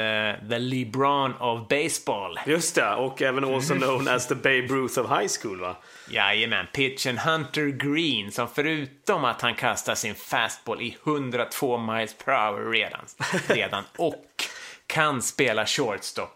the 0.51 0.59
LeBron 0.59 1.35
of 1.35 1.69
baseball. 1.69 2.41
Just 2.47 2.75
det, 2.75 2.95
och 2.95 3.23
även 3.23 3.45
also 3.45 3.75
known 3.75 4.09
as 4.09 4.29
the 4.29 4.35
Babe 4.35 4.67
Ruth 4.67 4.99
of 4.99 5.11
high 5.11 5.29
school 5.43 5.61
va? 5.61 5.77
Jajamän, 6.11 6.67
pitchen 6.73 7.19
Hunter 7.19 7.67
Green 7.67 8.33
som 8.33 8.49
förutom 8.49 9.25
att 9.25 9.41
han 9.41 9.55
kastar 9.55 9.95
sin 9.95 10.15
fastball 10.15 10.83
i 10.83 10.97
102 11.07 11.79
miles 11.79 12.15
per 12.25 12.33
hour 12.33 12.73
redan, 12.73 13.01
redan 13.47 13.85
och 13.97 14.25
kan 14.87 15.23
spela 15.23 15.67
shortstop 15.67 16.35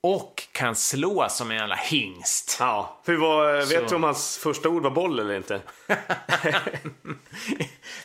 och 0.00 0.42
kan 0.52 0.74
slå 0.76 1.28
som 1.28 1.50
en 1.50 1.56
jävla 1.56 1.74
hingst. 1.74 2.56
Ja, 2.60 3.00
hur 3.06 3.16
var, 3.16 3.52
vet 3.56 3.68
Så. 3.68 3.86
du 3.88 3.94
om 3.94 4.02
hans 4.02 4.38
första 4.38 4.68
ord 4.68 4.82
var 4.82 4.90
boll 4.90 5.18
eller 5.18 5.36
inte? 5.36 5.60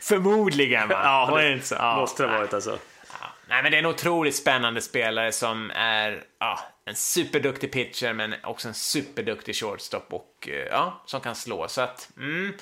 Förmodligen 0.01 0.87
va? 0.89 0.95
Ja, 1.03 1.27
Var 1.31 1.41
det 1.41 1.53
inte 1.53 1.67
så? 1.67 1.75
Ja, 1.75 1.95
måste 1.95 2.23
det 2.23 2.29
ha 2.29 2.37
varit 2.37 2.53
alltså. 2.53 2.77
Ja. 3.21 3.27
Nej, 3.47 3.63
men 3.63 3.71
det 3.71 3.77
är 3.77 3.79
en 3.79 3.85
otroligt 3.85 4.35
spännande 4.35 4.81
spelare 4.81 5.31
som 5.31 5.71
är 5.75 6.23
ja, 6.39 6.59
en 6.85 6.95
superduktig 6.95 7.71
pitcher 7.71 8.13
men 8.13 8.35
också 8.43 8.67
en 8.67 8.73
superduktig 8.73 9.55
shortstop 9.55 10.13
och 10.13 10.49
eh, 10.49 10.67
ja, 10.71 11.01
som 11.05 11.21
kan 11.21 11.35
slå. 11.35 11.67
Så 11.67 11.81
att, 11.81 12.09
mm. 12.17 12.53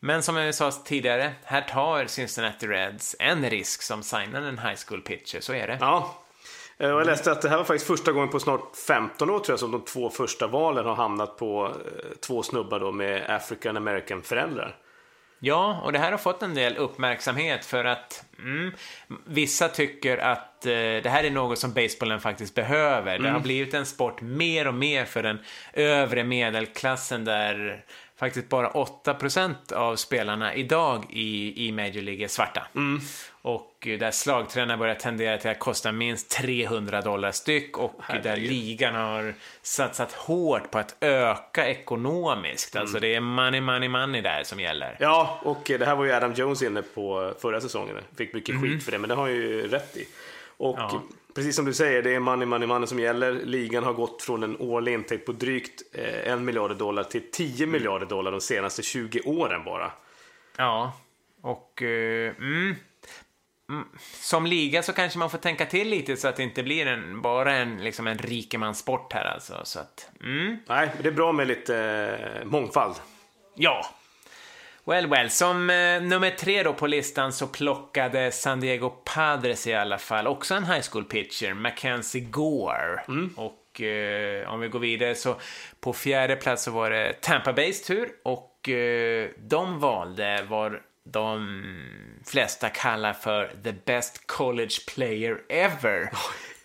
Men 0.00 0.22
som 0.22 0.36
jag 0.36 0.54
sa 0.54 0.70
tidigare, 0.70 1.32
här 1.44 1.60
tar 1.60 2.06
Cincinnati 2.06 2.66
Reds 2.66 3.16
en 3.18 3.50
risk 3.50 3.82
som 3.82 4.02
signar 4.02 4.42
en 4.42 4.58
high 4.58 4.78
school 4.86 5.00
pitcher, 5.00 5.40
så 5.40 5.52
är 5.52 5.66
det. 5.66 5.78
Ja. 5.80 6.14
Eh, 6.78 6.88
jag 6.88 7.06
läste 7.06 7.32
att 7.32 7.42
det 7.42 7.48
här 7.48 7.56
var 7.56 7.64
faktiskt 7.64 7.86
första 7.86 8.12
gången 8.12 8.28
på 8.28 8.40
snart 8.40 8.76
15 8.76 9.30
år 9.30 9.38
tror 9.38 9.52
jag 9.52 9.58
som 9.58 9.70
de 9.70 9.84
två 9.84 10.10
första 10.10 10.46
valen 10.46 10.86
har 10.86 10.94
hamnat 10.94 11.36
på 11.36 11.66
eh, 11.66 12.16
två 12.26 12.42
snubbar 12.42 12.80
då 12.80 12.92
med 12.92 13.30
African 13.30 13.76
American 13.76 14.22
föräldrar. 14.22 14.76
Ja, 15.40 15.80
och 15.84 15.92
det 15.92 15.98
här 15.98 16.10
har 16.10 16.18
fått 16.18 16.42
en 16.42 16.54
del 16.54 16.76
uppmärksamhet 16.76 17.64
för 17.64 17.84
att 17.84 18.24
mm, 18.38 18.72
vissa 19.26 19.68
tycker 19.68 20.18
att 20.18 20.66
eh, 20.66 20.70
det 20.72 21.08
här 21.10 21.24
är 21.24 21.30
något 21.30 21.58
som 21.58 21.72
basebollen 21.72 22.20
faktiskt 22.20 22.54
behöver. 22.54 23.18
Det 23.18 23.30
har 23.30 23.40
blivit 23.40 23.74
en 23.74 23.86
sport 23.86 24.20
mer 24.20 24.68
och 24.68 24.74
mer 24.74 25.04
för 25.04 25.22
den 25.22 25.38
övre 25.72 26.24
medelklassen 26.24 27.24
där 27.24 27.84
faktiskt 28.18 28.48
bara 28.48 28.70
8% 28.70 29.72
av 29.72 29.96
spelarna 29.96 30.54
idag 30.54 31.06
i, 31.10 31.66
i 31.66 31.72
Major 31.72 32.02
League 32.02 32.24
är 32.24 32.28
svarta. 32.28 32.66
Och 33.42 33.86
eh, 33.86 33.98
där 33.98 34.10
slagtränarna 34.10 34.76
börjar 34.76 34.94
tendera 34.94 35.38
till 35.38 35.50
att 35.50 35.58
kosta 35.58 35.92
minst 35.92 36.30
300 36.30 37.00
dollar 37.00 37.32
styck 37.32 37.78
och 37.78 37.94
där 38.08 38.14
Herregud. 38.28 38.50
ligan 38.50 38.94
har 38.94 39.34
satsat 39.62 40.12
hårt 40.12 40.70
på 40.70 40.78
att 40.78 40.96
öka 41.00 41.66
ekonomiskt. 41.66 42.76
Alltså 42.76 43.00
det 43.00 43.14
är 43.14 43.20
money, 43.20 43.60
money, 43.60 43.88
money 43.88 44.20
där 44.20 44.44
som 44.44 44.60
gäller. 44.60 44.96
Ja, 45.00 45.40
och 45.42 45.62
det 45.64 45.86
här 45.86 45.96
var 45.96 46.04
ju 46.04 46.12
Adam 46.12 46.32
Jones 46.32 46.62
inne 46.62 46.82
på 46.82 47.34
förra 47.40 47.60
säsongen. 47.60 47.96
Fick 48.16 48.27
mycket 48.32 48.60
skit 48.60 48.82
för 48.84 48.92
det, 48.92 48.98
men 48.98 49.08
det 49.08 49.14
har 49.14 49.22
han 49.22 49.32
ju 49.32 49.68
rätt 49.68 49.96
i. 49.96 50.08
Och 50.56 50.76
Ja. 50.78 51.02
precis 51.34 51.56
som 51.56 51.64
du 51.64 51.74
säger, 51.74 52.02
det 52.02 52.14
är 52.14 52.20
money, 52.20 52.46
money, 52.46 52.66
money 52.68 52.86
som 52.86 52.98
gäller. 53.00 53.32
Ligan 53.32 53.84
har 53.84 53.92
gått 53.92 54.22
från 54.22 54.42
en 54.42 54.56
årlig 54.60 54.92
intäkt 54.94 55.26
på 55.26 55.32
drygt 55.32 55.82
eh, 55.92 56.32
en 56.32 56.44
miljard 56.44 56.76
dollar 56.76 57.02
till 57.04 57.30
10 57.32 57.66
miljarder 57.66 58.06
dollar 58.06 58.30
de 58.32 58.40
senaste 58.40 58.82
20 58.82 59.20
åren 59.20 59.64
bara. 59.64 59.92
Ja, 60.56 60.92
och 61.42 61.82
eh, 61.82 62.34
mm, 62.38 62.74
mm, 63.70 63.84
som 64.20 64.46
liga 64.46 64.82
så 64.82 64.92
kanske 64.92 65.18
man 65.18 65.30
får 65.30 65.38
tänka 65.38 65.66
till 65.66 65.88
lite 65.88 66.16
så 66.16 66.28
att 66.28 66.36
det 66.36 66.42
inte 66.42 66.62
blir 66.62 66.86
en, 66.86 67.22
bara 67.22 67.52
en, 67.54 67.84
liksom 67.84 68.06
en 68.06 68.18
rikemanssport 68.18 69.12
här 69.12 69.24
alltså. 69.24 69.60
Så 69.64 69.78
att, 69.80 70.10
mm, 70.22 70.56
Nej, 70.68 70.90
det 71.02 71.08
är 71.08 71.12
bra 71.12 71.32
med 71.32 71.46
lite 71.48 71.76
eh, 72.40 72.44
mångfald. 72.46 72.94
ja. 73.56 73.94
Well, 74.88 75.06
well, 75.06 75.30
som 75.30 75.70
eh, 75.70 76.02
nummer 76.02 76.30
tre 76.30 76.62
då 76.62 76.72
på 76.72 76.86
listan 76.86 77.32
så 77.32 77.46
plockade 77.46 78.32
San 78.32 78.60
Diego 78.60 78.90
Padres 78.90 79.66
i 79.66 79.74
alla 79.74 79.98
fall 79.98 80.26
också 80.26 80.54
en 80.54 80.64
high 80.64 80.84
school 80.90 81.04
pitcher, 81.04 81.54
Mackenzie 81.54 82.20
Gore. 82.20 83.02
Och 83.36 83.80
eh, 83.80 84.52
om 84.52 84.60
vi 84.60 84.68
går 84.68 84.78
vidare 84.78 85.14
så 85.14 85.36
på 85.80 85.92
fjärde 85.92 86.36
plats 86.36 86.62
så 86.62 86.70
var 86.70 86.90
det 86.90 87.12
Tampa 87.20 87.52
Bays 87.52 87.82
tur 87.82 88.08
och 88.24 88.68
eh, 88.68 89.28
de 89.38 89.80
valde 89.80 90.42
var 90.48 90.82
de 91.04 91.62
flesta 92.26 92.68
kallar 92.68 93.12
för 93.12 93.50
the 93.64 93.72
best 93.84 94.26
college 94.26 94.74
player 94.94 95.40
ever. 95.48 96.10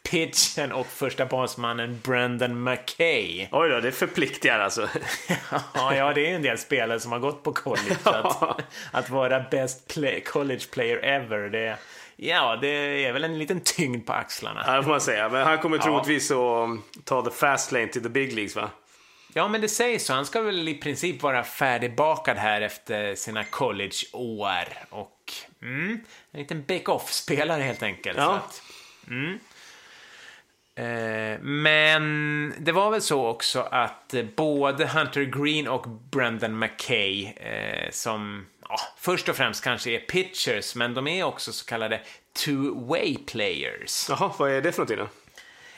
Pitchen 0.10 0.72
och 0.72 0.88
första 0.88 1.26
basmannen 1.26 2.00
Brendan 2.04 2.64
McKay. 2.64 3.48
Oj 3.52 3.70
då, 3.70 3.80
det 3.80 3.92
förpliktigar 3.92 4.60
alltså. 4.60 4.90
Ja, 5.74 5.96
ja, 5.96 6.14
det 6.14 6.32
är 6.32 6.36
en 6.36 6.42
del 6.42 6.58
spelare 6.58 7.00
som 7.00 7.12
har 7.12 7.20
gått 7.20 7.44
på 7.44 7.54
college. 7.54 7.98
Att, 8.04 8.62
att 8.92 9.10
vara 9.10 9.40
best 9.40 9.88
play, 9.88 10.22
college 10.22 10.64
player 10.72 11.06
ever, 11.06 11.50
det, 11.50 11.78
ja, 12.16 12.56
det 12.62 12.68
är 13.06 13.14
väl 13.14 13.24
en 13.24 13.40
liten 13.40 13.62
tyngd 13.62 14.06
på 14.06 14.14
axlarna. 14.14 14.64
Ja, 14.68 14.74
det 14.74 14.84
får 14.84 14.90
man 14.90 15.02
säga. 15.02 15.30
Men 15.30 15.44
han 15.48 15.58
kommer 15.58 15.78
troligtvis 15.78 16.32
att 16.32 17.06
ta 17.06 17.22
the 17.22 17.32
fast 17.32 17.72
lane 17.72 17.88
till 17.88 18.04
the 18.04 18.10
big 18.10 18.34
leagues 18.34 18.56
va? 18.56 18.70
Ja, 19.34 19.48
men 19.48 19.62
det 19.62 19.70
sägs 19.70 20.06
så. 20.06 20.14
Han 20.14 20.26
ska 20.26 20.42
väl 20.42 20.68
i 20.68 20.74
princip 20.74 21.22
vara 21.22 21.44
färdigbakad 21.44 22.38
här 22.38 22.62
efter 22.62 23.16
sina 23.16 23.44
collegeår. 23.44 24.68
Och 24.90 25.34
mm, 25.62 26.00
en 26.32 26.40
liten 26.40 26.64
bake-off-spelare 26.64 27.62
helt 27.64 27.84
enkelt. 27.84 28.18
Ja. 28.18 28.26
Så 28.26 28.32
att, 28.32 28.62
mm. 29.08 29.40
Eh, 30.76 31.40
men 31.42 32.54
det 32.58 32.72
var 32.72 32.92
väl 32.92 33.02
så 33.02 33.28
också 33.28 33.62
att 33.62 34.14
eh, 34.14 34.24
både 34.36 34.88
Hunter 34.88 35.24
Green 35.24 35.68
och 35.68 35.90
Brendan 35.90 36.60
McKay, 36.60 37.26
eh, 37.26 37.92
som 37.92 38.46
ja, 38.70 38.80
först 38.98 39.30
och 39.30 39.36
främst 39.36 39.64
kanske 39.64 39.92
är 39.92 40.00
pitchers, 40.00 40.76
men 40.76 40.94
de 40.94 41.08
är 41.08 41.24
också 41.24 41.54
så 41.54 41.66
kallade 41.66 42.02
two-way 42.46 43.26
players. 43.26 44.06
Jaha, 44.10 44.34
vad 44.38 44.52
är 44.52 44.62
det 44.62 44.72
för 44.72 44.80
någonting 44.80 44.98
då? 44.98 45.23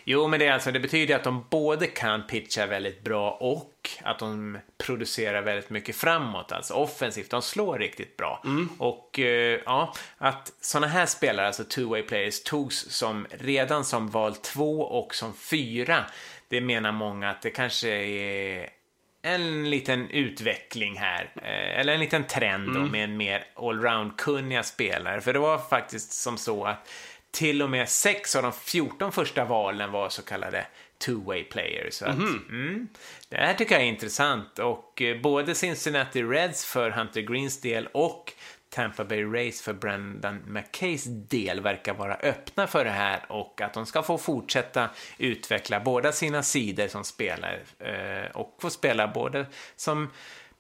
Jo, 0.08 0.28
men 0.28 0.40
det, 0.40 0.48
är 0.48 0.52
alltså, 0.52 0.72
det 0.72 0.80
betyder 0.80 1.16
att 1.16 1.24
de 1.24 1.46
både 1.50 1.88
kan 1.88 2.28
pitcha 2.28 2.66
väldigt 2.66 3.04
bra 3.04 3.32
och 3.32 3.90
att 4.04 4.20
de 4.20 4.58
producerar 4.78 5.42
väldigt 5.42 5.70
mycket 5.70 5.96
framåt, 5.96 6.52
alltså 6.52 6.74
offensivt. 6.74 7.30
De 7.30 7.42
slår 7.42 7.80
riktigt 7.80 8.18
bra. 8.18 8.44
Och 8.78 9.20
eh, 9.20 9.60
ja, 9.66 9.94
att 10.18 10.54
sådana 10.62 10.88
här 10.88 11.06
spelare, 11.06 11.48
alltså 11.48 11.64
two-way 11.64 12.02
players, 12.02 12.44
togs 12.44 12.92
som 12.92 13.28
redan 13.30 13.86
som 13.86 14.10
val 14.10 14.36
två 14.36 14.82
och 14.82 15.16
som 15.16 15.34
fyra. 15.34 16.06
Det 16.48 16.62
menar 16.62 16.92
många 16.92 17.30
att 17.30 17.42
det 17.42 17.50
kanske 17.50 17.90
är 17.90 18.70
en 19.22 19.70
liten 19.70 20.10
utveckling 20.10 20.98
här, 20.98 21.32
eh, 21.36 21.80
eller 21.80 21.94
en 21.94 22.00
liten 22.00 22.24
trend 22.24 22.74
då, 22.74 22.80
med 22.80 23.04
en 23.04 23.18
mer 23.18 23.46
allround-kunniga 23.56 24.64
spelare. 24.64 25.22
För 25.22 25.34
det 25.34 25.40
var 25.40 25.58
faktiskt 25.58 26.14
som 26.14 26.38
så 26.38 26.66
att 26.66 26.90
till 27.36 27.62
och 27.62 27.70
med 27.70 27.90
sex 27.90 28.36
av 28.36 28.44
de 28.44 28.54
14 28.54 29.12
första 29.12 29.46
valen 29.46 29.92
var 29.92 30.10
så 30.10 30.22
kallade 30.22 30.68
two-way 31.06 31.44
players. 31.44 31.94
Så 31.94 32.06
att, 32.06 32.18
mm, 32.18 32.88
det 33.30 33.36
här 33.38 33.54
tycker 33.54 33.76
jag 33.76 33.84
är 33.84 33.88
intressant 33.88 34.60
och 34.60 35.02
eh, 35.02 35.22
både 35.22 35.56
Cincinnati 35.56 36.24
Reds 36.24 36.66
för 36.66 36.92
Hunter 36.92 37.22
Greens 37.22 37.62
del 37.62 37.88
och 37.92 38.34
Tampa 38.70 39.06
Bay 39.06 39.24
Rays 39.24 39.62
för 39.62 39.74
Brendan 39.74 40.42
McKays 40.48 41.04
del 41.06 41.62
verkar 41.62 41.94
vara 41.94 42.16
öppna 42.16 42.68
för 42.68 42.86
det 42.86 42.92
här 42.92 43.26
och 43.28 43.62
att 43.62 43.74
de 43.74 43.86
ska 43.86 44.04
få 44.04 44.18
fortsätta 44.18 44.90
utveckla 45.18 45.80
båda 45.80 46.12
sina 46.12 46.44
sidor 46.44 46.88
som 46.88 47.04
spelare 47.04 47.60
eh, 47.80 48.32
och 48.32 48.58
få 48.62 48.70
spela 48.70 49.08
både 49.08 49.46
som 49.76 50.10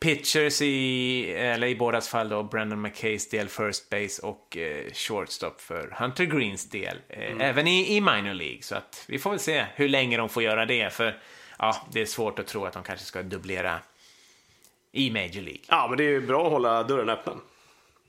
pitchers 0.05 0.61
i, 0.61 1.31
eller 1.31 1.67
i 1.67 1.75
bådas 1.75 2.09
fall 2.09 2.29
då, 2.29 2.43
Brendan 2.43 2.81
McKays 2.81 3.29
del 3.29 3.47
first 3.47 3.89
base 3.89 4.21
och 4.21 4.57
eh, 4.57 4.91
shortstop 4.93 5.61
för 5.61 5.95
Hunter 5.99 6.25
Greens 6.25 6.69
del, 6.69 6.97
eh, 7.09 7.35
även 7.39 7.67
i, 7.67 7.95
i 7.95 8.01
minor 8.01 8.33
League. 8.33 8.61
Så 8.61 8.75
att 8.75 9.05
vi 9.07 9.19
får 9.19 9.29
väl 9.29 9.39
se 9.39 9.65
hur 9.75 9.89
länge 9.89 10.17
de 10.17 10.29
får 10.29 10.43
göra 10.43 10.65
det, 10.65 10.93
för 10.93 11.19
ja, 11.59 11.87
det 11.91 12.01
är 12.01 12.05
svårt 12.05 12.39
att 12.39 12.47
tro 12.47 12.65
att 12.65 12.73
de 12.73 12.83
kanske 12.83 13.05
ska 13.05 13.23
dubblera 13.23 13.79
i 14.91 15.11
Major 15.11 15.41
League. 15.41 15.61
Ja, 15.67 15.87
men 15.89 15.97
det 15.97 16.03
är 16.03 16.09
ju 16.09 16.21
bra 16.21 16.45
att 16.45 16.51
hålla 16.51 16.83
dörren 16.83 17.09
öppen. 17.09 17.41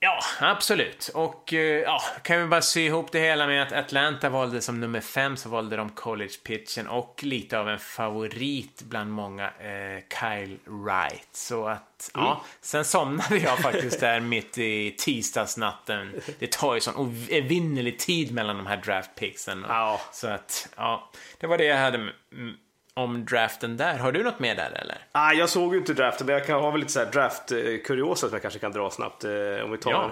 Ja, 0.01 0.21
absolut. 0.41 1.11
Och 1.15 1.53
eh, 1.53 1.81
ja, 1.81 2.03
kan 2.23 2.41
vi 2.41 2.47
bara 2.47 2.63
sy 2.63 2.81
ihop 2.81 3.13
det 3.13 3.21
hela 3.21 3.47
med 3.47 3.63
att 3.63 3.73
Atlanta 3.73 4.29
valde 4.29 4.61
som 4.61 4.81
nummer 4.81 5.01
fem 5.01 5.37
så 5.37 5.49
valde 5.49 5.77
de 5.77 5.91
college 5.91 6.35
pitchen 6.45 6.89
och 6.89 7.21
lite 7.23 7.59
av 7.59 7.69
en 7.69 7.79
favorit 7.79 8.83
bland 8.83 9.11
många, 9.11 9.45
eh, 9.45 10.03
Kyle 10.21 10.59
Wright. 10.65 11.29
Så 11.33 11.67
att, 11.67 12.11
ja, 12.15 12.45
sen 12.61 12.85
somnade 12.85 13.37
jag 13.37 13.59
faktiskt 13.59 14.01
där 14.01 14.21
mitt 14.37 14.59
i 14.59 14.95
tisdagsnatten. 14.99 16.21
Det 16.39 16.53
tar 16.53 16.75
ju 16.75 16.81
sån 16.81 17.27
evinnerlig 17.31 17.99
tid 17.99 18.35
mellan 18.35 18.57
de 18.57 18.67
här 18.67 18.77
draftpicksen. 18.77 19.65
Ja. 19.69 20.01
Så 20.13 20.29
att, 20.29 20.69
ja, 20.77 21.11
det 21.39 21.47
var 21.47 21.59
det 21.59 21.65
jag 21.65 21.79
hade 21.79 21.99
mm, 21.99 22.57
om 22.97 23.25
draften 23.25 23.77
där. 23.77 23.99
Har 23.99 24.13
du 24.13 24.23
något 24.23 24.39
mer 24.39 24.55
där 24.55 24.81
eller? 24.83 24.99
Ah, 25.13 25.33
jag 25.33 25.49
såg 25.49 25.73
ju 25.75 25.79
inte 25.81 25.95
draften, 25.95 26.27
men 26.27 26.35
jag 26.35 26.47
kan 26.47 26.61
ha 26.61 26.71
väl 26.71 26.81
lite 26.81 26.93
så 26.93 26.99
här 26.99 27.13
draft-kuriosa 27.13 28.27
som 28.27 28.33
jag 28.33 28.43
kanske 28.43 28.61
kan 28.61 28.73
dra 28.73 28.91
snabbt. 28.91 29.25
Eh, 29.25 29.31
om 29.65 29.71
vi 29.71 29.79
tar 29.79 29.91
Ja. 29.91 30.11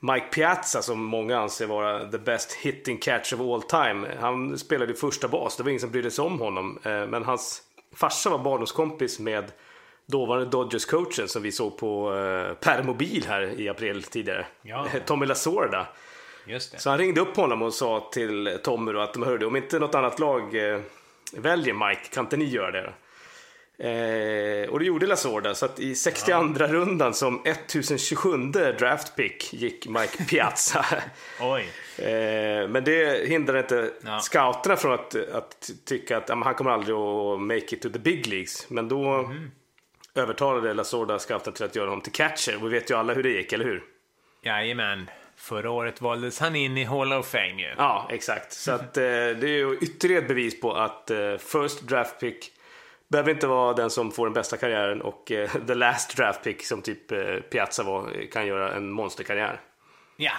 Mike 0.00 0.26
Piazza 0.26 0.82
som 0.82 1.04
många 1.04 1.38
anser 1.38 1.66
vara 1.66 2.10
the 2.10 2.18
best 2.18 2.52
hitting 2.52 2.98
catch 2.98 3.32
of 3.32 3.40
all 3.40 3.62
time. 3.62 4.08
Han 4.20 4.58
spelade 4.58 4.92
ju 4.92 4.98
första 4.98 5.28
bas, 5.28 5.56
det 5.56 5.62
var 5.62 5.70
ingen 5.70 5.80
som 5.80 5.90
brydde 5.90 6.10
sig 6.10 6.24
om 6.24 6.40
honom. 6.40 6.78
Eh, 6.84 7.06
men 7.06 7.24
hans 7.24 7.62
farsa 7.96 8.30
var 8.30 8.38
barndomskompis 8.38 9.18
med 9.18 9.44
dåvarande 10.06 10.56
Dodgers-coachen 10.56 11.26
som 11.26 11.42
vi 11.42 11.52
såg 11.52 11.78
på 11.78 12.14
eh, 12.16 12.54
permobil 12.54 13.24
här 13.28 13.60
i 13.60 13.68
april 13.68 14.02
tidigare. 14.02 14.46
Ja. 14.62 14.86
Tommy 15.06 15.26
Lasorda. 15.26 15.86
Så 16.60 16.90
han 16.90 16.98
ringde 16.98 17.20
upp 17.20 17.36
honom 17.36 17.62
och 17.62 17.74
sa 17.74 18.08
till 18.12 18.58
Tommy 18.64 18.92
då 18.92 19.00
att 19.00 19.14
de 19.14 19.22
hörde 19.22 19.46
om 19.46 19.56
inte 19.56 19.78
något 19.78 19.94
annat 19.94 20.18
lag 20.18 20.54
väljer 21.36 21.88
Mike, 21.88 22.00
kan 22.14 22.24
inte 22.24 22.36
ni 22.36 22.44
göra 22.44 22.70
det? 22.70 22.82
då?" 22.82 22.92
Eh, 23.84 24.68
och 24.68 24.78
det 24.78 24.84
gjorde 24.84 25.06
Lasorda, 25.06 25.54
så 25.54 25.64
att 25.66 25.80
i 25.80 25.94
62 25.94 26.42
rundan 26.58 27.14
som 27.14 27.42
1027 27.44 28.36
draftpick 28.78 29.52
gick 29.54 29.88
Mike 29.88 30.24
Piazza. 30.28 30.86
Oj. 31.40 31.68
eh, 32.06 32.68
men 32.68 32.84
det 32.84 33.28
hindrar 33.28 33.58
inte 33.58 33.90
Ja. 34.04 34.20
scouterna 34.20 34.76
från 34.76 34.92
att, 34.94 35.14
att 35.32 35.70
tycka 35.86 36.16
att 36.16 36.28
ja, 36.28 36.40
han 36.44 36.54
kommer 36.54 36.70
aldrig 36.70 36.96
att 36.96 37.40
make 37.40 37.74
it 37.76 37.82
to 37.82 37.88
the 37.90 37.98
big 37.98 38.26
leagues. 38.26 38.70
Men 38.70 38.88
då 38.88 39.22
Mhm. 39.22 39.50
övertalade 40.14 40.74
Lasorda 40.74 41.18
scouten 41.18 41.52
till 41.52 41.64
att 41.64 41.76
göra 41.76 41.86
honom 41.88 42.00
till 42.00 42.12
catcher. 42.12 42.56
Och 42.56 42.64
vi 42.64 42.68
vet 42.68 42.90
ju 42.90 42.94
alla 42.94 43.14
hur 43.14 43.22
det 43.22 43.30
gick, 43.30 43.52
eller 43.52 43.64
hur? 43.64 43.82
Jajamän. 44.42 45.10
Förra 45.38 45.70
året 45.70 46.00
valdes 46.00 46.40
han 46.40 46.56
in 46.56 46.78
i 46.78 46.84
Hall 46.84 47.12
of 47.12 47.26
Fame 47.30 47.62
ju. 47.62 47.74
Ja, 47.76 48.08
exakt. 48.10 48.52
Så 48.52 48.72
att, 48.72 48.96
eh, 48.96 49.02
det 49.02 49.42
är 49.42 49.46
ju 49.46 49.78
ytterligare 49.80 50.22
ett 50.22 50.28
bevis 50.28 50.60
på 50.60 50.72
att 50.74 51.10
eh, 51.10 51.36
first 51.38 51.80
draft 51.82 52.20
pick 52.20 52.52
behöver 53.08 53.30
inte 53.30 53.46
vara 53.46 53.72
den 53.74 53.90
som 53.90 54.12
får 54.12 54.26
den 54.26 54.32
bästa 54.32 54.56
karriären 54.56 55.02
och 55.02 55.32
eh, 55.32 55.50
the 55.66 55.74
last 55.74 56.16
draft 56.16 56.42
pick 56.44 56.64
som 56.66 56.82
typ 56.82 57.12
eh, 57.12 57.18
Piazza 57.50 57.82
var 57.82 58.30
kan 58.32 58.46
göra 58.46 58.74
en 58.74 58.90
monsterkarriär. 58.90 59.60
Ja. 60.16 60.32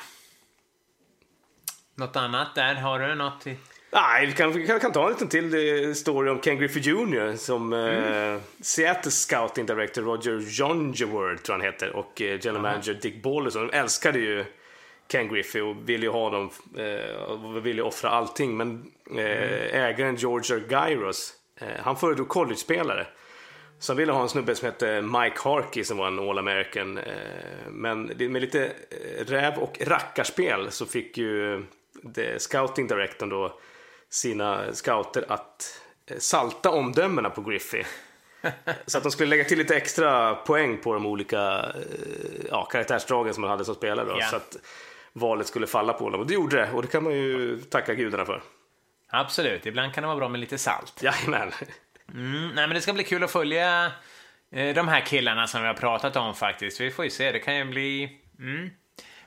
Något 1.95 2.15
annat 2.15 2.55
där? 2.55 2.75
Har 2.75 2.99
du 2.99 3.15
något? 3.15 3.47
i- 3.47 3.57
Nej, 3.91 4.25
vi 4.25 4.33
kan, 4.33 4.51
vi 4.51 4.67
kan, 4.67 4.79
kan 4.79 4.91
ta 4.91 5.05
en 5.05 5.11
liten 5.11 5.27
till 5.27 5.53
eh, 5.87 5.93
story 5.93 6.29
om 6.29 6.41
Ken 6.41 6.59
Griffey 6.59 6.81
Jr. 6.81 7.35
som 7.37 7.73
eh, 7.73 8.41
Seattle 8.61 9.11
scouting 9.11 9.65
director 9.65 10.01
Roger 10.01 10.39
Jongeworth 10.49 11.43
tror 11.43 11.53
han 11.55 11.61
heter 11.65 11.95
och 11.95 12.21
eh, 12.21 12.39
general 12.41 12.61
manager 12.61 12.93
Dick 12.93 13.23
Ballison. 13.23 13.67
De 13.67 13.73
älskade 13.77 14.19
ju 14.19 14.45
Ken 15.11 15.27
Griffey 15.33 15.61
och 15.61 15.89
ville 15.89 16.05
ju 16.05 16.11
ha 16.11 16.29
dem 16.29 16.49
eh, 16.77 17.15
och 17.15 17.65
ville 17.65 17.81
offra 17.81 18.09
allting. 18.09 18.57
Men 18.57 18.91
eh, 19.17 19.75
ägaren 19.85 20.15
George 20.15 20.63
Gyros, 20.69 21.33
eh, 21.59 21.67
han 21.83 21.97
föredrog 21.97 22.27
college-spelare. 22.29 23.07
Så 23.79 23.91
han 23.91 23.97
ville 23.97 24.11
ha 24.11 24.21
en 24.21 24.29
snubbe 24.29 24.55
som 24.55 24.65
hette 24.65 25.01
Mike 25.01 25.39
Harkey 25.39 25.83
som 25.83 25.97
var 25.97 26.07
en 26.07 26.19
All 26.19 26.37
American. 26.37 26.97
Eh, 26.97 27.13
men 27.69 28.01
med 28.05 28.41
lite 28.41 28.65
eh, 28.65 29.25
räv 29.25 29.57
och 29.57 29.77
rackarspel 29.81 30.71
så 30.71 30.85
fick 30.85 31.17
ju 31.17 31.63
det, 32.03 32.41
scouting 32.41 32.87
directorn 32.87 33.29
då 33.29 33.59
sina 34.09 34.73
scouter 34.73 35.25
att 35.27 35.81
eh, 36.07 36.17
salta 36.17 36.69
omdömena 36.69 37.29
på 37.29 37.41
Griffey. 37.41 37.83
Så 38.85 38.97
att 38.97 39.03
de 39.03 39.11
skulle 39.11 39.29
lägga 39.29 39.43
till 39.43 39.57
lite 39.57 39.75
extra 39.75 40.35
poäng 40.35 40.77
på 40.77 40.93
de 40.93 41.05
olika 41.05 41.59
eh, 41.59 42.45
ja, 42.49 42.65
karaktärsdragen 42.65 43.33
som 43.33 43.41
man 43.41 43.49
hade 43.49 43.65
som 43.65 43.75
spelare. 43.75 44.05
Då, 44.05 44.17
Ja. 44.19 44.25
Så 44.25 44.35
att 44.35 44.57
valet 45.19 45.47
skulle 45.47 45.67
falla 45.67 45.93
på 45.93 46.03
honom. 46.03 46.19
Och 46.19 46.27
det 46.27 46.33
gjorde 46.33 46.55
det. 46.55 46.71
Och 46.71 46.81
det 46.81 46.87
kan 46.87 47.03
man 47.03 47.13
ju 47.13 47.61
tacka 47.61 47.93
gudarna 47.93 48.25
för. 48.25 48.41
Absolut. 49.09 49.65
Ibland 49.65 49.93
kan 49.93 50.01
det 50.01 50.07
vara 50.07 50.17
bra 50.17 50.29
med 50.29 50.39
lite 50.39 50.57
salt. 50.57 51.03
Jajamän. 51.03 51.51
Mm, 52.13 52.47
nej, 52.47 52.67
men 52.67 52.69
det 52.69 52.81
ska 52.81 52.93
bli 52.93 53.03
kul 53.03 53.23
att 53.23 53.31
följa 53.31 53.91
eh, 54.51 54.75
de 54.75 54.87
här 54.87 55.01
killarna 55.01 55.47
som 55.47 55.61
vi 55.61 55.67
har 55.67 55.73
pratat 55.73 56.15
om 56.15 56.35
faktiskt. 56.35 56.81
Vi 56.81 56.91
får 56.91 57.05
ju 57.05 57.11
se. 57.11 57.31
Det 57.31 57.39
kan 57.39 57.55
ju 57.55 57.65
bli 57.65 58.19
mm, 58.39 58.69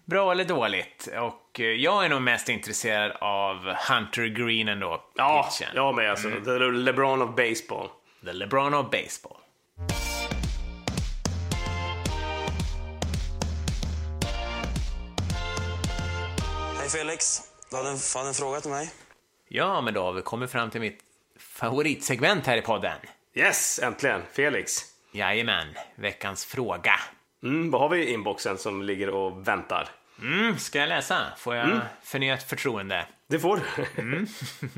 bra 0.04 0.32
eller 0.32 0.44
dåligt. 0.44 1.08
Och 1.18 1.60
eh, 1.60 1.66
jag 1.66 2.04
är 2.04 2.08
nog 2.08 2.22
mest 2.22 2.48
intresserad 2.48 3.12
av 3.20 3.56
Hunter 3.88 4.26
Green 4.26 4.68
ändå. 4.68 5.02
Ja, 5.14 5.50
pitchen. 5.50 5.72
jag 5.74 5.94
med 5.94 6.10
alltså. 6.10 6.30
The 6.30 6.58
LeBron 6.58 7.22
of 7.22 7.36
baseball. 7.36 7.88
The 8.24 8.32
LeBron 8.32 8.74
of 8.74 8.90
baseball. 8.90 9.36
Felix, 16.92 17.40
du 17.70 17.76
hade 17.76 17.88
en, 17.88 17.98
hade 18.14 18.28
en 18.28 18.34
fråga 18.34 18.60
till 18.60 18.70
mig? 18.70 18.90
Ja, 19.48 19.80
men 19.80 19.94
då 19.94 20.02
har 20.02 20.12
vi 20.12 20.22
kommit 20.22 20.50
fram 20.50 20.70
till 20.70 20.80
mitt 20.80 21.00
favoritsegment 21.38 22.46
här 22.46 22.56
i 22.56 22.60
podden. 22.62 22.98
Yes, 23.34 23.80
äntligen. 23.82 24.22
Felix. 24.32 24.82
Jajamän, 25.12 25.66
veckans 25.94 26.44
fråga. 26.44 26.94
Mm, 27.42 27.70
vad 27.70 27.80
har 27.80 27.88
vi 27.88 28.04
i 28.04 28.12
inboxen 28.12 28.58
som 28.58 28.82
ligger 28.82 29.08
och 29.08 29.48
väntar? 29.48 29.88
Mm, 30.20 30.58
ska 30.58 30.78
jag 30.78 30.88
läsa? 30.88 31.26
Får 31.38 31.54
jag 31.54 31.80
förnyat 32.02 32.42
förtroende? 32.42 33.06
Det 33.26 33.38
får 33.38 33.56
du. 33.76 34.02
Mm. 34.02 34.26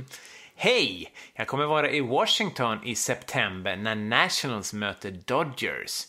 Hej! 0.57 1.13
Jag 1.35 1.47
kommer 1.47 1.67
vara 1.67 1.91
i 1.91 2.01
Washington 2.01 2.85
i 2.85 2.95
september 2.95 3.77
när 3.77 3.95
Nationals 3.95 4.73
möter 4.73 5.11
Dodgers. 5.11 6.07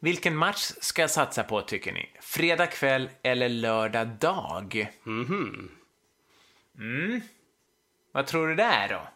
Vilken 0.00 0.36
match 0.36 0.72
ska 0.80 1.02
jag 1.02 1.10
satsa 1.10 1.42
på 1.42 1.60
tycker 1.60 1.92
ni? 1.92 2.10
Fredag 2.20 2.66
kväll 2.66 3.08
eller 3.22 3.48
lördag 3.48 4.08
dag? 4.08 4.88
Mhm. 5.02 5.70
Mm. 6.78 7.20
Vad 8.12 8.26
tror 8.26 8.48
du 8.48 8.54
där 8.54 8.88
då? 8.88 9.08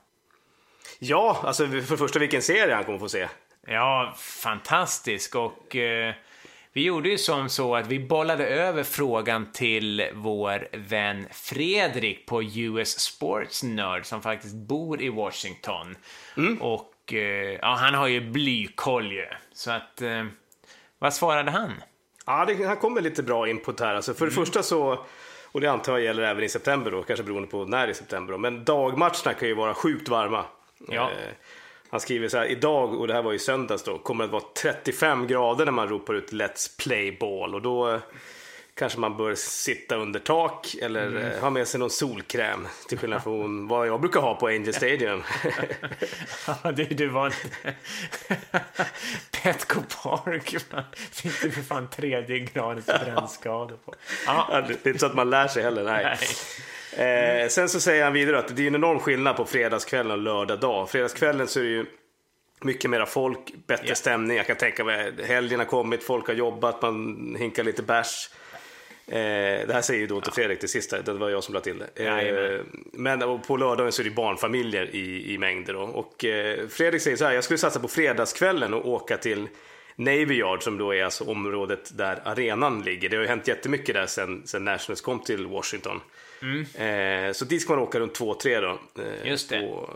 ja, 0.99 1.41
alltså 1.45 1.67
för 1.67 1.75
det 1.75 1.97
första 1.97 2.19
vilken 2.19 2.43
serie 2.43 2.75
han 2.75 2.85
kommer 2.85 2.99
få 2.99 3.09
se. 3.09 3.29
Ja, 3.67 4.15
fantastisk 4.19 5.35
och 5.35 5.77
eh, 5.77 6.15
vi 6.73 6.85
gjorde 6.85 7.09
ju 7.09 7.19
som 7.19 7.49
så 7.49 7.77
att 7.77 7.87
vi 7.87 8.01
bollade 8.01 8.47
över 8.47 8.83
frågan 8.83 9.53
till 9.53 10.09
vår 10.15 10.69
vän 10.73 11.27
Fredrik 11.31 12.27
på 12.27 12.43
US 12.43 13.01
Sports 13.01 13.63
Nerd 13.63 14.07
som 14.07 14.23
faktiskt 14.23 14.55
bor 14.55 15.03
i 15.03 15.09
Washington. 15.09 15.97
Och 16.61 17.13
eh, 17.13 17.59
ja, 17.63 17.77
han 17.81 17.95
har 17.95 18.07
ju 18.07 18.31
blykoll 18.31 19.13
ju. 19.13 19.27
Så 19.53 19.71
att, 19.71 20.03
eh, 20.03 20.25
vad 21.05 21.15
svarade 21.15 21.51
han? 21.51 21.73
Ja, 22.27 22.45
det, 22.45 22.65
han 22.65 22.77
kommer 22.77 23.01
lite 23.01 23.23
bra 23.23 23.49
input 23.49 23.81
här. 23.81 23.95
Alltså 23.95 24.15
för 24.15 24.27
det 24.27 24.33
första 24.33 24.63
så, 24.63 24.99
och 25.53 25.61
det 25.61 25.67
antar 25.67 25.93
jag 25.93 26.03
gäller 26.03 26.23
även 26.23 26.45
i 26.45 26.49
september 26.49 26.91
då, 26.91 27.03
kanske 27.03 27.25
beroende 27.25 27.49
på 27.49 27.65
när 27.65 27.89
i 27.89 27.95
september 27.95 28.33
då, 28.33 28.39
men 28.39 28.65
dagmatcherna 28.65 29.35
kan 29.39 29.49
ju 29.49 29.55
vara 29.55 29.75
sjukt 29.75 30.09
varma. 30.09 30.45
Ja. 30.89 31.03
Eh, 31.03 31.35
han 31.91 32.01
skriver 32.01 32.29
så 32.29 32.39
här, 32.39 32.47
idag, 32.47 33.01
och 33.01 33.07
det 33.07 33.15
här 33.15 33.23
var 33.23 33.33
ju 33.33 33.39
söndags 33.39 33.83
då, 33.83 33.99
kommer 33.99 34.25
det 34.25 34.37
att 34.37 34.43
vara 34.43 34.53
35 34.63 35.27
grader 35.27 35.65
när 35.65 35.73
man 35.73 35.89
ropar 35.89 36.15
ut 36.15 36.33
Let's 36.33 36.79
play 36.79 37.17
ball 37.21 37.55
och 37.55 37.63
då 37.63 37.91
eh, 37.91 38.01
kanske 38.75 38.99
man 39.01 39.17
bör 39.17 39.35
sitta 39.35 39.97
under 39.97 40.21
tak 40.21 40.75
eller 40.83 41.33
eh, 41.35 41.41
ha 41.41 41.51
med 41.51 41.69
sig 41.69 41.81
någon 41.81 41.91
solkräm 41.91 42.69
till 42.89 42.99
skillnad 42.99 43.23
från 43.23 43.69
vad 43.69 43.87
jag 43.89 44.01
brukar 44.01 44.21
ha 44.21 44.35
på 44.35 44.47
Angel 44.47 44.75
Stadium. 44.75 45.23
Ja, 46.63 46.73
du, 46.73 46.85
du 46.85 47.07
var 47.09 47.27
inte... 47.27 47.75
Petco 49.43 49.81
Park. 50.03 50.57
Fick 51.13 51.43
du 51.43 51.51
för 51.51 51.63
fan 51.63 51.91
tredje 51.91 52.39
gradens 52.39 52.87
brännskador 52.87 53.77
på. 53.85 53.95
Ja, 54.27 54.49
Ja, 54.53 54.61
det 54.61 54.87
är 54.87 54.89
inte 54.89 54.99
så 54.99 55.07
att 55.07 55.15
man 55.15 55.31
lär 55.31 55.49
sig 55.49 55.63
heller. 55.63 55.85
Nej. 55.85 56.19
Eh, 57.43 57.49
sen 57.49 57.69
så 57.69 57.81
säger 57.81 58.05
han 58.05 58.13
vidare 58.13 58.39
att 58.39 58.57
det 58.57 58.63
är 58.63 58.67
en 58.67 58.75
enorm 58.75 58.99
skillnad 59.01 59.37
på 59.37 59.45
fredagskvällen 59.45 60.13
och 60.13 60.19
lördag 60.19 60.61
dag. 60.61 60.91
Fredagskvällen 60.91 61.49
så 61.49 61.61
är 61.61 61.65
det 61.65 61.71
ju 61.71 61.87
mycket 62.61 62.91
mera 62.91 63.07
folk, 63.07 63.39
bättre 63.67 63.87
Ja. 63.89 63.95
stämning. 63.95 64.37
Jag 64.37 64.47
kan 64.47 64.57
tänka 64.57 64.85
mig 64.85 65.13
helgen 65.25 65.59
har 65.61 65.67
kommit, 65.67 66.05
folk 66.05 66.27
har 66.27 66.35
jobbat, 66.35 66.83
man 66.83 67.37
hinkar 67.39 67.65
lite 67.65 67.83
bärs. 67.83 68.31
Eh, 69.07 69.67
det 69.67 69.73
här 69.73 69.83
säger 69.83 70.01
ju 70.01 70.07
då 70.07 70.21
till 70.21 70.33
Fredrik 70.33 70.61
det 70.61 70.69
sista, 70.69 71.03
det 71.03 71.13
var 71.13 71.31
jag 71.31 71.45
som 71.45 71.55
lade 71.55 71.65
till 71.65 71.79
det. 71.79 72.05
Eh, 72.05 72.61
men 72.93 73.43
på 73.43 73.57
lördagen 73.57 73.93
så 73.93 74.03
är 74.03 74.05
det 74.05 74.11
barnfamiljer 74.11 74.95
i, 74.95 75.35
i 75.35 75.39
mängder. 75.39 75.73
Då. 75.73 75.81
Och 75.81 76.25
eh, 76.25 76.69
Fredrik 76.69 77.03
säger 77.03 77.17
så 77.17 77.25
här, 77.25 77.33
jag 77.33 77.45
skulle 77.45 77.59
satsa 77.59 77.81
på 77.81 77.89
fredagskvällen 77.89 78.75
och 78.75 78.89
åka 78.89 79.17
till 79.17 79.49
Navy 79.97 80.35
Yard 80.35 80.63
som 80.63 80.79
då 80.79 80.95
är 80.95 81.05
alltså 81.05 81.25
området 81.25 81.99
där 81.99 82.23
arenan 82.25 82.83
ligger. 82.83 83.09
Det 83.09 83.17
har 83.17 83.23
ju 83.23 83.29
hänt 83.29 83.49
jättemycket 83.49 83.95
där 83.95 84.07
sen, 84.07 84.43
sen 84.47 84.65
Nationals 84.65 85.01
kom 85.01 85.21
till 85.21 85.47
Washington. 85.47 86.01
Eh, 86.75 87.33
så 87.33 87.45
dit 87.45 87.63
ska 87.63 87.73
man 87.75 87.83
åka 87.83 88.01
runt 88.01 88.19
2-3 88.19 88.61
då. 88.61 89.03
Eh, 89.03 89.31
Just 89.31 89.51
det. 89.51 89.69
Och, 89.69 89.89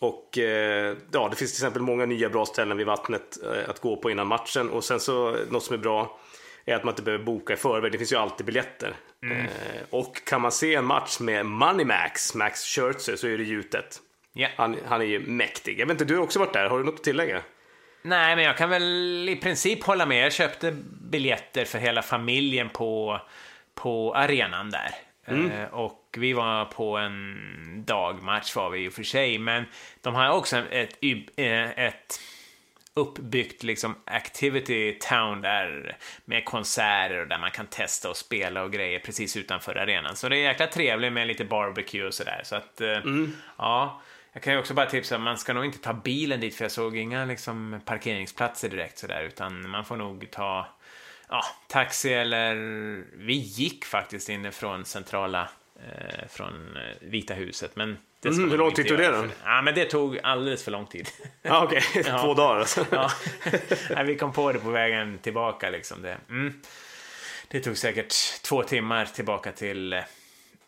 och 0.00 0.38
eh, 0.38 0.96
ja, 1.12 1.28
det 1.28 1.36
finns 1.36 1.52
till 1.52 1.64
exempel 1.64 1.82
många 1.82 2.06
nya 2.06 2.28
bra 2.28 2.46
ställen 2.46 2.76
vid 2.76 2.86
vattnet 2.86 3.38
att 3.66 3.80
gå 3.80 3.96
på 3.96 4.10
innan 4.10 4.26
matchen. 4.26 4.70
Och 4.70 4.84
sen 4.84 5.00
så, 5.00 5.36
något 5.50 5.64
som 5.64 5.74
är 5.74 5.78
bra 5.78 6.18
är 6.64 6.74
att 6.74 6.84
man 6.84 6.92
inte 6.92 7.02
behöver 7.02 7.24
boka 7.24 7.52
i 7.52 7.56
förväg. 7.56 7.92
Det 7.92 7.98
finns 7.98 8.12
ju 8.12 8.16
alltid 8.16 8.46
biljetter. 8.46 8.94
Eh, 9.30 9.50
och 9.90 10.24
kan 10.26 10.40
man 10.40 10.52
se 10.52 10.74
en 10.74 10.84
match 10.84 11.20
med 11.20 11.46
Money 11.46 11.84
Max, 11.84 12.34
Max 12.34 12.64
Scherzer, 12.64 13.16
så 13.16 13.26
är 13.26 13.38
det 13.38 13.44
gjutet. 13.44 14.00
ja. 14.32 14.48
Han, 14.56 14.76
han 14.86 15.00
är 15.00 15.04
ju 15.04 15.20
mäktig. 15.20 15.80
Jag 15.80 15.86
vet 15.86 15.94
inte, 15.94 16.04
du 16.04 16.16
har 16.16 16.22
också 16.22 16.38
varit 16.38 16.52
där. 16.52 16.68
Har 16.68 16.78
du 16.78 16.84
något 16.84 16.94
att 16.94 17.04
tillägga? 17.04 17.42
Nej, 18.02 18.36
men 18.36 18.44
jag 18.44 18.56
kan 18.56 18.70
väl 18.70 19.28
i 19.28 19.36
princip 19.36 19.84
hålla 19.84 20.06
med. 20.06 20.24
Jag 20.24 20.32
köpte 20.32 20.72
biljetter 21.10 21.64
för 21.64 21.78
hela 21.78 22.02
familjen 22.02 22.68
på, 22.68 23.20
på 23.74 24.14
arenan 24.14 24.70
där. 24.70 24.90
Eh, 25.26 25.74
och 25.74 26.16
vi 26.18 26.32
var 26.32 26.64
på 26.64 26.96
en 26.96 27.36
dagmatch 27.86 28.56
var 28.56 28.70
vi 28.70 28.84
i 28.84 28.88
och 28.88 28.92
för 28.92 29.02
sig, 29.02 29.38
men 29.38 29.64
de 30.00 30.14
har 30.14 30.30
också 30.30 30.56
ett, 30.56 30.98
eh, 31.36 31.78
ett 31.78 32.20
uppbyggt 32.94 33.62
liksom 33.62 33.94
activity 34.04 34.98
town 35.00 35.40
där 35.40 35.96
med 36.24 36.44
konserter 36.44 37.20
och 37.20 37.28
där 37.28 37.38
man 37.38 37.50
kan 37.50 37.66
testa 37.66 38.10
och 38.10 38.16
spela 38.16 38.62
och 38.62 38.72
grejer 38.72 38.98
precis 38.98 39.36
utanför 39.36 39.74
arenan. 39.74 40.16
Så 40.16 40.28
det 40.28 40.36
är 40.36 40.42
jäkla 40.42 40.66
trevligt 40.66 41.12
med 41.12 41.26
lite 41.26 41.44
barbecue 41.44 42.06
och 42.06 42.14
sådär. 42.14 42.40
Så 42.44 42.56
att, 42.56 42.80
eh, 42.80 42.98
ja. 43.58 44.00
Jag 44.32 44.42
kan 44.42 44.52
ju 44.52 44.58
också 44.58 44.74
bara 44.74 44.86
tipsa, 44.86 45.18
man 45.18 45.38
ska 45.38 45.52
nog 45.52 45.64
inte 45.64 45.78
ta 45.78 45.92
bilen 45.92 46.40
dit 46.40 46.54
för 46.54 46.64
jag 46.64 46.72
såg 46.72 46.96
inga 46.96 47.24
liksom, 47.24 47.80
parkeringsplatser 47.84 48.68
direkt 48.68 48.98
sådär 48.98 49.22
utan 49.22 49.70
man 49.70 49.84
får 49.84 49.96
nog 49.96 50.30
ta 50.30 50.66
ja, 51.28 51.44
taxi 51.68 52.12
eller 52.12 52.54
vi 53.16 53.34
gick 53.34 53.84
faktiskt 53.84 54.28
inifrån 54.28 54.84
centrala 54.84 55.48
eh, 55.76 56.28
från 56.28 56.76
eh, 56.76 56.82
Vita 57.00 57.34
huset 57.34 57.76
men 57.76 57.98
det 58.24 58.28
Mm, 58.36 58.50
hur 58.50 58.58
lång 58.58 58.72
tid 58.72 58.88
tog 58.88 58.98
det 58.98 59.08
då? 59.08 59.24
Ja 59.44 59.62
men 59.62 59.74
det 59.74 59.84
tog 59.84 60.18
alldeles 60.22 60.64
för 60.64 60.70
lång 60.70 60.86
tid. 60.86 61.08
Ja, 61.42 61.64
okej. 61.64 61.82
Två 62.04 62.34
dagar 62.34 62.56
alltså. 62.60 62.86
ja. 62.90 63.10
Nej, 63.90 64.04
vi 64.04 64.16
kom 64.16 64.32
på 64.32 64.52
det 64.52 64.58
på 64.58 64.70
vägen 64.70 65.18
tillbaka 65.18 65.70
liksom. 65.70 66.02
Det, 66.02 66.16
mm. 66.30 66.60
det 67.48 67.60
tog 67.60 67.76
säkert 67.78 68.14
två 68.42 68.62
timmar 68.62 69.04
tillbaka 69.04 69.52
till 69.52 69.92
eh, 69.92 70.00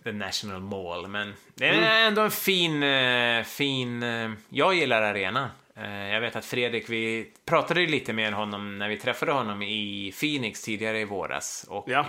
The 0.04 0.12
National 0.12 0.60
Mall. 0.60 1.08
Men 1.08 1.34
det 1.54 1.66
är 1.68 1.72
Mm. 1.72 1.84
ändå 2.08 2.22
en 2.22 2.30
fin, 2.30 2.82
eh, 2.82 3.42
fin... 3.44 4.02
eh, 4.02 4.30
jag 4.48 4.74
gillar 4.74 5.02
arenan. 5.02 5.48
Jag 6.10 6.20
vet 6.20 6.36
att 6.36 6.44
Fredrik, 6.44 6.88
vi 6.88 7.30
pratade 7.44 7.86
lite 7.86 8.12
med 8.12 8.32
honom 8.32 8.78
när 8.78 8.88
vi 8.88 8.96
träffade 8.96 9.32
honom 9.32 9.62
i 9.62 10.12
Phoenix 10.20 10.62
tidigare 10.62 11.00
i 11.00 11.04
våras. 11.04 11.66
Och 11.68 11.84
Ja. 11.88 12.06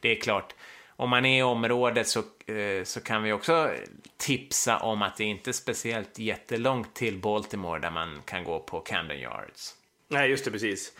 det 0.00 0.08
är 0.16 0.20
klart, 0.20 0.54
om 0.96 1.10
man 1.10 1.24
är 1.24 1.38
i 1.38 1.42
området 1.42 2.08
så, 2.08 2.18
eh, 2.46 2.84
så 2.84 3.00
kan 3.00 3.22
vi 3.22 3.32
också 3.32 3.70
tipsa 4.16 4.78
om 4.78 5.02
att 5.02 5.16
det 5.16 5.24
inte 5.24 5.50
är 5.50 5.52
speciellt 5.52 6.18
jättelångt 6.18 6.94
till 6.94 7.18
Baltimore 7.18 7.80
där 7.80 7.90
man 7.90 8.22
kan 8.24 8.44
gå 8.44 8.58
på 8.60 8.80
Camden 8.80 9.18
Yards. 9.18 9.74
Nej, 10.08 10.30
just 10.30 10.44
det, 10.44 10.50
precis. 10.50 10.92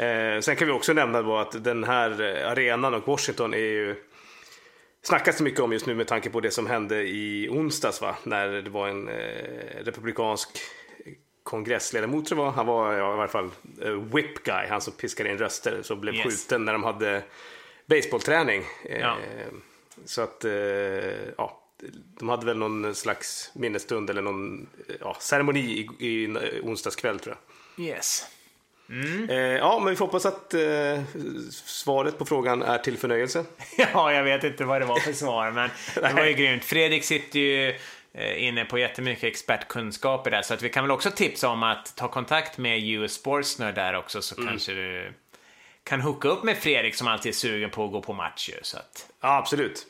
Eh, 0.00 0.40
sen 0.40 0.56
kan 0.56 0.66
vi 0.68 0.72
också 0.72 0.92
nämna 0.92 1.22
då 1.22 1.36
att 1.36 1.64
den 1.64 1.84
här 1.84 2.20
eh, 2.20 2.50
arenan 2.50 2.94
och 2.94 3.06
Washington 3.06 3.54
är 3.54 3.58
ju 3.58 3.96
snackas 5.02 5.36
det 5.38 5.44
mycket 5.44 5.60
om 5.60 5.72
just 5.72 5.86
nu 5.86 5.94
med 5.94 6.06
tanke 6.06 6.30
på 6.30 6.40
det 6.40 6.50
som 6.50 6.66
hände 6.66 7.02
i 7.02 7.48
onsdags, 7.50 8.00
va? 8.00 8.16
när 8.24 8.48
det 8.48 8.70
var 8.70 8.88
en 8.88 9.08
eh, 9.08 9.84
republikansk 9.84 10.48
kongressledamot, 11.42 12.26
tror 12.26 12.40
jag 12.40 12.44
var. 12.44 12.52
Han 12.52 12.66
var 12.66 12.92
ja, 12.92 13.10
i 13.16 13.18
alla 13.18 13.28
fall 13.28 13.50
eh, 13.82 13.90
whip 13.92 14.42
guy, 14.44 14.66
han 14.68 14.80
som 14.80 14.92
piskade 14.92 15.30
in 15.30 15.38
röster, 15.38 15.82
som 15.82 16.00
blev 16.00 16.14
Yes. 16.14 16.24
skjuten 16.24 16.64
när 16.64 16.72
de 16.72 16.84
hade 16.84 17.22
baseballträning. 17.88 18.62
Eh, 18.84 19.00
Ja. 19.00 19.16
Så 20.04 20.22
att, 20.22 20.44
eh, 20.44 20.52
ja, 21.36 21.60
de 22.18 22.28
hade 22.28 22.46
väl 22.46 22.56
någon 22.58 22.94
slags 22.94 23.50
minnesstund 23.54 24.10
eller 24.10 24.22
någon 24.22 24.66
eh, 24.88 24.94
ja, 25.00 25.16
ceremoni 25.20 25.60
i, 25.60 26.06
i 26.08 26.36
onsdags 26.62 26.96
kväll, 26.96 27.18
tror 27.20 27.36
jag. 27.76 27.86
Yes. 27.86 28.26
Eh, 29.28 29.36
ja, 29.36 29.78
men 29.78 29.90
vi 29.90 29.96
får 29.96 30.04
hoppas 30.06 30.26
att 30.26 30.54
eh, 30.54 31.02
svaret 31.50 32.18
på 32.18 32.24
frågan 32.24 32.62
är 32.62 32.78
till 32.78 32.98
förnöjelse. 32.98 33.44
Ja, 33.92 34.12
jag 34.12 34.24
vet 34.24 34.44
inte 34.44 34.64
vad 34.64 34.80
det 34.80 34.86
var 34.86 35.00
för 35.00 35.12
svar, 35.12 35.50
men 35.50 35.70
det 35.94 36.12
var 36.14 36.24
ju 36.24 36.32
grymt. 36.34 36.64
Fredrik 36.64 37.04
sitter 37.04 37.38
ju 37.38 37.74
inne 38.36 38.64
på 38.64 38.78
jättemycket 38.78 39.24
expertkunskaper 39.24 40.30
där, 40.30 40.42
så 40.42 40.54
att 40.54 40.62
vi 40.62 40.68
kan 40.68 40.84
väl 40.84 40.90
också 40.90 41.10
tipsa 41.10 41.48
om 41.48 41.62
att 41.62 41.96
ta 41.96 42.08
kontakt 42.08 42.58
med 42.58 42.82
US 42.88 43.12
Sportsner 43.12 43.72
där 43.72 43.94
också, 43.96 44.22
så 44.22 44.34
kanske 44.34 44.72
du 44.72 45.12
kan 45.88 46.00
hooka 46.00 46.28
upp 46.28 46.42
med 46.44 46.56
Fredrik 46.56 46.94
som 46.94 47.08
alltid 47.08 47.30
är 47.30 47.34
sugen 47.34 47.70
på 47.70 47.84
att 47.84 47.92
gå 47.92 48.02
på 48.02 48.12
match 48.12 48.48
ju, 48.48 48.58
så 48.62 48.76
att 48.76 49.10
Ja, 49.20 49.36
absolut. 49.36 49.86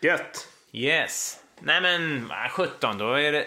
Gött. 0.00 0.48
yes. 0.72 1.38
Nej 1.60 1.80
men, 1.80 2.28
vad 2.28 2.50
17, 2.50 2.98
då 2.98 3.12
är 3.12 3.32
det 3.32 3.46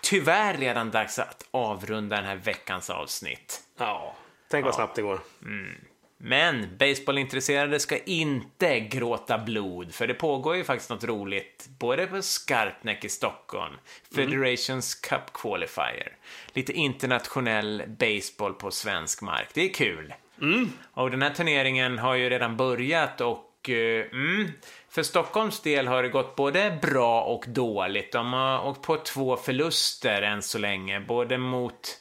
tyvärr 0.00 0.56
redan 0.56 0.90
dags 0.90 1.18
att 1.18 1.46
avrunda 1.50 2.16
den 2.16 2.24
här 2.24 2.36
veckans 2.36 2.90
avsnitt. 2.90 3.60
Ja, 3.78 4.16
tänk 4.50 4.64
vad 4.64 4.74
snabbt 4.74 4.96
det 4.96 5.02
går. 5.02 5.20
Men 6.18 6.76
baseballintresserade 6.78 7.80
ska 7.80 7.98
inte 7.98 8.80
gråta 8.80 9.38
blod, 9.38 9.94
för 9.94 10.06
det 10.06 10.14
pågår 10.14 10.56
ju 10.56 10.64
faktiskt 10.64 10.90
något 10.90 11.04
roligt 11.04 11.66
både 11.78 12.06
på 12.06 12.22
Skarpnäck 12.22 13.04
i 13.04 13.08
Stockholm, 13.08 13.74
Federations 14.14 14.94
Cup 14.94 15.32
Qualifier, 15.32 16.16
lite 16.52 16.72
internationell 16.72 17.82
baseball 17.88 18.54
på 18.54 18.70
svensk 18.70 19.22
mark. 19.22 19.48
Det 19.54 19.64
är 19.70 19.74
kul. 19.74 20.14
Mm. 20.40 20.72
Och 20.92 21.10
den 21.10 21.22
här 21.22 21.30
turneringen 21.30 21.98
har 21.98 22.14
ju 22.14 22.30
redan 22.30 22.56
börjat 22.56 23.20
och 23.20 23.70
eh, 23.70 24.06
mm, 24.12 24.50
för 24.88 25.02
Stockholms 25.02 25.60
del 25.60 25.86
har 25.86 26.02
det 26.02 26.08
gått 26.08 26.36
både 26.36 26.78
bra 26.82 27.22
och 27.22 27.44
dåligt. 27.48 28.12
De 28.12 28.32
har 28.32 28.66
åkt 28.66 28.82
på 28.82 28.96
två 28.96 29.36
förluster 29.36 30.22
än 30.22 30.42
så 30.42 30.58
länge, 30.58 31.00
både 31.00 31.38
mot 31.38 32.00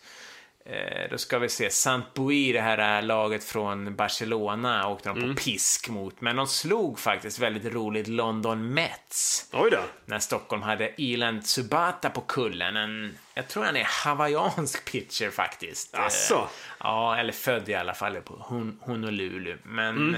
då 1.12 1.18
ska 1.18 1.40
vi 1.40 1.50
se, 1.50 1.70
Sant 1.70 2.14
Bui, 2.14 2.52
det 2.54 2.62
här 2.62 2.98
eh, 3.00 3.06
laget 3.06 3.44
från 3.44 3.96
Barcelona, 3.96 4.88
åkte 4.88 5.10
de 5.10 5.22
på 5.36 5.42
pisk 5.42 5.90
mot. 5.90 6.22
Men 6.22 6.36
de 6.36 6.48
slog 6.48 7.00
faktiskt 7.00 7.40
väldigt 7.40 7.74
roligt 7.74 8.08
London 8.08 8.74
Mets. 8.74 9.50
Oj 9.54 9.72
då. 9.72 9.80
När 10.06 10.20
Stockholm 10.20 10.62
hade 10.62 11.02
Ilan 11.02 11.42
Tsubata 11.42 12.10
på 12.10 12.22
kullen. 12.22 12.78
En, 12.78 13.18
jag 13.34 13.48
tror 13.48 13.64
han 13.64 13.76
är 13.76 13.88
hawaiiansk 14.06 14.92
pitcher 14.92 15.30
faktiskt. 15.32 15.96
Asså? 15.96 16.36
Eh, 16.36 16.48
ja, 16.80 17.18
eller 17.18 17.34
född 17.34 17.70
i 17.70 17.74
alla 17.76 17.94
fall 17.94 18.16
på 18.16 18.34
Hon- 18.50 18.78
Honolulu. 18.82 19.58
Men 19.64 20.18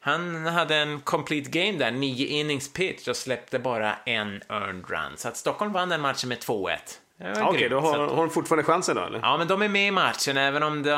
han 0.00 0.46
hade 0.46 0.76
en 0.76 1.00
complete 1.00 1.50
game 1.50 1.78
där, 1.78 1.90
nio 1.90 2.26
innings 2.26 2.72
pitch 2.72 3.08
och 3.08 3.16
släppte 3.16 3.58
bara 3.58 3.96
en 4.06 4.42
earned 4.48 4.90
run. 4.90 5.16
Så 5.16 5.28
att 5.28 5.36
Stockholm 5.36 5.72
vann 5.72 5.88
den 5.88 6.00
matchen 6.00 6.28
med 6.28 6.38
2-1. 6.38 6.76
Ja, 7.20 7.48
Okej, 7.48 7.58
grymt. 7.58 7.70
då 7.70 7.80
har, 7.80 8.04
att- 8.04 8.10
har 8.10 8.16
de 8.16 8.30
fortfarande 8.30 8.64
chansen 8.64 8.96
då, 8.96 9.02
eller? 9.02 9.18
Ja, 9.22 9.36
men 9.38 9.48
de 9.48 9.62
är 9.62 9.68
med 9.68 9.88
i 9.88 9.90
matchen 9.90 10.36
även 10.36 10.62
om 10.62 10.82
de... 10.82 10.92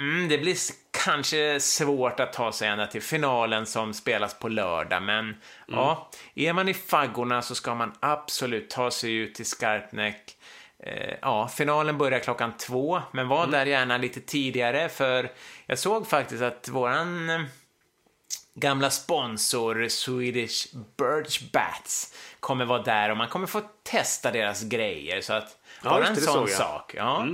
Mm, 0.00 0.28
det 0.28 0.38
blir 0.38 0.56
kanske 1.04 1.60
svårt 1.60 2.20
att 2.20 2.32
ta 2.32 2.52
sig 2.52 2.68
ända 2.68 2.86
till 2.86 3.02
finalen 3.02 3.66
som 3.66 3.94
spelas 3.94 4.38
på 4.38 4.48
lördag. 4.48 5.02
Men 5.02 5.34
ja, 5.68 6.10
är 6.34 6.52
man 6.52 6.68
i 6.68 6.74
faggorna 6.74 7.42
så 7.42 7.54
ska 7.54 7.74
man 7.74 7.92
absolut 8.00 8.70
ta 8.70 8.90
sig 8.90 9.14
ut 9.14 9.34
till 9.34 9.46
Skarpnäck. 9.46 10.36
Eh, 10.86 11.14
ja, 11.22 11.48
finalen 11.48 11.98
börjar 11.98 12.18
klockan 12.18 12.52
två, 12.56 13.02
men 13.12 13.28
var 13.28 13.46
där 13.46 13.66
gärna 13.66 13.96
lite 13.96 14.20
tidigare 14.20 14.88
för 14.88 15.30
jag 15.66 15.78
såg 15.78 16.06
faktiskt 16.08 16.42
att 16.42 16.68
våran 16.68 17.30
gamla 18.54 18.90
sponsor 18.90 19.88
Swedish 19.88 20.68
Birch 20.96 21.52
Bats 21.52 22.14
kommer 22.40 22.64
vara 22.64 22.82
där 22.82 23.10
och 23.10 23.16
man 23.16 23.28
kommer 23.28 23.46
få 23.46 23.60
testa 23.82 24.30
deras 24.30 24.62
grejer. 24.62 25.20
Så 25.20 25.32
att 25.32 25.58
Ja, 25.82 25.90
bara 25.90 26.00
just 26.00 26.10
en 26.10 26.16
sån 26.26 26.48
sak. 26.48 26.94
Ja. 26.96 27.26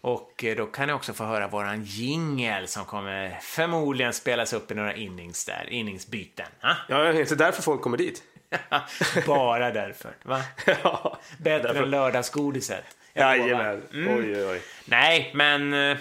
Och 0.00 0.44
eh, 0.44 0.56
då 0.56 0.66
kan 0.66 0.86
ni 0.86 0.92
också 0.92 1.12
få 1.12 1.24
höra 1.24 1.48
våran 1.48 1.84
jingel 1.84 2.68
som 2.68 2.84
kommer 2.84 3.38
förmodligen 3.42 4.12
spelas 4.12 4.52
upp 4.52 4.70
i 4.70 4.74
några 4.74 4.94
innings 4.94 5.44
där, 5.44 5.66
inningsbyten. 5.70 6.46
Ha? 6.62 6.76
Ja, 6.88 6.98
det 6.98 7.30
är 7.30 7.36
därför 7.36 7.62
folk 7.62 7.82
kommer 7.82 7.96
dit. 7.96 8.22
Bara 9.26 9.70
därför. 9.70 10.16
Va? 10.22 10.42
ja, 10.82 11.18
Bättre 11.38 11.78
än 11.78 11.90
lördagsgodiset. 11.90 12.84
Jajamän. 13.14 13.82
Mm. 13.92 14.18
Oj, 14.18 14.36
oj, 14.36 14.46
oj. 14.46 14.62
Nej, 14.84 15.30
men 15.34 15.74
eh, 15.74 15.96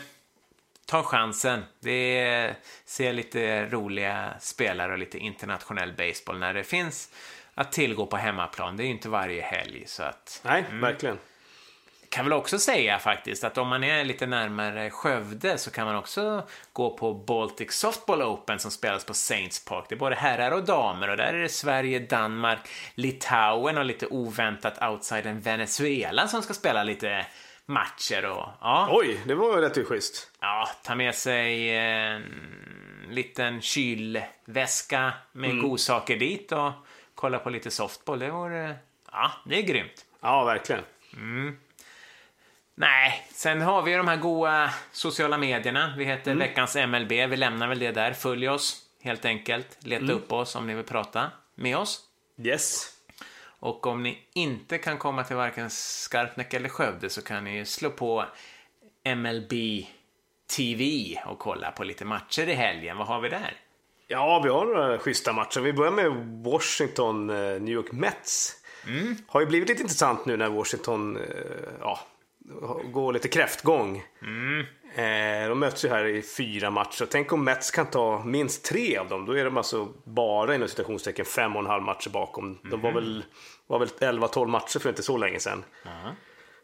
ta 0.86 1.04
chansen. 1.04 1.64
Det 1.80 2.56
ser 2.86 3.14
lite 3.14 3.66
roliga 3.66 4.34
spelare 4.40 4.92
och 4.92 4.98
lite 4.98 5.18
internationell 5.18 5.94
baseball 5.94 6.40
när 6.40 6.54
det 6.54 6.64
finns 6.64 7.12
att 7.54 7.72
tillgå 7.72 8.06
på 8.06 8.18
hemmaplan. 8.18 8.78
Det 8.78 8.84
är 8.84 8.86
ju 8.86 8.92
inte 8.92 9.10
varje 9.10 9.42
helg, 9.42 9.84
så 9.88 10.04
att 10.04 10.42
Nej, 10.44 10.66
verkligen. 10.72 11.18
kan 12.10 12.26
väl 12.26 12.34
också 12.34 12.60
säga 12.60 13.00
faktiskt 13.00 13.44
att 13.44 13.58
om 13.58 13.68
man 13.68 13.84
är 13.84 14.04
lite 14.04 14.26
närmare 14.26 14.90
Skövde 14.90 15.58
så 15.58 15.72
kan 15.72 15.86
man 15.86 15.96
också 15.96 16.48
gå 16.74 16.98
på 16.98 17.14
Baltic 17.14 17.72
Softball 17.72 18.22
Open 18.22 18.60
som 18.60 18.72
spelas 18.72 19.06
på 19.06 19.14
Saints 19.14 19.66
Park. 19.66 19.86
Det 19.90 19.96
är 19.96 20.00
både 20.00 20.16
herrar 20.16 20.52
och 20.52 20.64
damer 20.64 21.10
och 21.10 21.18
där 21.18 21.34
är 21.34 21.42
det 21.42 21.50
Sverige, 21.50 22.00
Danmark, 22.00 22.60
Litauen 22.96 23.78
och 23.78 23.86
lite 23.86 24.08
oväntat 24.08 24.82
outsidern 24.82 25.40
Venezuela 25.40 26.28
som 26.28 26.42
ska 26.42 26.54
spela 26.54 26.84
lite 26.84 27.26
matcher 27.66 28.26
och 28.26 28.50
ja, 28.62 28.88
Oj, 28.92 29.20
det 29.26 29.36
var 29.36 29.58
rätt 29.62 29.88
schysst. 29.88 30.32
ja 30.40 30.70
ta 30.84 30.96
med 30.96 31.16
sig 31.16 31.78
en 31.78 32.24
liten 33.10 33.62
kylväska 33.62 35.14
med 35.32 35.62
godsaker 35.62 36.18
dit 36.18 36.52
och 36.52 36.72
kolla 37.16 37.40
på 37.40 37.50
lite 37.50 37.72
softball. 37.72 38.20
Det 38.20 38.30
vore, 38.30 38.76
ja, 39.12 39.32
det 39.46 39.58
är 39.58 39.62
grymt. 39.62 40.06
Ja, 40.22 40.44
verkligen. 40.44 40.82
Nej, 42.76 43.28
sen 43.32 43.62
har 43.62 43.82
vi 43.82 43.92
ju 43.92 43.98
de 43.98 44.08
här 44.08 44.18
goa 44.18 44.70
sociala 44.92 45.38
medierna. 45.38 45.94
Vi 45.98 46.06
heter 46.06 46.36
veckans 46.36 46.76
MLB. 46.76 47.12
Vi 47.12 47.38
lämnar 47.38 47.68
väl 47.68 47.80
det 47.80 47.92
där. 47.92 48.14
Följ 48.14 48.50
oss 48.50 48.82
helt 49.02 49.26
enkelt. 49.26 49.78
Leta 49.80 50.12
upp 50.12 50.32
oss 50.32 50.56
om 50.56 50.68
ni 50.68 50.74
vill 50.74 50.84
prata 50.86 51.32
med 51.56 51.78
oss. 51.78 52.02
Yes. 52.44 52.95
Och 53.66 53.88
om 53.88 54.04
ni 54.04 54.18
inte 54.34 54.78
kan 54.78 54.98
komma 54.98 55.24
till 55.24 55.36
varken 55.36 55.70
Skarpnäck 55.70 56.54
eller 56.54 56.70
Skövde 56.70 57.10
så 57.10 57.22
kan 57.22 57.44
ni 57.44 57.66
slå 57.66 57.90
på 57.90 58.26
MLB 59.16 59.52
TV 60.56 60.84
och 61.26 61.40
kolla 61.40 61.72
på 61.72 61.84
lite 61.84 62.06
matcher 62.06 62.50
i 62.50 62.54
helgen. 62.54 62.98
Vad 62.98 63.08
har 63.08 63.22
vi 63.22 63.30
där? 63.30 63.54
Ja, 64.08 64.42
vi 64.44 64.50
har 64.50 64.66
några 64.66 64.98
schyssta 64.98 65.34
matcher. 65.34 65.60
Vi 65.60 65.74
börjar 65.74 65.92
med 65.92 66.12
Washington, 66.44 67.30
eh, 67.30 67.36
New 67.36 67.70
York 67.70 67.92
Mets. 67.92 68.54
Har 69.28 69.42
ju 69.42 69.48
blivit 69.48 69.70
lite 69.70 69.82
intressant 69.82 70.26
nu 70.26 70.38
när 70.38 70.50
Washington 70.50 71.18
eh, 71.18 71.24
ja, 71.80 72.00
går 72.92 73.14
lite 73.14 73.28
kräftgång. 73.28 74.04
Eh, 74.96 75.50
de 75.50 75.60
möts 75.60 75.86
ju 75.86 75.90
här 75.90 76.06
i 76.06 76.22
fyra 76.22 76.70
matcher. 76.70 77.08
Tänk 77.12 77.34
om 77.34 77.44
Mets 77.44 77.72
kan 77.72 77.86
ta 77.86 78.24
minst 78.26 78.66
tre 78.66 78.98
av 78.98 79.08
dem. 79.08 79.26
Då 79.26 79.38
är 79.38 79.46
de 79.46 79.58
alltså 79.58 79.94
bara 80.04 80.56
inom 80.56 80.68
citationstecken 80.68 81.26
fem 81.26 81.56
och 81.56 81.62
en 81.62 81.70
halv 81.70 81.84
matcher 81.84 82.10
bakom. 82.10 82.60
De 82.64 82.82
var 82.82 82.92
väl, 82.92 83.24
var 83.68 83.80
väl 83.80 83.88
11-12 83.88 84.48
matcher 84.48 84.80
för 84.80 84.90
inte 84.90 85.04
så 85.04 85.18
länge 85.18 85.40
sedan. 85.40 85.64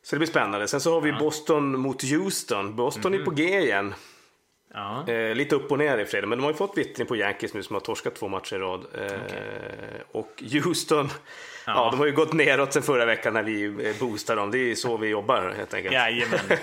Så 0.04 0.16
det 0.16 0.20
blir 0.20 0.28
spännande. 0.28 0.68
Sen 0.68 0.82
så 0.82 0.94
har 0.94 1.02
vi 1.02 1.14
Boston 1.14 1.80
mot 1.80 2.04
Houston. 2.04 2.76
Boston 2.76 3.14
är 3.14 3.20
på 3.26 3.32
G 3.32 3.44
igen. 3.60 3.94
Ja. 4.74 5.08
Eh, 5.08 5.36
lite 5.36 5.56
upp 5.56 5.72
och 5.72 5.78
ner 5.78 5.98
i 5.98 6.06
fredag, 6.06 6.28
men 6.28 6.38
de 6.38 6.44
har 6.44 6.52
ju 6.52 6.58
fått 6.58 6.78
vittring 6.78 7.08
på 7.08 7.16
Yankees 7.16 7.54
nu 7.54 7.64
som 7.64 7.74
har 7.74 7.82
torskat 7.82 8.16
två 8.16 8.28
matcher 8.28 8.56
i 8.56 8.60
rad. 8.60 8.86
Eh, 8.96 10.02
Och 10.12 10.44
Houston, 10.64 11.10
ja. 11.66 11.88
de 11.92 12.00
har 12.00 12.06
ju 12.06 12.12
gått 12.12 12.34
neråt 12.34 12.74
sen 12.74 12.84
förra 12.84 13.06
veckan 13.06 13.34
när 13.34 13.44
vi 13.44 13.64
eh, 13.66 14.00
boostar 14.00 14.36
dem. 14.36 14.52
Det 14.52 14.58
är 14.72 14.76
så 14.76 14.98
vi 14.98 15.08
jobbar 15.08 15.54
helt 15.58 15.74
enkelt. 15.74 15.94
Jajamän. 15.94 16.40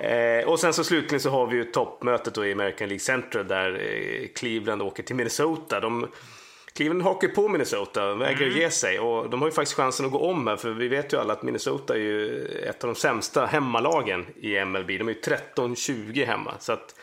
Eh, 0.00 0.48
och 0.48 0.60
sen 0.60 0.72
så 0.74 0.84
slutligen 0.84 1.20
så 1.20 1.30
har 1.30 1.46
vi 1.46 1.56
ju 1.56 1.64
toppmötet 1.64 2.34
då 2.34 2.46
i 2.46 2.52
American 2.52 2.88
League 2.88 3.00
Central 3.00 3.48
där 3.48 3.72
eh, 3.72 4.28
Cleveland 4.34 4.82
åker 4.82 5.02
till 5.02 5.16
Minnesota. 5.16 5.80
De, 5.80 6.08
Cleveland 6.74 7.02
hakar 7.02 7.28
på 7.28 7.48
Minnesota, 7.48 8.14
vägrar 8.14 8.46
Mm. 8.46 8.58
ge 8.58 8.70
sig. 8.70 8.98
Och 9.00 9.30
de 9.30 9.40
har 9.42 9.48
ju 9.48 9.52
faktiskt 9.52 9.76
chansen 9.76 10.06
att 10.06 10.12
gå 10.12 10.18
om 10.18 10.46
här, 10.46 10.56
för 10.56 10.70
vi 10.70 10.88
vet 10.88 11.12
ju 11.12 11.16
alla 11.20 11.32
att 11.32 11.42
Minnesota 11.42 11.94
är 11.94 11.98
ju 11.98 12.44
ett 12.46 12.84
av 12.84 12.88
de 12.94 13.00
sämsta 13.00 13.46
hemmalagen 13.46 14.26
i 14.40 14.64
MLB. 14.64 14.86
De 14.98 15.08
är 15.08 15.12
ju 15.12 15.20
13-20 15.20 16.24
hemma. 16.26 16.54
Så 16.58 16.72
att 16.72 16.94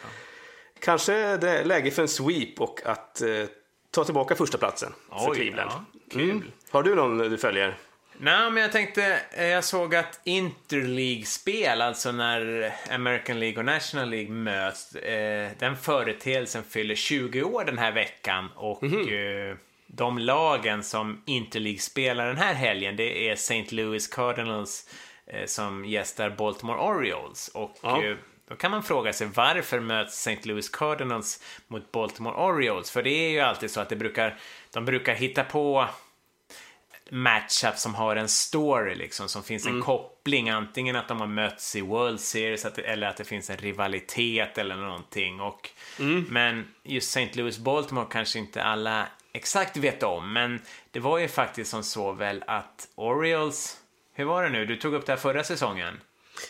kanske 0.80 1.38
det 1.38 1.50
är 1.50 1.66
läge 1.66 1.92
för 1.92 2.02
en 2.02 2.08
sweep 2.08 2.62
och 2.62 2.82
att 2.86 3.22
eh, 3.22 3.30
ta 3.92 4.04
tillbaka 4.04 4.36
första 4.36 4.58
platsen 4.58 4.94
för 5.10 5.30
Oj, 5.32 5.36
Cleveland. 5.36 5.72
ja. 6.12 6.20
Mm. 6.22 6.44
Har 6.72 6.84
du 6.84 6.96
någon 6.96 7.18
du 7.18 7.38
följer? 7.38 7.78
Nej, 8.20 8.52
men 8.52 8.64
jag 8.64 8.72
tänkte, 8.72 9.20
eh, 9.32 9.46
jag 9.46 9.64
såg 9.64 9.96
att 9.96 10.20
Interleague-spel, 10.24 11.82
alltså 11.82 12.12
när 12.12 12.72
American 12.92 13.40
League 13.40 13.58
och 13.60 13.66
National 13.66 14.10
League 14.10 14.30
möts, 14.32 14.96
eh, 14.96 15.50
den 15.60 15.78
företeelsen 15.78 16.64
fyller 16.64 16.96
20 16.96 17.44
år 17.44 17.66
den 17.66 17.78
här 17.78 17.92
veckan 17.92 18.50
och 18.56 18.84
eh, 18.84 19.56
de 19.88 20.18
lagen 20.18 20.84
som 20.84 21.24
Interleague 21.26 21.80
spelar 21.80 22.28
den 22.28 22.38
här 22.38 22.54
helgen, 22.54 22.96
det 22.96 23.30
är 23.30 23.34
St. 23.34 23.66
Louis 23.70 24.08
Cardinals 24.08 24.90
eh, 25.28 25.46
som 25.46 25.86
gästar 25.86 26.30
Baltimore 26.30 26.80
Orioles. 26.80 27.48
Och 27.48 27.78
Ja. 27.82 28.04
eh, 28.04 28.16
då 28.50 28.56
kan 28.56 28.72
man 28.72 28.84
fråga 28.84 29.14
sig 29.14 29.28
varför 29.36 29.80
möts 29.80 30.28
St. 30.28 30.48
Louis 30.50 30.70
Cardinals 30.70 31.44
mot 31.68 31.92
Baltimore 31.92 32.36
Orioles? 32.36 32.92
För 32.92 33.04
det 33.04 33.10
är 33.10 33.30
ju 33.30 33.40
alltid 33.40 33.72
så 33.72 33.80
att 33.82 33.90
det 33.90 33.96
brukar, 33.96 34.38
de 34.74 34.86
brukar 34.86 35.14
hitta 35.14 35.44
på 35.44 35.88
matchup 37.12 37.78
som 37.78 37.96
har 37.96 38.16
en 38.16 38.28
story 38.28 38.96
liksom, 38.96 39.30
som 39.30 39.44
finns 39.44 39.66
en 39.66 39.82
koppling, 39.82 40.50
antingen 40.50 40.96
att 40.96 41.08
de 41.08 41.20
har 41.20 41.28
mötts 41.28 41.76
i 41.76 41.82
World 41.82 42.20
Series 42.20 42.66
att, 42.66 42.78
eller 42.78 43.08
att 43.08 43.18
det 43.18 43.24
finns 43.24 43.50
en 43.50 43.58
rivalitet 43.58 44.58
eller 44.58 44.76
någonting. 44.76 45.42
Och, 45.42 45.70
Men 46.30 46.68
just 46.84 47.18
St. 47.18 47.30
Louis 47.34 47.58
Baltimore 47.58 48.08
kanske 48.10 48.40
inte 48.40 48.64
alla 48.64 49.08
exakt 49.34 49.78
vet 49.78 50.04
om, 50.04 50.34
men 50.34 50.62
det 50.92 51.00
var 51.00 51.18
ju 51.18 51.28
faktiskt 51.28 51.72
som 51.72 51.84
så 51.84 52.12
väl 52.12 52.44
att 52.48 52.88
Orioles, 52.96 53.78
hur 54.14 54.26
var 54.26 54.44
det 54.44 54.50
nu, 54.50 54.66
du 54.66 54.76
tog 54.76 54.94
upp 54.94 55.06
det 55.06 55.12
här 55.12 55.20
förra 55.20 55.44
säsongen? 55.44 56.00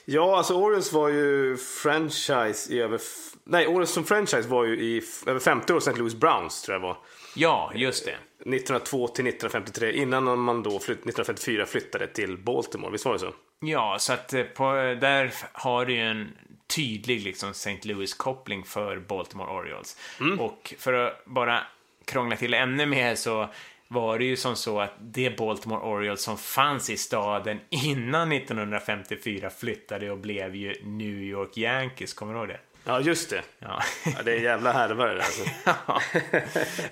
Ja, 0.06 0.38
alltså 0.38 0.54
Orioles 0.54 0.94
var 0.94 1.10
ju 1.10 1.58
franchise 1.58 2.74
i 2.74 2.80
över... 2.80 3.02
Nej, 3.44 3.68
Orioles 3.68 3.90
som 3.90 4.04
franchise 4.04 4.48
var 4.48 4.66
ju 4.66 4.80
i 4.80 5.04
över 5.26 5.40
50 5.40 5.74
år, 5.74 5.78
St. 5.78 5.94
Louis 5.94 6.16
Browns 6.16 6.62
tror 6.62 6.76
jag 6.76 6.82
var. 6.82 6.98
Ja, 7.38 7.72
just 7.76 8.06
det. 8.06 8.12
1902 8.40 9.08
till 9.08 9.28
1953, 9.28 9.92
innan 9.92 10.40
man 10.40 10.64
då 10.64 10.70
flytt, 10.70 11.00
1954 11.00 11.66
flyttade 11.66 12.08
till 12.08 12.38
Baltimore. 12.38 12.92
Visst 12.92 13.06
var 13.06 13.14
det 13.14 13.20
så? 13.20 13.34
Ja, 13.60 13.98
så 14.00 14.14
att 14.14 14.34
eh, 14.34 14.44
på, 14.44 14.64
där 15.02 15.34
har 15.52 15.86
du 15.86 15.94
ju 15.94 16.02
en 16.02 16.32
tydlig 16.68 17.22
liksom 17.22 17.52
St. 17.52 17.80
Louis-koppling 17.84 18.64
för 18.64 19.00
Baltimore 19.00 19.52
Orioles. 19.52 19.98
Och 20.40 20.74
för 20.78 20.94
att 20.94 21.26
bara 21.26 21.62
krångla 22.06 22.36
till 22.36 22.54
ännu 22.54 22.86
mer 22.86 23.16
så 23.16 23.50
var 23.88 24.20
det 24.20 24.26
ju 24.26 24.36
som 24.36 24.56
så 24.56 24.80
att 24.80 24.94
det 25.00 25.38
Baltimore 25.38 25.82
Orioles 25.82 26.22
som 26.22 26.38
fanns 26.38 26.90
i 26.90 26.98
staden 26.98 27.60
innan 27.70 28.32
1954 28.32 29.50
flyttade 29.50 30.12
och 30.12 30.18
blev 30.18 30.56
ju 30.56 30.74
New 30.84 31.22
York 31.22 31.58
Yankees, 31.58 32.14
kommer 32.14 32.34
du 32.34 32.40
ihåg 32.40 32.48
det? 32.48 32.60
Ja, 32.88 33.00
just 33.00 33.30
det. 33.30 33.44
Ja. 33.60 33.84
Ja, 34.06 34.24
det 34.26 34.32
är 34.32 34.38
en 34.38 34.44
jävla 34.44 34.72
härva 34.72 35.06
det 35.06 35.14
där. 35.14 35.24
Alltså. 35.24 35.44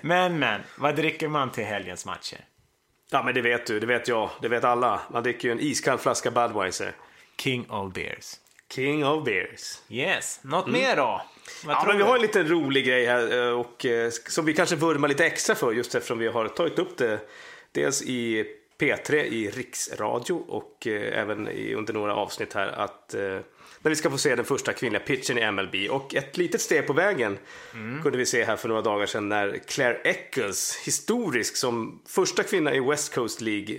men, 0.00 0.38
men, 0.38 0.60
vad 0.78 0.96
dricker 0.96 1.28
man 1.28 1.50
till 1.50 1.64
helgens 1.64 2.06
matcher? 2.06 2.38
Ja, 3.10 3.22
men 3.22 3.34
det 3.34 3.40
vet 3.40 3.66
du, 3.66 3.80
det 3.80 3.86
vet 3.86 4.08
jag, 4.08 4.30
det 4.42 4.48
vet 4.48 4.64
alla. 4.64 5.00
Man 5.12 5.22
dricker 5.22 5.48
ju 5.48 5.52
en 5.52 5.60
iskall 5.60 5.98
flaska 5.98 6.30
Budweiser. 6.30 6.92
King 7.38 7.70
of 7.70 7.92
Beers. 7.92 8.36
King 8.72 9.06
of 9.06 9.24
beers. 9.24 9.82
Yes, 9.88 10.40
något 10.42 10.66
mer 10.66 10.96
då? 10.96 11.02
Vad 11.64 11.76
Mm. 11.76 11.76
Ja, 11.76 11.84
men 11.86 11.96
vi 11.96 12.02
har 12.02 12.16
en 12.16 12.22
liten 12.22 12.48
rolig 12.48 12.86
grej 12.86 13.06
här 13.06 13.38
eh, 13.38 13.60
och, 13.60 13.86
eh, 13.86 14.10
som 14.10 14.44
vi 14.44 14.54
kanske 14.54 14.76
vurmar 14.76 15.08
lite 15.08 15.26
extra 15.26 15.54
för 15.54 15.72
just 15.72 15.94
eftersom 15.94 16.18
vi 16.18 16.28
har 16.28 16.48
tagit 16.48 16.78
upp 16.78 16.98
det 16.98 17.20
dels 17.72 18.02
i 18.02 18.46
P3 18.78 19.14
i 19.14 19.50
Riksradio 19.50 20.32
och 20.48 20.86
eh, 20.86 21.20
även 21.20 21.48
i, 21.48 21.74
under 21.74 21.94
några 21.94 22.14
avsnitt 22.14 22.52
här 22.52 22.68
att 22.68 23.14
eh, 23.14 23.38
när 23.82 23.88
vi 23.90 23.96
ska 23.96 24.10
få 24.10 24.18
se 24.18 24.34
den 24.34 24.44
första 24.44 24.72
kvinnliga 24.72 25.02
pitchen 25.02 25.38
i 25.38 25.50
MLB 25.50 25.74
och 25.90 26.14
ett 26.14 26.36
litet 26.36 26.60
steg 26.60 26.86
på 26.86 26.92
vägen 26.92 27.38
kunde 28.02 28.18
vi 28.18 28.26
se 28.26 28.44
här 28.44 28.56
för 28.56 28.68
några 28.68 28.82
dagar 28.82 29.06
sedan 29.06 29.28
när 29.28 29.58
Claire 29.58 29.98
Eccles, 30.04 30.76
historisk 30.86 31.56
som 31.56 32.02
första 32.06 32.42
kvinna 32.42 32.74
i 32.74 32.80
West 32.80 33.14
Coast 33.14 33.40
League 33.40 33.76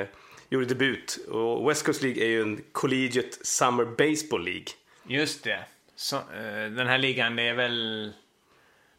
eh, 0.00 0.06
gjorde 0.48 0.66
debut. 0.66 1.18
Och 1.28 1.70
West 1.70 1.86
Coast 1.86 2.02
League 2.02 2.24
är 2.24 2.28
ju 2.28 2.42
en 2.42 2.60
Collegiate 2.72 3.36
Summer 3.42 3.84
Baseball 3.84 4.44
League. 4.44 4.66
Just 5.06 5.44
det. 5.44 5.64
Så, 5.96 6.16
eh, 6.16 6.70
den 6.70 6.86
här 6.86 6.98
ligan, 6.98 7.36
det 7.36 7.42
är 7.42 7.54
väl... 7.54 8.12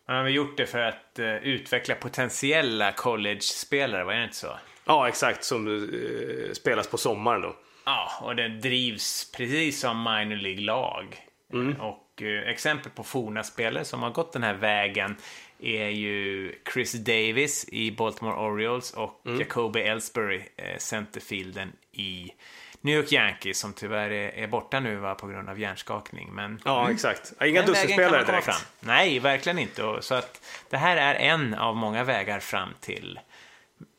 Man 0.08 0.18
har 0.18 0.24
väl 0.24 0.36
gjort 0.36 0.58
det 0.58 0.66
för 0.66 0.80
att 0.80 1.20
eh, 1.20 1.36
utveckla 1.36 1.96
potentiella 1.96 2.92
college-spelare, 2.92 4.04
var 4.04 4.14
det 4.14 4.24
inte 4.24 4.36
så? 4.36 4.58
Ja, 4.86 5.08
exakt. 5.08 5.44
Som 5.44 5.68
eh, 5.68 6.54
spelas 6.54 6.88
på 6.88 6.98
sommaren 6.98 7.42
då. 7.42 7.56
Ja, 7.86 8.12
och 8.22 8.36
det 8.36 8.48
drivs 8.50 9.32
precis 9.32 9.80
som 9.80 9.98
minor 10.04 10.36
League-lag. 10.36 11.18
Mm. 11.54 11.82
Och 11.82 12.22
eh, 12.22 12.50
exempel 12.50 12.92
på 12.92 13.04
forna 13.04 13.44
spelare 13.44 13.86
som 13.86 14.04
har 14.04 14.10
gått 14.10 14.34
den 14.34 14.44
här 14.44 14.54
vägen 14.54 15.16
är 15.60 15.88
ju 15.90 16.52
Chris 16.74 16.94
Davis 16.94 17.66
i 17.70 17.92
Baltimore 17.92 18.36
Orioles 18.36 18.94
och 18.94 19.22
Mm. 19.26 19.40
Jacoby 19.40 19.80
Ellsbury, 19.80 20.42
eh, 20.56 20.78
centerfielden 20.78 21.72
i 21.92 22.32
New 22.82 22.96
York 22.96 23.12
Yankees, 23.12 23.60
som 23.60 23.74
tyvärr 23.74 24.10
är, 24.10 24.30
är 24.30 24.48
borta 24.48 24.80
nu 24.80 24.96
va, 24.96 25.16
på 25.16 25.28
grund 25.28 25.50
av 25.50 25.60
hjärnskakning. 25.60 26.30
Men 26.34 26.62
Ja, 26.66 26.92
exakt. 26.92 27.34
Ja, 27.40 27.46
Inga 27.46 27.62
den 27.62 27.70
dussinspelare 27.70 28.24
direkt. 28.24 28.46
Fram. 28.46 28.56
Nej, 28.80 29.20
verkligen 29.20 29.60
inte. 29.60 29.84
Och 29.84 30.04
Så 30.04 30.16
att 30.16 30.46
det 30.70 30.78
här 30.78 30.98
är 30.98 31.16
en 31.16 31.54
av 31.54 31.76
många 31.76 32.04
vägar 32.04 32.40
fram 32.40 32.70
till 32.80 33.20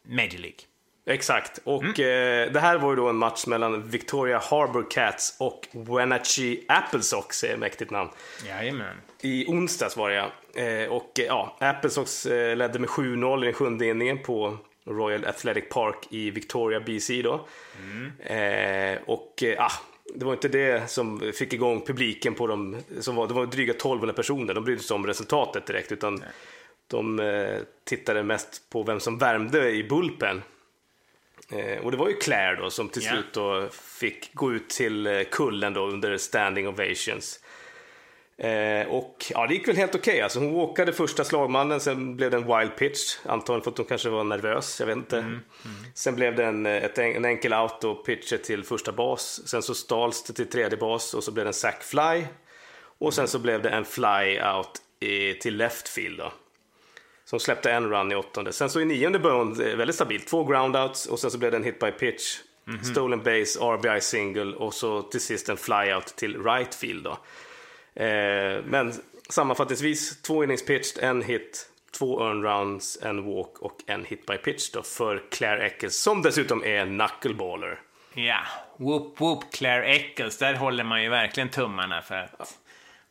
Major 0.09 0.39
League. 0.39 0.59
Exakt. 1.07 1.59
Och 1.65 2.01
eh, 2.01 2.53
det 2.53 2.61
här 2.61 2.79
var 2.79 2.91
ju 2.91 2.97
då 2.97 3.09
en 3.09 3.17
match 3.17 3.47
mellan 3.47 3.89
Victoria 3.89 4.39
Harbour 4.39 4.91
Cats 4.91 5.37
och 5.39 5.69
Wenatchee 5.73 6.61
Apple 6.69 7.03
Sox, 7.03 7.45
är 7.45 7.57
mäktigt 7.57 7.91
namn. 7.91 8.11
Jajamän. 8.47 8.97
I 9.21 9.47
onsdags 9.47 9.97
var 9.97 10.11
det 10.11 10.17
ja. 10.17 10.31
Eh, 10.63 10.93
och 10.93 11.21
eh, 11.21 11.27
ja, 11.27 11.57
Apple 11.61 11.91
Sox 11.91 12.27
eh, 12.27 12.57
ledde 12.57 12.79
med 12.79 12.89
7-0 12.89 13.43
i 13.43 13.45
den 13.45 13.55
sjunde 13.55 13.87
inningen 13.87 14.19
på 14.19 14.59
Royal 14.87 15.25
Athletic 15.25 15.65
Park 15.71 16.07
i 16.11 16.31
Victoria, 16.31 16.81
BC 16.81 17.23
då. 17.23 17.35
Eh, 18.25 18.99
och 19.07 19.43
eh, 19.43 19.65
ah, 19.65 19.73
det 20.15 20.25
var 20.25 20.33
inte 20.33 20.49
det 20.49 20.91
som 20.91 21.33
fick 21.35 21.53
igång 21.53 21.85
publiken 21.87 22.35
på 22.35 22.47
dem. 22.47 22.77
Som 23.01 23.17
var, 23.17 23.27
det 23.27 23.35
var 23.35 23.47
dryga 23.47 23.73
1200 23.73 24.15
personer. 24.15 24.55
De 24.55 24.65
brydde 24.65 24.83
sig 24.83 24.95
om 24.95 25.07
resultatet 25.07 25.67
direkt 25.67 25.93
utan 25.93 26.25
de 26.87 27.21
eh, 27.21 27.59
tittade 27.85 28.23
mest 28.23 28.71
på 28.71 28.83
vem 28.83 29.01
som 29.01 29.19
värmde 29.19 29.71
i 29.71 29.85
Bulpen. 29.85 30.43
Eh, 31.53 31.85
och 31.85 31.91
det 31.91 31.97
var 31.97 32.09
ju 32.09 32.15
Claire 32.17 32.57
då 32.57 32.71
som 32.71 32.89
till 32.89 33.03
Ja. 33.05 33.11
slut 33.11 33.33
då 33.33 33.69
fick 33.73 34.35
gå 34.35 34.53
ut 34.53 34.69
till 34.71 35.07
eh, 35.07 35.23
kullen 35.31 35.75
då 35.75 35.87
under 35.87 36.17
standing 36.17 36.69
ovations. 36.69 37.41
Eh, 38.39 38.87
och 38.89 39.25
ja, 39.31 39.47
det 39.47 39.55
gick 39.55 39.69
väl 39.69 39.77
helt 39.77 39.95
okej. 39.95 40.21
Alltså, 40.21 40.39
hon 40.39 40.53
walkade 40.55 40.93
första 40.93 41.25
slagmannen, 41.25 41.81
sen 41.81 42.17
blev 42.17 42.31
det 42.31 42.37
en 42.37 42.59
wild 42.59 42.77
pitch. 42.77 43.17
Antagligen 43.27 43.63
för 43.65 43.71
att 43.71 43.79
hon 43.79 43.87
kanske 43.87 44.09
var 44.09 44.25
nervös, 44.25 44.81
jag 44.81 44.87
vet 44.87 44.97
inte. 44.97 45.41
Sen 45.95 46.15
blev 46.15 46.37
det 46.37 46.45
en, 46.45 46.67
ett, 46.67 46.99
en 46.99 47.25
enkel 47.25 47.53
out 47.55 47.85
och 47.85 48.07
pitcher 48.07 48.37
till 48.37 48.65
första 48.65 48.93
bas. 48.93 49.49
Sen 49.49 49.63
så 49.63 49.75
stals 49.75 50.23
det 50.23 50.33
till 50.33 50.51
tredje 50.51 50.79
bas 50.79 51.15
och 51.15 51.25
så 51.25 51.33
blev 51.33 51.45
det 51.45 51.49
en 51.51 51.55
sack 51.55 51.83
fly. 51.83 52.25
Och 52.99 53.15
sen 53.15 53.29
så 53.29 53.39
blev 53.39 53.63
det 53.63 53.71
en 53.71 53.85
fly 53.85 54.41
out 54.41 54.71
i, 55.01 55.35
till 55.35 55.57
left 55.57 55.89
field 55.89 56.19
då. 56.19 56.33
Som 57.35 57.41
släppte 57.41 57.73
en 57.73 57.91
run 57.91 58.13
i 58.13 58.15
åttonde. 58.15 58.53
Sen 58.53 58.71
så 58.71 58.81
i 58.81 58.85
nionde 58.85 59.19
började 59.19 59.45
hon 59.45 59.61
eh, 59.61 59.77
väldigt 59.77 59.97
stabilt. 59.97 60.27
Två 60.27 60.45
groundouts 60.45 61.07
och 61.07 61.19
sen 61.19 61.31
så 61.31 61.39
blev 61.39 61.51
det 61.51 61.57
en 61.57 61.65
hit 61.65 61.79
by 61.79 61.91
pitch. 61.91 62.39
Stolen 62.83 63.23
base, 63.23 63.59
RBI 63.61 64.01
single 64.01 64.57
och 64.57 64.75
så 64.75 65.03
till 65.03 65.21
sist 65.21 65.49
en 65.49 65.57
flyout 65.57 66.07
till 66.07 66.43
right 66.43 66.75
field 66.75 67.05
då. 67.05 67.11
Eh, 68.03 68.63
men 68.65 68.93
sammanfattningsvis 69.29 70.23
två 70.23 70.45
innings 70.45 70.65
pitched, 70.67 71.05
en 71.05 71.23
hit, 71.23 71.69
två 71.99 72.21
earn 72.21 72.43
rounds, 72.43 72.99
en 73.03 73.25
walk 73.25 73.59
och 73.59 73.77
en 73.87 74.05
hit 74.05 74.27
by 74.27 74.37
pitch 74.37 74.71
då 74.71 74.83
för 74.83 75.23
Claire 75.31 75.67
Eccles 75.67 76.03
som 76.03 76.23
dessutom 76.23 76.65
är 76.65 76.77
en 76.77 76.99
knuckleballer. 76.99 77.81
Ja, 78.15 78.39
whoop 78.77 79.21
whoop 79.21 79.53
Claire 79.53 79.87
Eccles. 79.87 80.39
Där 80.39 80.55
håller 80.55 80.85
man 80.85 81.03
ju 81.03 81.09
verkligen 81.09 81.49
tummarna 81.49 82.03
för 82.03 82.31
att 82.39 82.59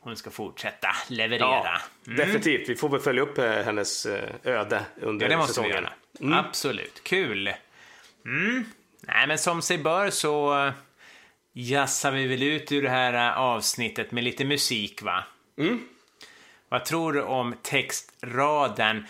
hon 0.04 0.16
ska 0.18 0.30
fortsätta 0.30 0.88
leverera. 1.08 1.46
Ja, 1.46 1.80
Definitivt. 2.04 2.70
Vi 2.70 2.76
får 2.76 2.90
väl 2.90 3.00
följa 3.00 3.22
upp 3.22 3.38
eh, 3.38 3.46
hennes 3.52 4.06
eh, 4.06 4.30
öde 4.44 4.86
under 4.96 5.26
Ja, 5.26 5.30
det 5.30 5.38
måste 5.38 5.54
säsongen. 5.54 5.88
vi 6.20 6.26
göra. 6.28 6.40
Absolut. 6.40 7.04
Kul. 7.04 7.54
Mm. 8.26 8.66
Nej, 9.02 9.28
men 9.28 9.38
som 9.38 9.62
sig 9.62 9.78
bör 9.78 10.10
så 10.10 10.66
eh, 10.66 10.74
jassar 11.54 12.12
vi 12.12 12.28
väl 12.28 12.44
ut 12.44 12.72
ur 12.72 12.82
det 12.82 12.90
här 12.90 13.36
avsnittet 13.36 14.12
med 14.12 14.24
lite 14.24 14.46
musik, 14.46 15.02
va? 15.02 15.24
Vad 16.70 16.86
tror 16.86 17.14
du 17.14 17.22
om 17.22 17.56
textraden 17.62 19.06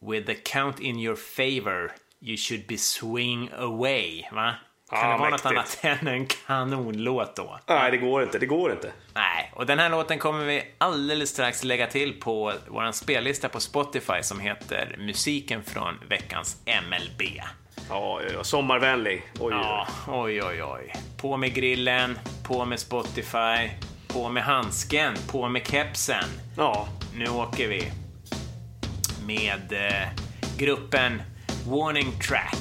With 0.00 0.26
the 0.26 0.34
count 0.34 0.80
in 0.80 0.98
your 1.00 1.16
favor 1.16 1.92
you 2.20 2.36
should 2.36 2.66
be 2.66 2.76
swing 2.78 3.50
away, 3.58 4.24
va? 4.32 4.54
Kan 4.90 4.98
Ja, 5.00 5.12
det 5.12 5.18
vara 5.18 5.30
något 5.30 5.44
mäktigt. 5.44 5.84
annat 5.84 6.00
än 6.02 6.08
en 6.08 6.26
kanonlåt 6.26 7.36
då? 7.36 7.58
Nej, 7.66 7.90
det 7.90 7.96
går 7.96 8.22
inte. 8.22 8.38
Det 8.38 8.46
går 8.46 8.72
inte. 8.72 8.92
Nej, 9.14 9.52
och 9.54 9.66
den 9.66 9.78
här 9.78 9.90
låten 9.90 10.18
kommer 10.18 10.44
vi 10.44 10.62
alldeles 10.78 11.30
strax 11.30 11.64
lägga 11.64 11.86
till 11.86 12.20
på 12.20 12.52
vår 12.68 12.92
spellista 12.92 13.48
på 13.48 13.60
Spotify 13.60 14.22
som 14.22 14.40
heter 14.40 14.96
Musiken 14.98 15.62
från 15.64 15.98
veckans 16.08 16.56
MLB. 16.66 17.22
Ja, 17.88 18.20
ja, 18.20 18.20
ja. 18.34 18.44
sommarvänlig. 18.44 19.22
Oj, 19.40 19.52
Ja, 19.54 19.86
oj, 20.08 20.42
oj, 20.42 20.62
oj. 20.62 20.92
På 21.16 21.36
med 21.36 21.54
grillen, 21.54 22.18
på 22.44 22.64
med 22.64 22.78
Spotify, 22.80 23.70
på 24.08 24.28
med 24.28 24.42
handsken, 24.42 25.14
på 25.32 25.48
med 25.48 25.66
kepsen. 25.68 26.24
ja. 26.56 26.88
Nu 27.14 27.28
åker 27.28 27.68
vi 27.68 27.92
med 29.26 29.72
eh, 29.72 30.08
gruppen 30.58 31.22
Warning 31.68 32.20
Track 32.20 32.58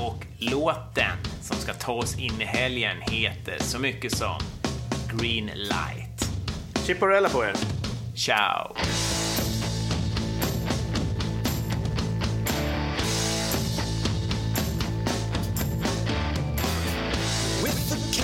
och 0.00 0.24
låten 0.38 1.16
som 1.44 1.56
ska 1.56 1.72
ta 1.72 1.92
oss 1.92 2.18
in 2.18 2.40
i 2.40 2.44
helgen 2.44 2.96
heter 3.00 3.56
så 3.58 3.78
mycket 3.78 4.16
som 4.16 4.40
Green 5.16 5.46
Light. 5.46 6.30
Chipporella 6.86 7.28
på 7.28 7.44
er. 7.44 7.54
Ciao! 8.14 8.74
With 17.62 17.90
the 17.90 18.14